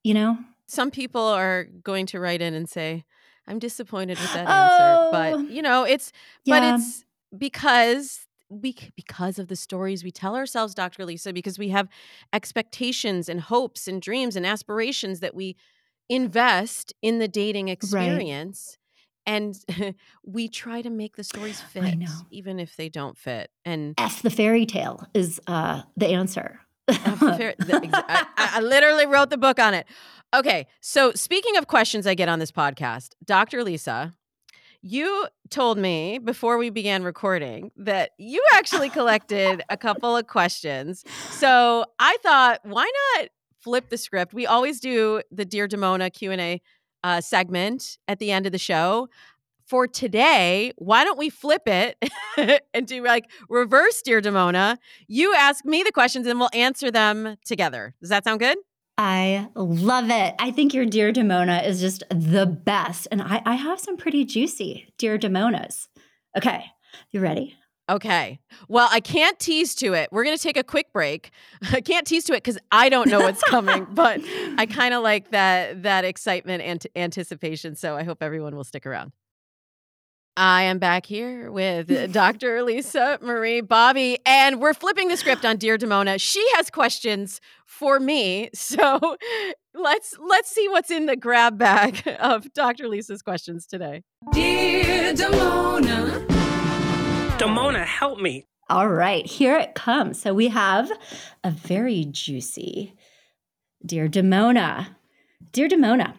you 0.02 0.14
know 0.14 0.38
some 0.66 0.90
people 0.90 1.22
are 1.22 1.64
going 1.82 2.06
to 2.06 2.20
write 2.20 2.40
in 2.40 2.54
and 2.54 2.68
say 2.68 3.04
i'm 3.48 3.58
disappointed 3.58 4.18
with 4.18 4.32
that 4.32 4.46
oh, 4.46 4.52
answer 4.52 5.10
but 5.10 5.34
oh. 5.34 5.52
you 5.52 5.62
know 5.62 5.84
it's 5.84 6.12
yeah. 6.44 6.60
but 6.60 6.80
it's 6.80 7.04
because 7.36 8.26
we 8.48 8.76
because 8.94 9.38
of 9.40 9.48
the 9.48 9.56
stories 9.56 10.04
we 10.04 10.12
tell 10.12 10.36
ourselves 10.36 10.74
dr 10.74 11.04
lisa 11.04 11.32
because 11.32 11.58
we 11.58 11.70
have 11.70 11.88
expectations 12.32 13.28
and 13.28 13.40
hopes 13.40 13.88
and 13.88 14.00
dreams 14.00 14.36
and 14.36 14.46
aspirations 14.46 15.18
that 15.18 15.34
we 15.34 15.56
invest 16.08 16.92
in 17.02 17.18
the 17.18 17.28
dating 17.28 17.68
experience 17.68 18.76
right. 19.26 19.34
and 19.34 19.94
we 20.24 20.48
try 20.48 20.82
to 20.82 20.90
make 20.90 21.16
the 21.16 21.24
stories 21.24 21.60
fit 21.60 21.96
even 22.30 22.60
if 22.60 22.76
they 22.76 22.88
don't 22.88 23.16
fit 23.16 23.50
and 23.64 23.94
f 23.98 24.22
the 24.22 24.30
fairy 24.30 24.66
tale 24.66 25.06
is 25.14 25.40
uh 25.46 25.82
the 25.96 26.08
answer 26.08 26.60
I, 27.94 28.26
I 28.36 28.60
literally 28.60 29.06
wrote 29.06 29.30
the 29.30 29.38
book 29.38 29.58
on 29.58 29.72
it 29.72 29.86
okay 30.34 30.66
so 30.80 31.12
speaking 31.12 31.56
of 31.56 31.66
questions 31.66 32.06
i 32.06 32.14
get 32.14 32.28
on 32.28 32.38
this 32.38 32.52
podcast 32.52 33.10
dr 33.24 33.62
lisa 33.64 34.12
you 34.86 35.26
told 35.48 35.78
me 35.78 36.18
before 36.18 36.58
we 36.58 36.68
began 36.68 37.02
recording 37.04 37.70
that 37.78 38.10
you 38.18 38.44
actually 38.52 38.90
collected 38.90 39.62
a 39.70 39.78
couple 39.78 40.14
of 40.14 40.26
questions. 40.26 41.04
So 41.30 41.86
I 41.98 42.18
thought, 42.22 42.60
why 42.64 42.90
not 43.16 43.30
flip 43.64 43.88
the 43.88 43.96
script. 43.96 44.34
We 44.34 44.46
always 44.46 44.78
do 44.78 45.22
the 45.32 45.46
Dear 45.46 45.66
Damona 45.66 46.12
Q&A 46.12 46.60
uh, 47.02 47.20
segment 47.22 47.98
at 48.06 48.18
the 48.18 48.30
end 48.30 48.44
of 48.44 48.52
the 48.52 48.58
show. 48.58 49.08
For 49.66 49.88
today, 49.88 50.72
why 50.76 51.04
don't 51.04 51.18
we 51.18 51.30
flip 51.30 51.62
it 51.66 51.96
and 52.74 52.86
do 52.86 53.02
like 53.02 53.30
reverse 53.48 54.02
Dear 54.02 54.20
Damona? 54.20 54.76
You 55.08 55.34
ask 55.34 55.64
me 55.64 55.82
the 55.82 55.90
questions 55.90 56.26
and 56.26 56.38
we'll 56.38 56.50
answer 56.52 56.90
them 56.90 57.36
together. 57.46 57.94
Does 58.00 58.10
that 58.10 58.24
sound 58.24 58.40
good? 58.40 58.58
I 58.98 59.48
love 59.56 60.10
it. 60.10 60.34
I 60.38 60.50
think 60.50 60.74
your 60.74 60.84
Dear 60.84 61.12
Damona 61.12 61.66
is 61.66 61.80
just 61.80 62.04
the 62.10 62.44
best. 62.44 63.08
And 63.10 63.22
I, 63.22 63.40
I 63.46 63.54
have 63.54 63.80
some 63.80 63.96
pretty 63.96 64.26
juicy 64.26 64.92
Dear 64.98 65.18
Damonas. 65.18 65.88
Okay, 66.36 66.66
you 67.10 67.20
ready? 67.20 67.56
Okay. 67.88 68.40
Well, 68.68 68.88
I 68.90 69.00
can't 69.00 69.38
tease 69.38 69.74
to 69.76 69.92
it. 69.92 70.08
We're 70.10 70.24
going 70.24 70.36
to 70.36 70.42
take 70.42 70.56
a 70.56 70.64
quick 70.64 70.92
break. 70.92 71.30
I 71.72 71.80
can't 71.80 72.06
tease 72.06 72.24
to 72.24 72.34
it 72.34 72.42
cuz 72.42 72.58
I 72.72 72.88
don't 72.88 73.08
know 73.08 73.20
what's 73.20 73.42
coming, 73.42 73.86
but 73.90 74.20
I 74.58 74.66
kind 74.66 74.94
of 74.94 75.02
like 75.02 75.30
that 75.30 75.82
that 75.82 76.04
excitement 76.04 76.62
and 76.62 76.86
anticipation, 76.96 77.76
so 77.76 77.96
I 77.96 78.04
hope 78.04 78.22
everyone 78.22 78.56
will 78.56 78.64
stick 78.64 78.86
around. 78.86 79.12
I 80.36 80.62
am 80.62 80.78
back 80.78 81.06
here 81.06 81.52
with 81.52 82.12
Dr. 82.12 82.62
Lisa 82.62 83.18
Marie 83.22 83.60
Bobby, 83.60 84.18
and 84.26 84.60
we're 84.60 84.74
flipping 84.74 85.08
the 85.08 85.16
script 85.16 85.44
on 85.44 85.58
Dear 85.58 85.78
Damona. 85.78 86.20
She 86.20 86.44
has 86.54 86.70
questions 86.70 87.40
for 87.66 88.00
me, 88.00 88.50
so 88.54 89.16
let's 89.74 90.16
let's 90.18 90.50
see 90.50 90.68
what's 90.68 90.90
in 90.90 91.06
the 91.06 91.16
grab 91.16 91.58
bag 91.58 92.02
of 92.18 92.52
Dr. 92.54 92.88
Lisa's 92.88 93.22
questions 93.22 93.66
today. 93.66 94.02
Dear 94.32 95.12
Damona. 95.14 96.33
Damona, 97.38 97.84
help 97.84 98.20
me. 98.20 98.46
All 98.70 98.88
right, 98.88 99.26
here 99.26 99.56
it 99.58 99.74
comes. 99.74 100.20
So 100.20 100.32
we 100.32 100.48
have 100.48 100.90
a 101.42 101.50
very 101.50 102.04
juicy 102.04 102.94
Dear 103.84 104.08
Damona. 104.08 104.96
Dear 105.52 105.68
Damona, 105.68 106.14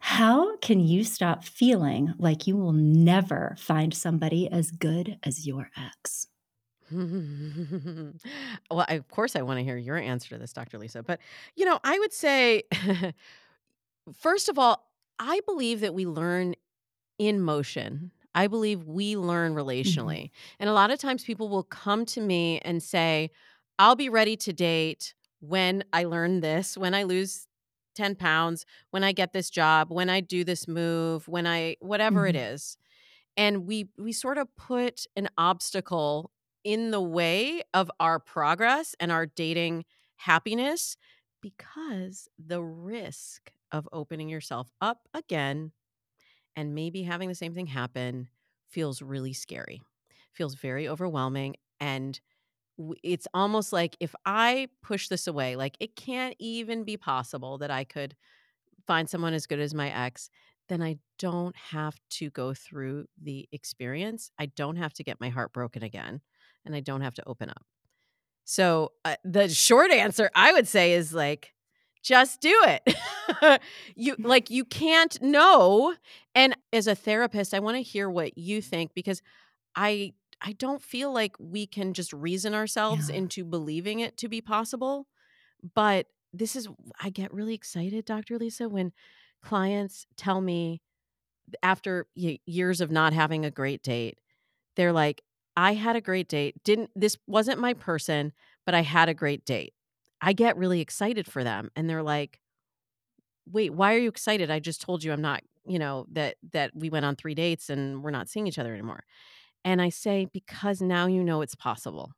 how 0.00 0.56
can 0.56 0.80
you 0.80 1.04
stop 1.04 1.44
feeling 1.44 2.14
like 2.18 2.46
you 2.46 2.56
will 2.56 2.72
never 2.72 3.54
find 3.58 3.94
somebody 3.94 4.48
as 4.50 4.70
good 4.70 5.18
as 5.22 5.46
your 5.46 5.70
ex? 5.76 6.26
well, 6.90 8.14
I, 8.88 8.94
of 8.94 9.08
course, 9.08 9.36
I 9.36 9.42
want 9.42 9.58
to 9.58 9.64
hear 9.64 9.76
your 9.76 9.96
answer 9.96 10.30
to 10.30 10.38
this, 10.38 10.52
Dr. 10.52 10.78
Lisa. 10.78 11.02
But, 11.02 11.20
you 11.54 11.64
know, 11.64 11.78
I 11.84 11.98
would 11.98 12.12
say, 12.12 12.64
first 14.18 14.48
of 14.48 14.58
all, 14.58 14.90
I 15.18 15.40
believe 15.46 15.80
that 15.80 15.94
we 15.94 16.06
learn 16.06 16.54
in 17.18 17.40
motion. 17.40 18.10
I 18.34 18.46
believe 18.48 18.84
we 18.84 19.16
learn 19.16 19.54
Mhm. 19.82 20.14
relationally. 20.14 20.30
And 20.58 20.68
a 20.68 20.72
lot 20.72 20.90
of 20.90 20.98
times 20.98 21.24
people 21.24 21.48
will 21.48 21.62
come 21.64 22.04
to 22.06 22.20
me 22.20 22.58
and 22.60 22.82
say, 22.82 23.30
I'll 23.78 23.96
be 23.96 24.08
ready 24.08 24.36
to 24.38 24.52
date 24.52 25.14
when 25.40 25.84
I 25.92 26.04
learn 26.04 26.40
this, 26.40 26.76
when 26.76 26.94
I 26.94 27.02
lose 27.04 27.46
10 27.94 28.16
pounds, 28.16 28.66
when 28.90 29.04
I 29.04 29.12
get 29.12 29.32
this 29.32 29.50
job, 29.50 29.90
when 29.92 30.10
I 30.10 30.20
do 30.20 30.44
this 30.44 30.66
move, 30.66 31.28
when 31.28 31.46
I, 31.46 31.76
whatever 31.80 32.26
it 32.26 32.34
Mhm. 32.34 32.36
is. 32.36 32.76
And 33.36 33.66
we, 33.66 33.88
we 33.98 34.12
sort 34.12 34.38
of 34.38 34.54
put 34.56 35.06
an 35.16 35.28
obstacle 35.36 36.30
in 36.62 36.90
the 36.90 37.00
way 37.00 37.62
of 37.74 37.90
our 38.00 38.18
progress 38.20 38.94
and 39.00 39.10
our 39.12 39.26
dating 39.26 39.84
happiness 40.16 40.96
because 41.40 42.28
the 42.38 42.62
risk 42.62 43.52
of 43.72 43.88
opening 43.92 44.28
yourself 44.28 44.70
up 44.80 45.08
again 45.12 45.72
and 46.56 46.74
maybe 46.74 47.02
having 47.02 47.28
the 47.28 47.34
same 47.34 47.54
thing 47.54 47.66
happen 47.66 48.28
feels 48.68 49.02
really 49.02 49.32
scary, 49.32 49.82
feels 50.32 50.54
very 50.54 50.88
overwhelming. 50.88 51.56
And 51.80 52.20
it's 53.02 53.28
almost 53.34 53.72
like 53.72 53.96
if 54.00 54.14
I 54.26 54.68
push 54.82 55.08
this 55.08 55.26
away, 55.26 55.56
like 55.56 55.76
it 55.80 55.96
can't 55.96 56.34
even 56.38 56.84
be 56.84 56.96
possible 56.96 57.58
that 57.58 57.70
I 57.70 57.84
could 57.84 58.16
find 58.86 59.08
someone 59.08 59.34
as 59.34 59.46
good 59.46 59.60
as 59.60 59.74
my 59.74 59.90
ex, 59.90 60.30
then 60.68 60.82
I 60.82 60.98
don't 61.18 61.56
have 61.56 61.96
to 62.10 62.30
go 62.30 62.54
through 62.54 63.06
the 63.20 63.48
experience. 63.52 64.30
I 64.38 64.46
don't 64.46 64.76
have 64.76 64.94
to 64.94 65.04
get 65.04 65.20
my 65.20 65.28
heart 65.28 65.52
broken 65.52 65.82
again, 65.82 66.20
and 66.64 66.74
I 66.74 66.80
don't 66.80 67.02
have 67.02 67.14
to 67.14 67.28
open 67.28 67.50
up. 67.50 67.64
So, 68.44 68.92
uh, 69.04 69.16
the 69.24 69.48
short 69.48 69.90
answer 69.90 70.30
I 70.34 70.52
would 70.52 70.68
say 70.68 70.92
is 70.92 71.14
like, 71.14 71.53
just 72.04 72.40
do 72.40 72.54
it. 72.66 73.60
you 73.96 74.14
like 74.20 74.50
you 74.50 74.64
can't 74.64 75.20
know. 75.22 75.94
And 76.34 76.56
as 76.72 76.86
a 76.86 76.94
therapist, 76.94 77.54
I 77.54 77.58
want 77.60 77.76
to 77.78 77.82
hear 77.82 78.08
what 78.10 78.38
you 78.38 78.62
think 78.62 78.92
because 78.94 79.22
I 79.74 80.12
I 80.40 80.52
don't 80.52 80.82
feel 80.82 81.12
like 81.12 81.34
we 81.40 81.66
can 81.66 81.94
just 81.94 82.12
reason 82.12 82.54
ourselves 82.54 83.08
Yeah. 83.08 83.16
into 83.16 83.44
believing 83.44 84.00
it 84.00 84.16
to 84.18 84.28
be 84.28 84.40
possible. 84.40 85.06
But 85.74 86.06
this 86.32 86.54
is 86.56 86.68
I 87.00 87.10
get 87.10 87.32
really 87.34 87.54
excited, 87.54 88.04
Dr. 88.04 88.38
Lisa, 88.38 88.68
when 88.68 88.92
clients 89.42 90.06
tell 90.16 90.40
me 90.40 90.82
after 91.62 92.06
years 92.14 92.80
of 92.80 92.90
not 92.90 93.12
having 93.12 93.44
a 93.44 93.50
great 93.50 93.82
date, 93.82 94.18
they're 94.76 94.92
like, 94.92 95.22
I 95.56 95.74
had 95.74 95.96
a 95.96 96.00
great 96.00 96.28
date. 96.28 96.62
Didn't 96.64 96.90
this 96.96 97.16
wasn't 97.26 97.60
my 97.60 97.74
person, 97.74 98.32
but 98.66 98.74
I 98.74 98.82
had 98.82 99.08
a 99.08 99.14
great 99.14 99.44
date. 99.44 99.72
I 100.24 100.32
get 100.34 100.56
really 100.56 100.80
excited 100.80 101.26
for 101.30 101.44
them 101.44 101.70
and 101.76 101.88
they're 101.90 102.02
like, 102.02 102.40
"Wait, 103.46 103.72
why 103.74 103.94
are 103.94 103.98
you 103.98 104.08
excited? 104.08 104.50
I 104.50 104.58
just 104.60 104.80
told 104.80 105.04
you 105.04 105.12
I'm 105.12 105.20
not, 105.20 105.42
you 105.66 105.78
know, 105.78 106.06
that 106.12 106.36
that 106.52 106.72
we 106.74 106.90
went 106.90 107.04
on 107.04 107.16
3 107.16 107.34
dates 107.34 107.70
and 107.70 108.02
we're 108.02 108.10
not 108.10 108.28
seeing 108.28 108.46
each 108.46 108.58
other 108.58 108.72
anymore." 108.72 109.04
And 109.64 109.82
I 109.82 109.90
say, 109.90 110.26
"Because 110.32 110.82
now 110.82 111.06
you 111.06 111.24
know 111.24 111.42
it's 111.42 111.56
possible." 111.56 112.12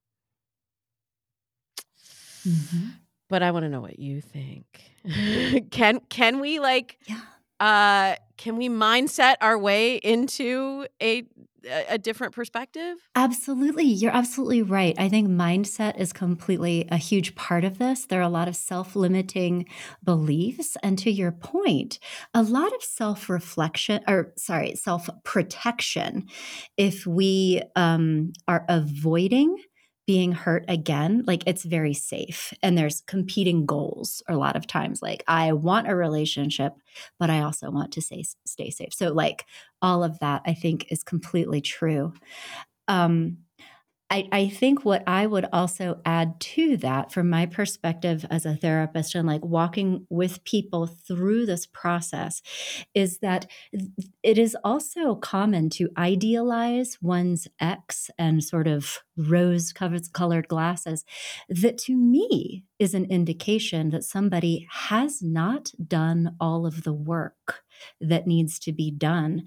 Mhm. 2.44 3.00
But 3.28 3.42
I 3.42 3.50
want 3.50 3.64
to 3.64 3.68
know 3.68 3.80
what 3.80 3.98
you 3.98 4.20
think. 4.20 4.82
can 5.70 6.00
can 6.08 6.40
we 6.40 6.58
like 6.60 6.98
Yeah. 7.06 7.20
uh 7.60 8.16
can 8.36 8.56
we 8.56 8.68
mindset 8.68 9.36
our 9.40 9.58
way 9.58 9.96
into 9.96 10.86
a 11.02 11.24
a 11.88 11.98
different 11.98 12.34
perspective? 12.34 12.96
Absolutely. 13.14 13.84
You're 13.84 14.14
absolutely 14.14 14.62
right. 14.62 14.94
I 14.98 15.08
think 15.08 15.28
mindset 15.28 15.98
is 15.98 16.12
completely 16.12 16.86
a 16.90 16.96
huge 16.96 17.34
part 17.34 17.64
of 17.64 17.78
this. 17.78 18.06
There 18.06 18.20
are 18.20 18.22
a 18.22 18.28
lot 18.28 18.48
of 18.48 18.56
self 18.56 18.94
limiting 18.96 19.66
beliefs. 20.02 20.76
And 20.82 20.98
to 20.98 21.10
your 21.10 21.32
point, 21.32 21.98
a 22.34 22.42
lot 22.42 22.72
of 22.74 22.82
self 22.82 23.28
reflection, 23.28 24.00
or 24.06 24.32
sorry, 24.36 24.74
self 24.74 25.08
protection. 25.24 26.26
If 26.76 27.06
we 27.06 27.62
um, 27.74 28.32
are 28.46 28.64
avoiding 28.68 29.56
being 30.06 30.32
hurt 30.32 30.64
again, 30.68 31.24
like 31.26 31.42
it's 31.46 31.64
very 31.64 31.94
safe. 31.94 32.52
And 32.62 32.78
there's 32.78 33.00
competing 33.02 33.66
goals 33.66 34.22
a 34.28 34.36
lot 34.36 34.56
of 34.56 34.66
times. 34.66 35.02
Like, 35.02 35.24
I 35.26 35.52
want 35.52 35.88
a 35.88 35.96
relationship, 35.96 36.74
but 37.18 37.30
I 37.30 37.40
also 37.40 37.70
want 37.70 37.92
to 37.92 38.02
stay, 38.02 38.24
stay 38.46 38.70
safe. 38.70 38.94
So, 38.94 39.12
like, 39.12 39.46
all 39.82 40.04
of 40.04 40.18
that 40.20 40.42
I 40.46 40.54
think 40.54 40.86
is 40.90 41.02
completely 41.02 41.60
true. 41.60 42.12
Um, 42.88 43.38
I, 44.08 44.28
I 44.30 44.48
think 44.48 44.84
what 44.84 45.02
I 45.06 45.26
would 45.26 45.46
also 45.52 46.00
add 46.04 46.38
to 46.40 46.76
that, 46.78 47.10
from 47.10 47.28
my 47.28 47.46
perspective 47.46 48.24
as 48.30 48.46
a 48.46 48.54
therapist 48.54 49.14
and 49.16 49.26
like 49.26 49.44
walking 49.44 50.06
with 50.08 50.44
people 50.44 50.86
through 50.86 51.46
this 51.46 51.66
process, 51.66 52.40
is 52.94 53.18
that 53.18 53.46
it 54.22 54.38
is 54.38 54.56
also 54.62 55.16
common 55.16 55.70
to 55.70 55.90
idealize 55.98 56.98
one's 57.02 57.48
ex 57.60 58.08
and 58.16 58.44
sort 58.44 58.68
of 58.68 59.00
rose 59.16 59.72
colored 59.72 60.46
glasses. 60.46 61.04
That 61.48 61.76
to 61.78 61.96
me 61.96 62.64
is 62.78 62.94
an 62.94 63.06
indication 63.06 63.90
that 63.90 64.04
somebody 64.04 64.68
has 64.70 65.20
not 65.20 65.72
done 65.84 66.36
all 66.40 66.64
of 66.64 66.84
the 66.84 66.92
work 66.92 67.64
that 68.00 68.26
needs 68.26 68.58
to 68.60 68.72
be 68.72 68.90
done 68.90 69.42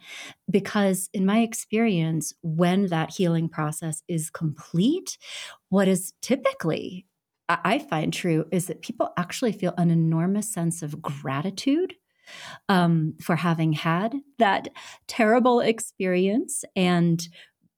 because 0.49 1.09
in 1.13 1.25
my 1.25 1.39
experience 1.39 2.33
when 2.41 2.87
that 2.87 3.11
healing 3.11 3.49
process 3.49 4.03
is 4.07 4.29
complete 4.29 5.17
what 5.69 5.87
is 5.87 6.13
typically 6.21 7.05
I 7.49 7.79
find 7.79 8.13
true 8.13 8.45
is 8.51 8.67
that 8.67 8.83
people 8.83 9.11
actually 9.17 9.53
feel 9.53 9.73
an 9.75 9.89
enormous 9.89 10.53
sense 10.53 10.83
of 10.83 11.01
gratitude 11.01 11.95
um, 12.67 13.15
for 13.19 13.35
having 13.35 13.73
had 13.73 14.15
that 14.37 14.69
terrible 15.07 15.59
experience 15.59 16.63
and 16.75 17.27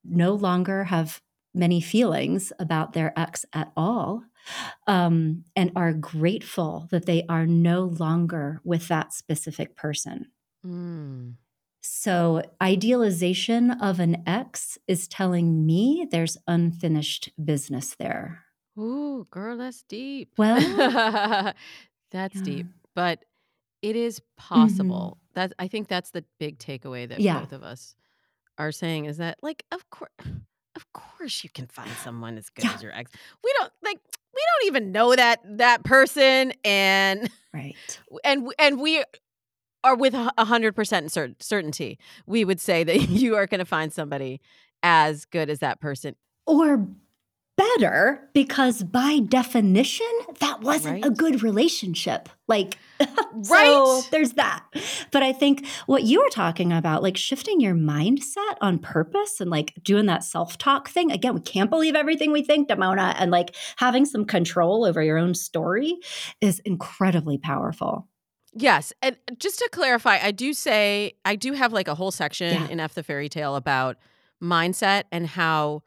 no 0.04 0.34
longer 0.34 0.84
have 0.84 1.22
many 1.54 1.80
feelings 1.80 2.52
about 2.58 2.92
their 2.92 3.18
ex 3.18 3.44
at 3.52 3.72
all 3.76 4.22
um, 4.86 5.44
and 5.54 5.70
are 5.76 5.92
grateful 5.92 6.88
that 6.90 7.06
they 7.06 7.24
are 7.28 7.46
no 7.46 7.84
longer 7.84 8.60
with 8.64 8.88
that 8.88 9.12
specific 9.12 9.76
person. 9.76 10.26
Mm. 10.66 11.34
So, 11.80 12.42
idealization 12.62 13.70
of 13.72 13.98
an 13.98 14.22
ex 14.26 14.78
is 14.86 15.08
telling 15.08 15.66
me 15.66 16.06
there's 16.10 16.36
unfinished 16.46 17.30
business 17.44 17.96
there. 17.98 18.44
Ooh, 18.78 19.26
girl, 19.30 19.56
that's 19.56 19.82
deep. 19.82 20.30
Well, 20.38 20.56
that's 22.10 22.36
yeah. 22.36 22.42
deep. 22.42 22.66
But 22.94 23.24
it 23.82 23.96
is 23.96 24.20
Mhm. 24.20 24.24
possible. 24.36 25.18
That 25.34 25.54
I 25.58 25.66
think 25.68 25.88
that's 25.88 26.10
the 26.10 26.24
big 26.38 26.58
takeaway 26.58 27.08
that 27.08 27.20
Yeah. 27.20 27.40
both 27.40 27.52
of 27.52 27.62
us 27.62 27.96
are 28.58 28.70
saying 28.70 29.06
is 29.06 29.16
that 29.16 29.38
like 29.42 29.64
of 29.72 29.88
course 29.90 30.10
of 30.76 30.92
course 30.92 31.42
you 31.42 31.50
can 31.50 31.66
find 31.66 31.90
someone 32.04 32.36
as 32.38 32.48
good 32.50 32.64
Yeah. 32.64 32.74
as 32.74 32.82
your 32.82 32.92
ex. 32.94 33.10
We 33.42 33.52
don't 33.58 33.72
like 33.82 33.98
we 34.34 34.40
don't 34.60 34.66
even 34.68 34.92
know 34.92 35.16
that 35.16 35.40
that 35.58 35.84
person 35.84 36.52
and 36.64 37.28
Right. 37.52 38.00
and 38.24 38.52
and 38.58 38.80
we 38.80 39.02
are 39.84 39.96
with 39.96 40.14
a 40.14 40.32
a 40.38 40.44
hundred 40.44 40.74
percent 40.74 41.10
cer- 41.12 41.34
certainty. 41.40 41.98
We 42.26 42.44
would 42.44 42.60
say 42.60 42.84
that 42.84 43.00
you 43.08 43.36
are 43.36 43.46
going 43.46 43.60
to 43.60 43.64
find 43.64 43.92
somebody 43.92 44.40
as 44.82 45.24
good 45.26 45.48
as 45.50 45.60
that 45.60 45.80
person. 45.80 46.16
Or 46.46 46.86
better, 47.56 48.28
because 48.32 48.82
by 48.82 49.20
definition, 49.20 50.06
that 50.40 50.62
wasn't 50.62 51.04
a 51.04 51.10
good 51.10 51.42
relationship. 51.42 52.28
Like, 52.48 52.78
so 53.00 53.06
Right. 53.50 54.08
there's 54.10 54.32
that. 54.32 54.64
But 55.12 55.22
I 55.22 55.32
think 55.32 55.66
what 55.86 56.02
you 56.04 56.20
were 56.22 56.30
talking 56.30 56.72
about, 56.72 57.02
like 57.02 57.16
shifting 57.16 57.60
your 57.60 57.74
mindset 57.74 58.56
on 58.60 58.78
purpose 58.78 59.40
and 59.40 59.50
like 59.50 59.74
doing 59.82 60.06
that 60.06 60.24
self 60.24 60.56
talk 60.58 60.88
thing, 60.88 61.12
again, 61.12 61.34
we 61.34 61.40
can't 61.40 61.70
believe 61.70 61.94
everything 61.94 62.32
we 62.32 62.42
think, 62.42 62.68
Damona, 62.68 63.14
and 63.18 63.30
like 63.30 63.54
having 63.76 64.06
some 64.06 64.24
control 64.24 64.84
over 64.84 65.02
your 65.02 65.18
own 65.18 65.34
story 65.34 65.96
is 66.40 66.58
incredibly 66.60 67.36
powerful. 67.38 68.08
Yes, 68.54 68.92
and 69.00 69.16
just 69.38 69.58
to 69.60 69.68
clarify, 69.72 70.18
I 70.22 70.30
do 70.30 70.52
say 70.52 71.14
I 71.24 71.36
do 71.36 71.52
have 71.52 71.72
like 71.72 71.88
a 71.88 71.94
whole 71.94 72.10
section 72.10 72.52
Yeah. 72.52 72.68
in 72.68 72.80
F 72.80 72.94
the 72.94 73.02
Fairy 73.02 73.28
Tale 73.28 73.56
about 73.56 73.96
mindset 74.42 75.04
and 75.10 75.26
how 75.26 75.82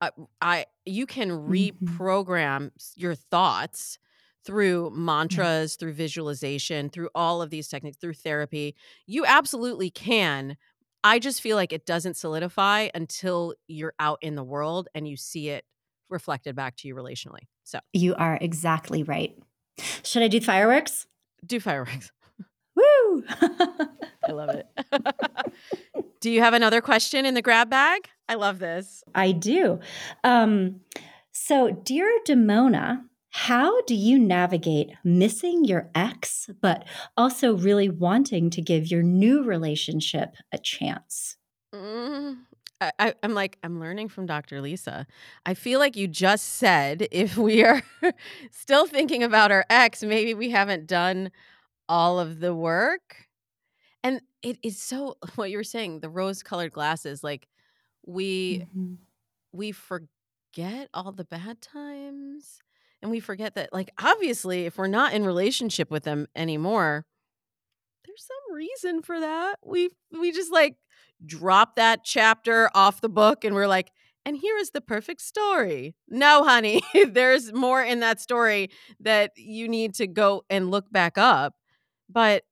uh, 0.00 0.10
I 0.42 0.66
you 0.84 1.06
can 1.06 1.30
Mhm. 1.30 1.72
reprogram 1.80 2.70
s- 2.76 2.92
your 2.96 3.14
thoughts 3.14 3.98
through 4.44 4.90
mantras, 4.94 5.76
through 5.76 5.94
visualization, 5.94 6.88
through 6.90 7.08
all 7.14 7.42
of 7.42 7.50
these 7.50 7.66
techniques, 7.68 7.96
through 7.98 8.14
therapy. 8.14 8.74
You 9.06 9.24
absolutely 9.26 9.90
can. 9.90 10.56
I 11.02 11.18
just 11.18 11.40
feel 11.40 11.56
like 11.56 11.72
it 11.72 11.86
doesn't 11.86 12.14
solidify 12.16 12.88
until 12.94 13.54
you're 13.68 13.94
out 13.98 14.18
in 14.22 14.34
the 14.36 14.44
world 14.44 14.88
and 14.94 15.08
you 15.08 15.16
see 15.16 15.48
it 15.48 15.64
reflected 16.10 16.54
back 16.54 16.76
to 16.76 16.88
you 16.88 16.94
relationally. 16.94 17.48
So, 17.64 17.80
You 17.92 18.14
are 18.16 18.38
exactly 18.40 19.02
right. 19.02 19.36
Should 20.04 20.22
I 20.22 20.28
do 20.28 20.40
fireworks? 20.40 21.06
Do 21.44 21.60
fireworks. 21.60 22.12
Woo! 22.76 23.24
I 24.28 24.32
love 24.32 24.50
it. 24.50 24.66
do 26.20 26.30
you 26.30 26.40
have 26.40 26.54
another 26.54 26.80
question 26.80 27.24
in 27.24 27.34
the 27.34 27.42
grab 27.42 27.70
bag? 27.70 28.08
I 28.28 28.34
love 28.34 28.58
this. 28.58 29.02
I 29.14 29.32
do. 29.32 29.80
Um, 30.24 30.80
so, 31.32 31.70
dear 31.70 32.20
Damona, 32.26 33.04
how 33.30 33.82
do 33.82 33.94
you 33.94 34.18
navigate 34.18 34.92
missing 35.04 35.64
your 35.64 35.90
ex, 35.94 36.48
but 36.62 36.86
also 37.16 37.54
really 37.54 37.88
wanting 37.88 38.48
to 38.50 38.62
give 38.62 38.90
your 38.90 39.02
new 39.02 39.44
relationship 39.44 40.36
a 40.52 40.58
chance? 40.58 41.36
Mm, 41.74 42.38
I, 42.80 43.14
I'm 43.22 43.34
like, 43.34 43.58
I'm 43.62 43.80
learning 43.80 44.08
from 44.08 44.26
Dr. 44.26 44.60
Lisa. 44.60 45.06
I 45.46 45.54
feel 45.54 45.78
like 45.78 45.96
you 45.96 46.06
just 46.08 46.56
said 46.56 47.08
if 47.12 47.36
we 47.36 47.64
are 47.64 47.82
still 48.50 48.86
thinking 48.86 49.22
about 49.22 49.50
our 49.50 49.64
ex, 49.70 50.02
maybe 50.02 50.34
we 50.34 50.50
haven't 50.50 50.86
done 50.86 51.30
all 51.88 52.18
of 52.20 52.40
the 52.40 52.54
work. 52.54 53.28
And 54.02 54.20
it 54.42 54.58
is 54.62 54.80
so 54.80 55.16
what 55.36 55.50
you 55.50 55.58
were 55.58 55.64
saying, 55.64 56.00
the 56.00 56.10
rose 56.10 56.42
colored 56.42 56.72
glasses, 56.72 57.24
like 57.24 57.48
we 58.06 58.64
Mm-hmm. 58.74 58.94
we 59.52 59.72
forget 59.72 60.88
all 60.94 61.12
the 61.12 61.24
bad 61.24 61.60
times 61.60 62.60
and 63.02 63.10
we 63.10 63.20
forget 63.20 63.54
that 63.54 63.72
like 63.72 63.90
obviously 64.02 64.66
if 64.66 64.78
we're 64.78 64.86
not 64.86 65.12
in 65.14 65.24
relationship 65.24 65.90
with 65.90 66.04
them 66.04 66.26
anymore 66.36 67.04
there's 68.06 68.24
some 68.26 68.54
reason 68.54 69.02
for 69.02 69.20
that 69.20 69.56
we 69.64 69.90
we 70.18 70.32
just 70.32 70.52
like 70.52 70.76
drop 71.24 71.76
that 71.76 72.04
chapter 72.04 72.70
off 72.74 73.00
the 73.00 73.08
book 73.08 73.44
and 73.44 73.54
we're 73.54 73.66
like 73.66 73.90
and 74.24 74.36
here 74.36 74.56
is 74.58 74.70
the 74.70 74.80
perfect 74.80 75.20
story 75.20 75.94
no 76.08 76.44
honey 76.44 76.82
there's 77.10 77.52
more 77.52 77.82
in 77.82 78.00
that 78.00 78.20
story 78.20 78.70
that 79.00 79.32
you 79.36 79.68
need 79.68 79.94
to 79.94 80.06
go 80.06 80.44
and 80.50 80.70
look 80.70 80.90
back 80.92 81.16
up 81.16 81.54
but 82.08 82.44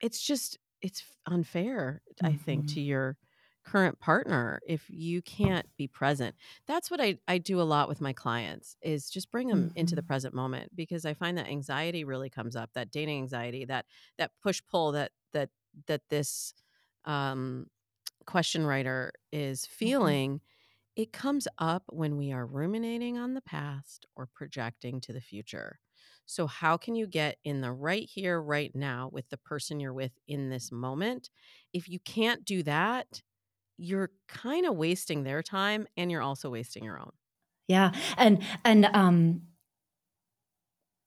it's 0.00 0.20
just 0.24 0.58
it's 0.82 1.02
unfair 1.26 2.02
i 2.22 2.32
think 2.34 2.66
Mhm. 2.66 2.68
to 2.68 2.80
your 2.80 3.16
current 3.64 3.98
partner 3.98 4.60
if 4.66 4.84
you 4.90 5.22
can't 5.22 5.66
be 5.78 5.88
present 5.88 6.34
that's 6.66 6.90
what 6.90 7.00
i, 7.00 7.16
I 7.26 7.38
do 7.38 7.60
a 7.60 7.64
lot 7.64 7.88
with 7.88 8.00
my 8.00 8.12
clients 8.12 8.76
is 8.82 9.08
just 9.08 9.30
bring 9.30 9.48
them 9.48 9.70
into 9.74 9.94
the 9.96 10.02
Mhm. 10.02 10.06
present 10.06 10.34
moment 10.34 10.74
because 10.76 11.06
i 11.06 11.14
find 11.14 11.38
that 11.38 11.48
anxiety 11.48 12.04
really 12.04 12.28
comes 12.30 12.56
up 12.56 12.70
that 12.74 12.90
dating 12.90 13.18
anxiety 13.22 13.64
that 13.64 13.86
that 14.18 14.32
push 14.42 14.60
pull 14.70 14.92
that 14.92 15.12
that 15.32 15.48
that 15.86 16.02
this 16.10 16.52
um 17.06 17.66
question 18.24 18.66
writer 18.66 19.12
is 19.32 19.66
feeling 19.66 20.40
it 20.96 21.12
comes 21.12 21.48
up 21.58 21.84
when 21.88 22.16
we 22.16 22.32
are 22.32 22.46
ruminating 22.46 23.18
on 23.18 23.34
the 23.34 23.40
past 23.42 24.06
or 24.16 24.28
projecting 24.32 25.00
to 25.00 25.12
the 25.12 25.20
future 25.20 25.80
so 26.26 26.46
how 26.46 26.76
can 26.76 26.94
you 26.94 27.06
get 27.06 27.38
in 27.44 27.60
the 27.60 27.72
right 27.72 28.08
here 28.08 28.40
right 28.40 28.74
now 28.74 29.10
with 29.12 29.28
the 29.28 29.36
person 29.38 29.80
you're 29.80 29.92
with 29.94 30.12
in 30.28 30.48
this 30.50 30.72
moment 30.72 31.30
if 31.72 31.88
you 31.88 32.00
can't 32.00 32.44
do 32.44 32.62
that 32.62 33.22
you're 33.76 34.10
kind 34.28 34.66
of 34.66 34.76
wasting 34.76 35.24
their 35.24 35.42
time 35.42 35.86
and 35.96 36.10
you're 36.10 36.22
also 36.22 36.50
wasting 36.50 36.84
your 36.84 36.98
own. 36.98 37.12
Yeah. 37.68 37.92
And 38.16 38.42
and 38.64 38.84
um 38.86 39.42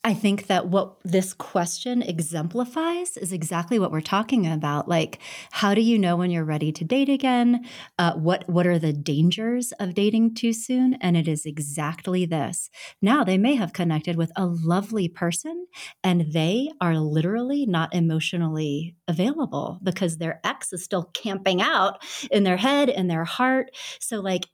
I 0.07 0.13
think 0.13 0.47
that 0.47 0.67
what 0.67 0.95
this 1.03 1.33
question 1.33 2.01
exemplifies 2.01 3.17
is 3.17 3.33
exactly 3.33 3.77
what 3.77 3.91
we're 3.91 3.99
talking 3.99 4.47
about. 4.47 4.87
Like, 4.87 5.19
how 5.51 5.73
do 5.73 5.81
you 5.81 5.99
know 5.99 6.15
when 6.15 6.31
you're 6.31 6.45
ready 6.45 6.71
to 6.71 6.85
date 6.85 7.09
again? 7.09 7.65
Uh, 7.99 8.13
what 8.13 8.47
what 8.47 8.65
are 8.65 8.79
the 8.79 8.93
dangers 8.93 9.73
of 9.81 9.95
dating 9.95 10.35
too 10.35 10.53
soon? 10.53 10.93
And 11.01 11.17
it 11.17 11.27
is 11.27 11.45
exactly 11.45 12.25
this. 12.25 12.69
Now 13.01 13.25
they 13.25 13.37
may 13.37 13.55
have 13.55 13.73
connected 13.73 14.15
with 14.15 14.31
a 14.37 14.45
lovely 14.45 15.09
person, 15.09 15.67
and 16.05 16.31
they 16.31 16.69
are 16.79 16.97
literally 16.97 17.65
not 17.65 17.93
emotionally 17.93 18.95
available 19.09 19.77
because 19.83 20.19
their 20.19 20.39
ex 20.45 20.71
is 20.71 20.85
still 20.85 21.03
camping 21.13 21.61
out 21.61 22.01
in 22.31 22.45
their 22.45 22.55
head, 22.55 22.87
in 22.87 23.09
their 23.09 23.25
heart. 23.25 23.75
So, 23.99 24.21
like, 24.21 24.45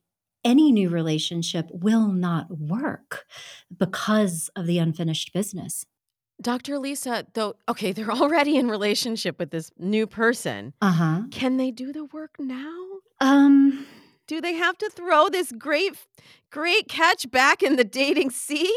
any 0.43 0.71
new 0.71 0.89
relationship 0.89 1.69
will 1.71 2.07
not 2.07 2.59
work 2.59 3.25
because 3.75 4.49
of 4.55 4.65
the 4.65 4.77
unfinished 4.79 5.33
business. 5.33 5.85
Dr. 6.41 6.79
Lisa, 6.79 7.25
though, 7.33 7.55
okay, 7.69 7.91
they're 7.93 8.11
already 8.11 8.57
in 8.57 8.67
relationship 8.69 9.39
with 9.39 9.51
this 9.51 9.71
new 9.77 10.07
person. 10.07 10.73
Uh 10.81 10.91
huh. 10.91 11.21
Can 11.31 11.57
they 11.57 11.71
do 11.71 11.91
the 11.91 12.05
work 12.05 12.35
now? 12.39 12.83
Um. 13.19 13.85
Do 14.25 14.39
they 14.39 14.53
have 14.53 14.77
to 14.77 14.89
throw 14.89 15.27
this 15.27 15.51
great, 15.51 15.97
great 16.49 16.87
catch 16.87 17.29
back 17.29 17.61
in 17.61 17.75
the 17.75 17.83
dating 17.83 18.31
sea? 18.31 18.73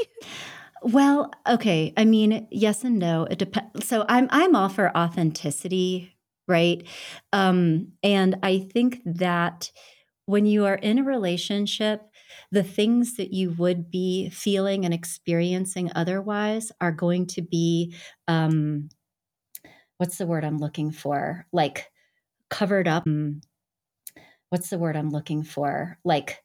Well, 0.83 1.31
okay. 1.49 1.93
I 1.97 2.05
mean, 2.05 2.49
yes 2.51 2.83
and 2.83 2.99
no. 2.99 3.25
It 3.31 3.39
depends. 3.39 3.87
So 3.87 4.05
I'm 4.09 4.29
I'm 4.31 4.57
all 4.57 4.69
for 4.69 4.95
authenticity, 4.97 6.17
right? 6.49 6.85
Um, 7.33 7.93
and 8.03 8.37
I 8.43 8.59
think 8.73 9.01
that 9.05 9.71
when 10.27 10.47
you 10.47 10.65
are 10.67 10.75
in 10.77 10.99
a 10.99 11.05
relationship, 11.05 12.03
the 12.51 12.63
things 12.63 13.17
that 13.17 13.33
you 13.33 13.51
would 13.53 13.91
be 13.91 14.29
feeling 14.31 14.85
and 14.85 14.93
experiencing 14.95 15.91
otherwise 15.95 16.73
are 16.81 16.93
going 16.93 17.27
to 17.29 17.43
be 17.43 17.95
um, 18.29 18.89
what's 19.99 20.19
the 20.19 20.27
word 20.27 20.45
I'm 20.45 20.59
looking 20.59 20.91
for? 20.91 21.47
Like 21.53 21.91
covered 22.51 22.89
up. 22.89 23.05
mm, 23.07 23.43
What's 24.51 24.71
the 24.71 24.79
word 24.79 24.97
I'm 24.97 25.11
looking 25.11 25.43
for? 25.43 25.99
Like 26.05 26.43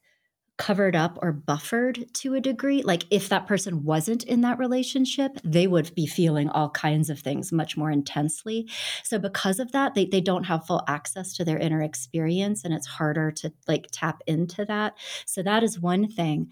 covered 0.58 0.94
up 0.94 1.18
or 1.22 1.32
buffered 1.32 2.06
to 2.14 2.34
a 2.34 2.40
degree. 2.40 2.82
Like 2.82 3.04
if 3.10 3.28
that 3.30 3.46
person 3.46 3.84
wasn't 3.84 4.22
in 4.24 4.42
that 4.42 4.58
relationship, 4.58 5.38
they 5.42 5.66
would 5.66 5.94
be 5.94 6.06
feeling 6.06 6.48
all 6.50 6.70
kinds 6.70 7.10
of 7.10 7.18
things 7.18 7.52
much 7.52 7.76
more 7.76 7.90
intensely. 7.90 8.68
So 9.02 9.18
because 9.18 9.58
of 9.58 9.72
that, 9.72 9.94
they, 9.94 10.04
they 10.04 10.20
don't 10.20 10.44
have 10.44 10.66
full 10.66 10.82
access 10.86 11.32
to 11.34 11.44
their 11.44 11.58
inner 11.58 11.82
experience 11.82 12.64
and 12.64 12.74
it's 12.74 12.86
harder 12.86 13.30
to 13.32 13.52
like 13.66 13.88
tap 13.90 14.22
into 14.26 14.64
that. 14.66 14.94
So 15.26 15.42
that 15.42 15.62
is 15.62 15.80
one 15.80 16.08
thing. 16.08 16.50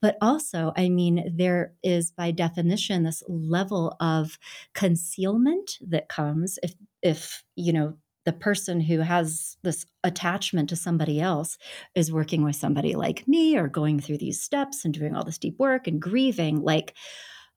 But 0.00 0.16
also, 0.20 0.72
I 0.76 0.88
mean, 0.88 1.32
there 1.36 1.74
is 1.82 2.10
by 2.10 2.30
definition 2.30 3.02
this 3.02 3.22
level 3.28 3.96
of 4.00 4.38
concealment 4.74 5.78
that 5.86 6.08
comes 6.08 6.58
if 6.62 6.74
if, 7.02 7.42
you 7.56 7.72
know, 7.72 7.96
the 8.24 8.32
person 8.32 8.80
who 8.80 9.00
has 9.00 9.56
this 9.62 9.84
attachment 10.04 10.68
to 10.68 10.76
somebody 10.76 11.20
else 11.20 11.58
is 11.94 12.12
working 12.12 12.44
with 12.44 12.56
somebody 12.56 12.94
like 12.94 13.26
me 13.26 13.56
or 13.56 13.68
going 13.68 13.98
through 13.98 14.18
these 14.18 14.40
steps 14.40 14.84
and 14.84 14.94
doing 14.94 15.14
all 15.14 15.24
this 15.24 15.38
deep 15.38 15.58
work 15.58 15.86
and 15.86 16.00
grieving 16.00 16.62
like 16.62 16.94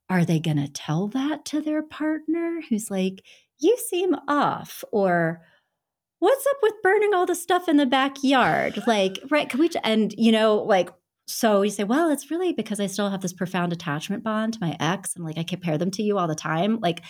are 0.09 0.25
they 0.25 0.39
going 0.39 0.57
to 0.57 0.71
tell 0.71 1.07
that 1.07 1.45
to 1.45 1.61
their 1.61 1.81
partner 1.81 2.61
who's 2.69 2.91
like 2.91 3.23
you 3.59 3.77
seem 3.89 4.15
off 4.27 4.83
or 4.91 5.41
what's 6.19 6.45
up 6.47 6.57
with 6.61 6.73
burning 6.83 7.13
all 7.13 7.25
the 7.25 7.35
stuff 7.35 7.67
in 7.67 7.77
the 7.77 7.85
backyard? 7.85 8.81
Like 8.87 9.19
right 9.29 9.49
can 9.49 9.59
we 9.59 9.69
and 9.83 10.13
you 10.17 10.31
know 10.31 10.57
like 10.57 10.89
so 11.27 11.61
you 11.61 11.71
say 11.71 11.83
well 11.83 12.09
it's 12.09 12.29
really 12.29 12.53
because 12.53 12.79
i 12.79 12.85
still 12.85 13.09
have 13.09 13.21
this 13.21 13.33
profound 13.33 13.73
attachment 13.73 14.23
bond 14.23 14.53
to 14.53 14.59
my 14.61 14.77
ex 14.79 15.15
and 15.15 15.25
like 15.25 15.39
i 15.39 15.43
compare 15.43 15.75
them 15.75 15.89
to 15.91 16.03
you 16.03 16.17
all 16.17 16.27
the 16.27 16.35
time. 16.35 16.79
Like 16.79 17.01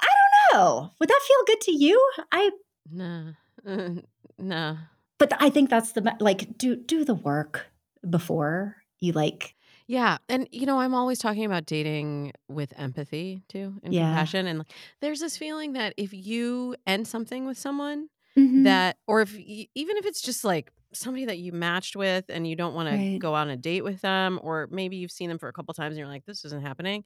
i 0.00 0.06
don't 0.52 0.58
know. 0.58 0.90
Would 0.98 1.08
that 1.08 1.20
feel 1.26 1.44
good 1.46 1.60
to 1.62 1.72
you? 1.72 2.10
I 2.30 2.50
No, 2.90 3.34
no. 4.38 4.78
but 5.18 5.32
i 5.40 5.48
think 5.50 5.70
that's 5.70 5.92
the 5.92 6.16
like 6.20 6.56
do 6.58 6.76
do 6.76 7.04
the 7.04 7.14
work 7.14 7.66
before 8.08 8.76
you 9.00 9.12
like 9.12 9.54
Yeah, 9.86 10.18
and 10.28 10.48
you 10.52 10.64
know, 10.66 10.78
I'm 10.80 10.94
always 10.94 11.18
talking 11.18 11.44
about 11.44 11.66
dating 11.66 12.32
with 12.48 12.72
empathy 12.78 13.42
too 13.48 13.80
and 13.82 13.96
Yeah. 13.96 13.96
compassion. 13.96 14.46
And 14.46 14.60
like, 14.60 14.72
there's 15.00 15.20
this 15.20 15.36
feeling 15.36 15.72
that 15.72 15.94
if 15.96 16.12
you 16.12 16.76
end 16.86 17.08
something 17.08 17.46
with 17.46 17.58
someone, 17.58 18.08
Mhm. 18.36 18.84
that 18.84 18.98
or 19.06 19.22
if 19.22 19.34
even 19.38 19.96
if 19.96 20.06
it's 20.06 20.20
just 20.20 20.44
like 20.44 20.70
somebody 20.92 21.24
that 21.24 21.38
you 21.38 21.52
matched 21.52 21.96
with 21.96 22.26
and 22.28 22.46
you 22.46 22.54
don't 22.54 22.74
want 22.74 22.88
to 22.88 23.02
go 23.18 23.34
on 23.34 23.48
a 23.48 23.56
date 23.56 23.82
with 23.82 24.02
them 24.02 24.38
or 24.42 24.68
maybe 24.70 24.96
you've 24.96 25.10
seen 25.10 25.30
them 25.30 25.38
for 25.38 25.48
a 25.48 25.52
couple 25.52 25.72
times 25.72 25.92
and 25.92 25.98
you're 25.98 26.06
like 26.06 26.26
this 26.26 26.44
isn't 26.44 26.60
happening 26.62 27.02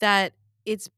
that 0.00 0.34
it's 0.66 0.88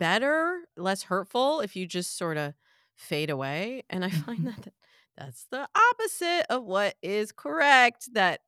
better 0.00 0.64
less 0.76 1.04
hurtful 1.04 1.60
if 1.60 1.76
you 1.76 1.86
just 1.86 2.16
sort 2.18 2.36
of 2.36 2.54
fade 2.96 3.30
away 3.30 3.82
and 3.90 4.04
i 4.04 4.10
find 4.10 4.40
Mhm. 4.40 4.56
that 4.64 4.72
that's 5.16 5.46
the 5.52 5.68
opposite 5.92 6.44
of 6.50 6.64
what 6.64 6.96
is 7.00 7.30
correct 7.30 8.12
that 8.14 8.40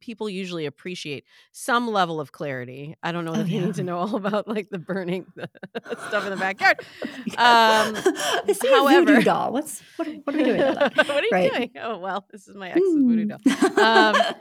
people 0.00 0.28
usually 0.28 0.66
appreciate 0.66 1.24
some 1.52 1.86
level 1.88 2.20
of 2.20 2.32
clarity 2.32 2.96
i 3.02 3.12
don't 3.12 3.24
know 3.24 3.32
Oh, 3.32 3.36
that 3.36 3.44
they 3.46 3.52
yeah. 3.54 3.66
need 3.66 3.74
to 3.76 3.84
know 3.84 3.98
all 3.98 4.16
about 4.16 4.48
like 4.48 4.68
the 4.70 4.78
burning 4.78 5.26
the 5.36 5.48
stuff 6.08 6.24
in 6.24 6.30
the 6.30 6.36
backyard 6.36 6.78
um 7.38 7.94
I 7.96 8.52
see 8.52 8.68
a 8.68 8.76
however- 8.76 9.20
doll. 9.22 9.52
What's 9.52 9.82
what? 9.96 10.08
Are, 10.08 10.12
what 10.24 10.34
are 10.34 10.38
we 10.38 10.44
doing? 10.44 10.60
what 10.74 11.10
are 11.10 11.22
you 11.22 11.28
Right. 11.32 11.52
doing? 11.52 11.70
Oh 11.80 11.98
well, 11.98 12.24
this 12.30 12.48
is 12.48 12.54
my 12.56 12.70
ex's 12.70 12.82
voodoo 12.94 13.24
doll. 13.26 13.38
Mm. 13.38 13.78
Um, 14.16 14.34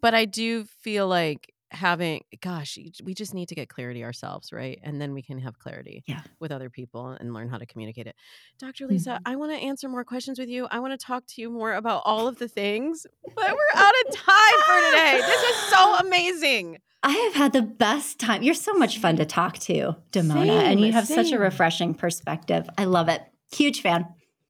But 0.00 0.12
I 0.14 0.26
do 0.26 0.64
feel 0.82 1.08
like 1.08 1.53
having, 1.74 2.22
gosh, 2.40 2.78
we 3.04 3.14
just 3.14 3.34
need 3.34 3.48
to 3.48 3.54
get 3.54 3.68
clarity 3.68 4.04
ourselves, 4.04 4.52
right? 4.52 4.78
And 4.82 5.00
then 5.00 5.12
we 5.12 5.22
can 5.22 5.38
have 5.38 5.58
clarity 5.58 6.02
Yeah. 6.06 6.22
with 6.40 6.52
other 6.52 6.70
people 6.70 7.08
and 7.08 7.34
learn 7.34 7.48
how 7.48 7.58
to 7.58 7.66
communicate 7.66 8.06
it. 8.06 8.14
Dr. 8.58 8.86
Lisa, 8.86 9.10
Mhm. 9.10 9.20
I 9.26 9.36
want 9.36 9.52
to 9.52 9.58
answer 9.58 9.88
more 9.88 10.04
questions 10.04 10.38
with 10.38 10.48
you. 10.48 10.66
I 10.70 10.78
want 10.78 10.98
to 10.98 11.06
talk 11.06 11.26
to 11.26 11.40
you 11.40 11.50
more 11.50 11.74
about 11.74 12.02
all 12.04 12.26
of 12.28 12.38
the 12.38 12.48
things, 12.48 13.06
but 13.34 13.50
we're 13.50 13.80
out 13.80 13.92
of 14.06 14.14
time 14.14 14.60
for 14.66 14.90
today. 14.90 15.20
This 15.20 15.42
is 15.42 15.56
so 15.72 15.96
amazing. 15.98 16.78
I 17.02 17.12
have 17.12 17.34
had 17.34 17.52
the 17.52 17.62
best 17.62 18.18
time. 18.18 18.42
You're 18.42 18.54
so 18.54 18.72
much 18.72 18.98
fun 18.98 19.16
to 19.16 19.26
talk 19.26 19.58
to, 19.58 19.94
Damona, 20.12 20.48
and 20.62 20.80
you 20.80 20.92
have 20.92 21.06
such 21.06 21.32
a 21.32 21.38
refreshing 21.38 21.92
perspective. 21.94 22.66
I 22.78 22.84
love 22.84 23.08
it. 23.10 23.20
Huge 23.52 23.82
fan. 23.82 24.06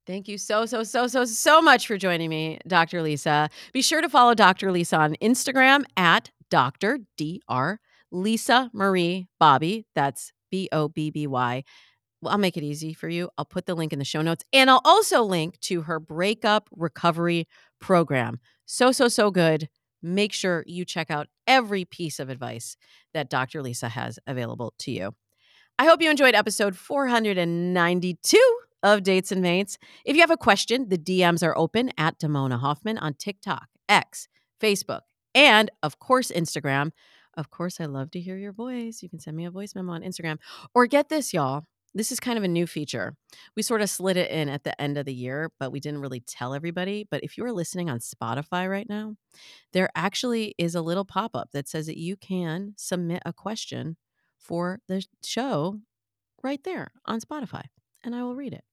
Thank 0.07 0.29
you 0.29 0.37
so, 0.37 0.67
so, 0.67 0.83
so, 0.85 1.07
so, 1.07 1.25
so 1.25 1.63
much 1.63 1.87
for 1.87 1.97
joining 1.97 2.29
me, 2.29 2.59
Dr. 2.69 3.01
Lisa. 3.03 3.49
Be 3.73 3.81
sure 3.81 4.03
to 4.03 4.09
follow 4.11 4.35
Dr. 4.35 4.71
Lisa 4.71 4.99
on 4.99 5.17
Instagram 5.23 5.85
at 5.97 6.31
Dr. 6.51 6.99
Dr. 7.17 7.81
Lisa 8.11 8.71
Marie 8.73 9.27
Bobby. 9.41 9.87
That's 9.95 10.33
B 10.51 10.69
O 10.73 10.89
B 10.89 11.11
B 11.11 11.27
Y. 11.27 11.65
I'll 12.25 12.39
make 12.39 12.57
it 12.57 12.63
easy 12.63 12.95
for 12.95 13.09
you. 13.09 13.29
I'll 13.37 13.45
put 13.45 13.67
the 13.67 13.75
link 13.75 13.93
in 13.93 13.99
the 13.99 14.05
show 14.05 14.23
notes 14.23 14.45
and 14.53 14.71
I'll 14.71 14.81
also 14.85 15.23
link 15.23 15.59
to 15.61 15.83
her 15.83 16.01
breakup 16.01 16.69
recovery 16.73 17.47
program. 17.81 18.41
So, 18.65 18.93
so, 18.93 19.09
so 19.09 19.31
good. 19.31 19.69
Make 20.03 20.33
sure 20.33 20.65
you 20.67 20.85
check 20.85 21.11
out 21.11 21.29
every 21.47 21.85
piece 21.85 22.19
of 22.19 22.29
advice 22.29 22.77
that 23.13 23.31
Dr. 23.31 23.63
Lisa 23.63 23.89
has 23.89 24.19
available 24.27 24.75
to 24.81 24.91
you. 24.91 25.15
I 25.79 25.87
hope 25.87 26.01
you 26.01 26.11
enjoyed 26.11 26.35
episode 26.35 26.77
492 26.77 28.39
of 28.83 29.03
Dates 29.03 29.33
and 29.33 29.43
Mates. 29.43 29.79
If 30.05 30.15
you 30.15 30.23
have 30.23 30.31
a 30.31 30.37
question, 30.37 30.89
the 30.89 30.99
DMs 30.99 31.43
are 31.43 31.57
open 31.57 31.91
at 31.99 32.19
Damona 32.19 32.61
Hoffman 32.61 32.99
on 32.99 33.15
TikTok, 33.15 33.69
X, 33.89 34.29
Facebook, 34.61 35.01
and 35.35 35.71
of 35.83 35.99
course, 35.99 36.31
Instagram. 36.31 36.91
Of 37.37 37.51
course, 37.51 37.81
I 37.81 37.87
love 37.87 38.11
to 38.13 38.21
hear 38.21 38.37
your 38.37 38.53
voice. 38.53 39.03
You 39.03 39.09
can 39.09 39.19
send 39.19 39.37
me 39.37 39.45
a 39.45 39.51
voice 39.51 39.75
memo 39.75 39.93
on 39.93 40.03
Instagram. 40.03 40.39
Or 40.75 40.87
get 40.87 41.09
this, 41.09 41.35
y'all. 41.35 41.65
This 41.97 42.11
is 42.11 42.19
kind 42.19 42.37
of 42.37 42.43
a 42.43 42.49
new 42.49 42.67
feature. 42.67 43.15
We 43.57 43.63
sort 43.63 43.81
of 43.81 43.89
slid 43.89 44.17
it 44.17 44.31
in 44.31 44.49
at 44.49 44.65
the 44.65 44.81
end 44.81 44.99
of 44.99 45.07
the 45.07 45.15
year, 45.15 45.51
but 45.61 45.71
we 45.71 45.79
didn't 45.79 46.01
really 46.01 46.21
tell 46.21 46.53
everybody. 46.53 47.07
But 47.09 47.23
if 47.23 47.39
you 47.39 47.45
are 47.45 47.53
listening 47.53 47.89
on 47.89 48.01
Spotify 48.01 48.69
right 48.69 48.89
now, 48.89 49.15
there 49.73 49.89
actually 49.95 50.57
is 50.59 50.75
a 50.75 50.83
little 50.83 51.05
pop 51.05 51.37
up 51.37 51.51
that 51.53 51.69
says 51.69 51.87
that 51.87 51.99
you 51.99 52.17
can 52.17 52.75
submit 52.77 53.23
a 53.25 53.33
question 53.33 53.97
for 54.39 54.81
the 54.89 55.05
show 55.25 55.79
right 56.43 56.63
there 56.65 56.91
on 57.07 57.21
Spotify, 57.21 57.63
and 58.03 58.15
I 58.15 58.25
will 58.25 58.35
read 58.35 58.53
it. 58.53 58.65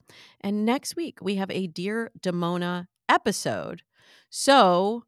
And 0.42 0.66
next 0.66 0.96
week, 0.96 1.20
we 1.22 1.36
have 1.36 1.52
a 1.52 1.68
Dear 1.68 2.12
Damona 2.20 2.88
episode. 3.08 3.84
So 4.32 5.04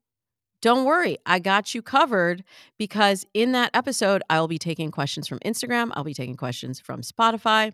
don't 0.64 0.86
worry, 0.86 1.18
I 1.26 1.40
got 1.40 1.76
you 1.76 1.82
covered 1.82 2.42
because 2.80 3.26
in 3.34 3.52
that 3.52 3.70
episode, 3.74 4.24
I 4.30 4.40
will 4.40 4.48
be 4.48 4.58
taking 4.58 4.92
questions 4.92 5.28
from 5.28 5.40
Instagram, 5.40 5.92
I'll 5.94 6.06
be 6.06 6.14
taking 6.14 6.38
questions 6.38 6.80
from 6.80 7.02
Spotify 7.02 7.74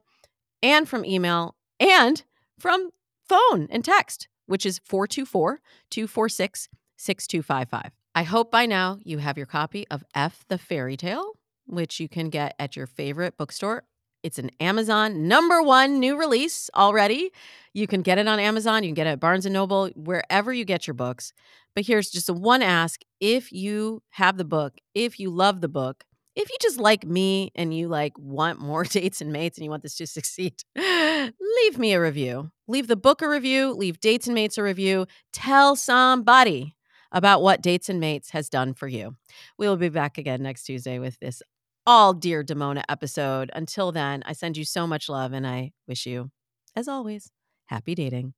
and 0.63 0.89
from 0.89 1.05
email 1.05 1.55
and 1.79 2.23
from 2.57 2.89
phone 3.27 3.67
and 3.69 3.85
text, 3.85 4.27
which 4.47 4.65
is 4.65 4.81
424 4.85 5.61
246 5.91 6.69
6255. 6.97 7.91
I 8.15 8.23
hope 8.23 8.49
by 8.49 8.65
now 8.65 8.97
you 9.03 9.19
have 9.19 9.37
your 9.37 9.45
copy 9.45 9.85
of 9.91 10.03
F 10.15 10.43
the 10.47 10.57
Fairy 10.57 10.97
Tale, 10.97 11.33
which 11.67 11.99
you 11.99 12.09
can 12.09 12.29
get 12.29 12.55
at 12.57 12.75
your 12.75 12.87
favorite 12.87 13.37
bookstore. 13.37 13.83
It's 14.23 14.39
an 14.39 14.51
Amazon 14.59 15.27
number 15.27 15.61
one 15.61 15.99
new 15.99 16.17
release 16.17 16.69
already. 16.75 17.31
You 17.73 17.87
can 17.87 18.01
get 18.01 18.17
it 18.17 18.27
on 18.27 18.39
Amazon. 18.39 18.83
You 18.83 18.89
can 18.89 18.95
get 18.95 19.07
it 19.07 19.11
at 19.11 19.19
Barnes 19.19 19.45
and 19.45 19.53
Noble, 19.53 19.89
wherever 19.95 20.51
you 20.53 20.65
get 20.65 20.87
your 20.87 20.93
books. 20.93 21.33
But 21.75 21.85
here's 21.85 22.09
just 22.09 22.29
a 22.29 22.33
one 22.33 22.61
ask 22.61 23.01
if 23.19 23.51
you 23.51 24.01
have 24.11 24.37
the 24.37 24.45
book, 24.45 24.77
if 24.93 25.19
you 25.19 25.29
love 25.29 25.61
the 25.61 25.69
book, 25.69 26.03
if 26.35 26.49
you 26.49 26.57
just 26.61 26.79
like 26.79 27.05
me 27.05 27.51
and 27.55 27.73
you 27.73 27.87
like 27.87 28.13
want 28.17 28.59
more 28.59 28.83
dates 28.85 29.21
and 29.21 29.31
mates 29.31 29.57
and 29.57 29.65
you 29.65 29.69
want 29.69 29.83
this 29.83 29.95
to 29.97 30.07
succeed, 30.07 30.63
leave 30.75 31.77
me 31.77 31.93
a 31.93 32.01
review. 32.01 32.51
Leave 32.67 32.87
the 32.87 32.95
book 32.95 33.21
a 33.21 33.29
review, 33.29 33.73
leave 33.73 33.99
dates 33.99 34.27
and 34.27 34.35
mates 34.35 34.57
a 34.57 34.63
review. 34.63 35.07
Tell 35.33 35.75
somebody 35.75 36.75
about 37.11 37.41
what 37.41 37.61
dates 37.61 37.89
and 37.89 37.99
mates 37.99 38.29
has 38.31 38.49
done 38.49 38.73
for 38.73 38.87
you. 38.87 39.15
We 39.57 39.67
will 39.67 39.77
be 39.77 39.89
back 39.89 40.17
again 40.17 40.43
next 40.43 40.63
Tuesday 40.63 40.99
with 40.99 41.17
this 41.19 41.41
all 41.89 42.13
dear 42.13 42.43
Damona 42.43 42.83
episode. 42.87 43.49
Until 43.55 43.91
then, 43.91 44.21
I 44.23 44.33
send 44.33 44.57
you 44.57 44.63
so 44.63 44.85
much 44.85 45.09
love 45.09 45.33
and 45.33 45.47
I 45.47 45.71
wish 45.87 46.05
you, 46.05 46.29
as 46.75 46.87
always, 46.87 47.31
happy 47.65 47.95
dating. 47.95 48.35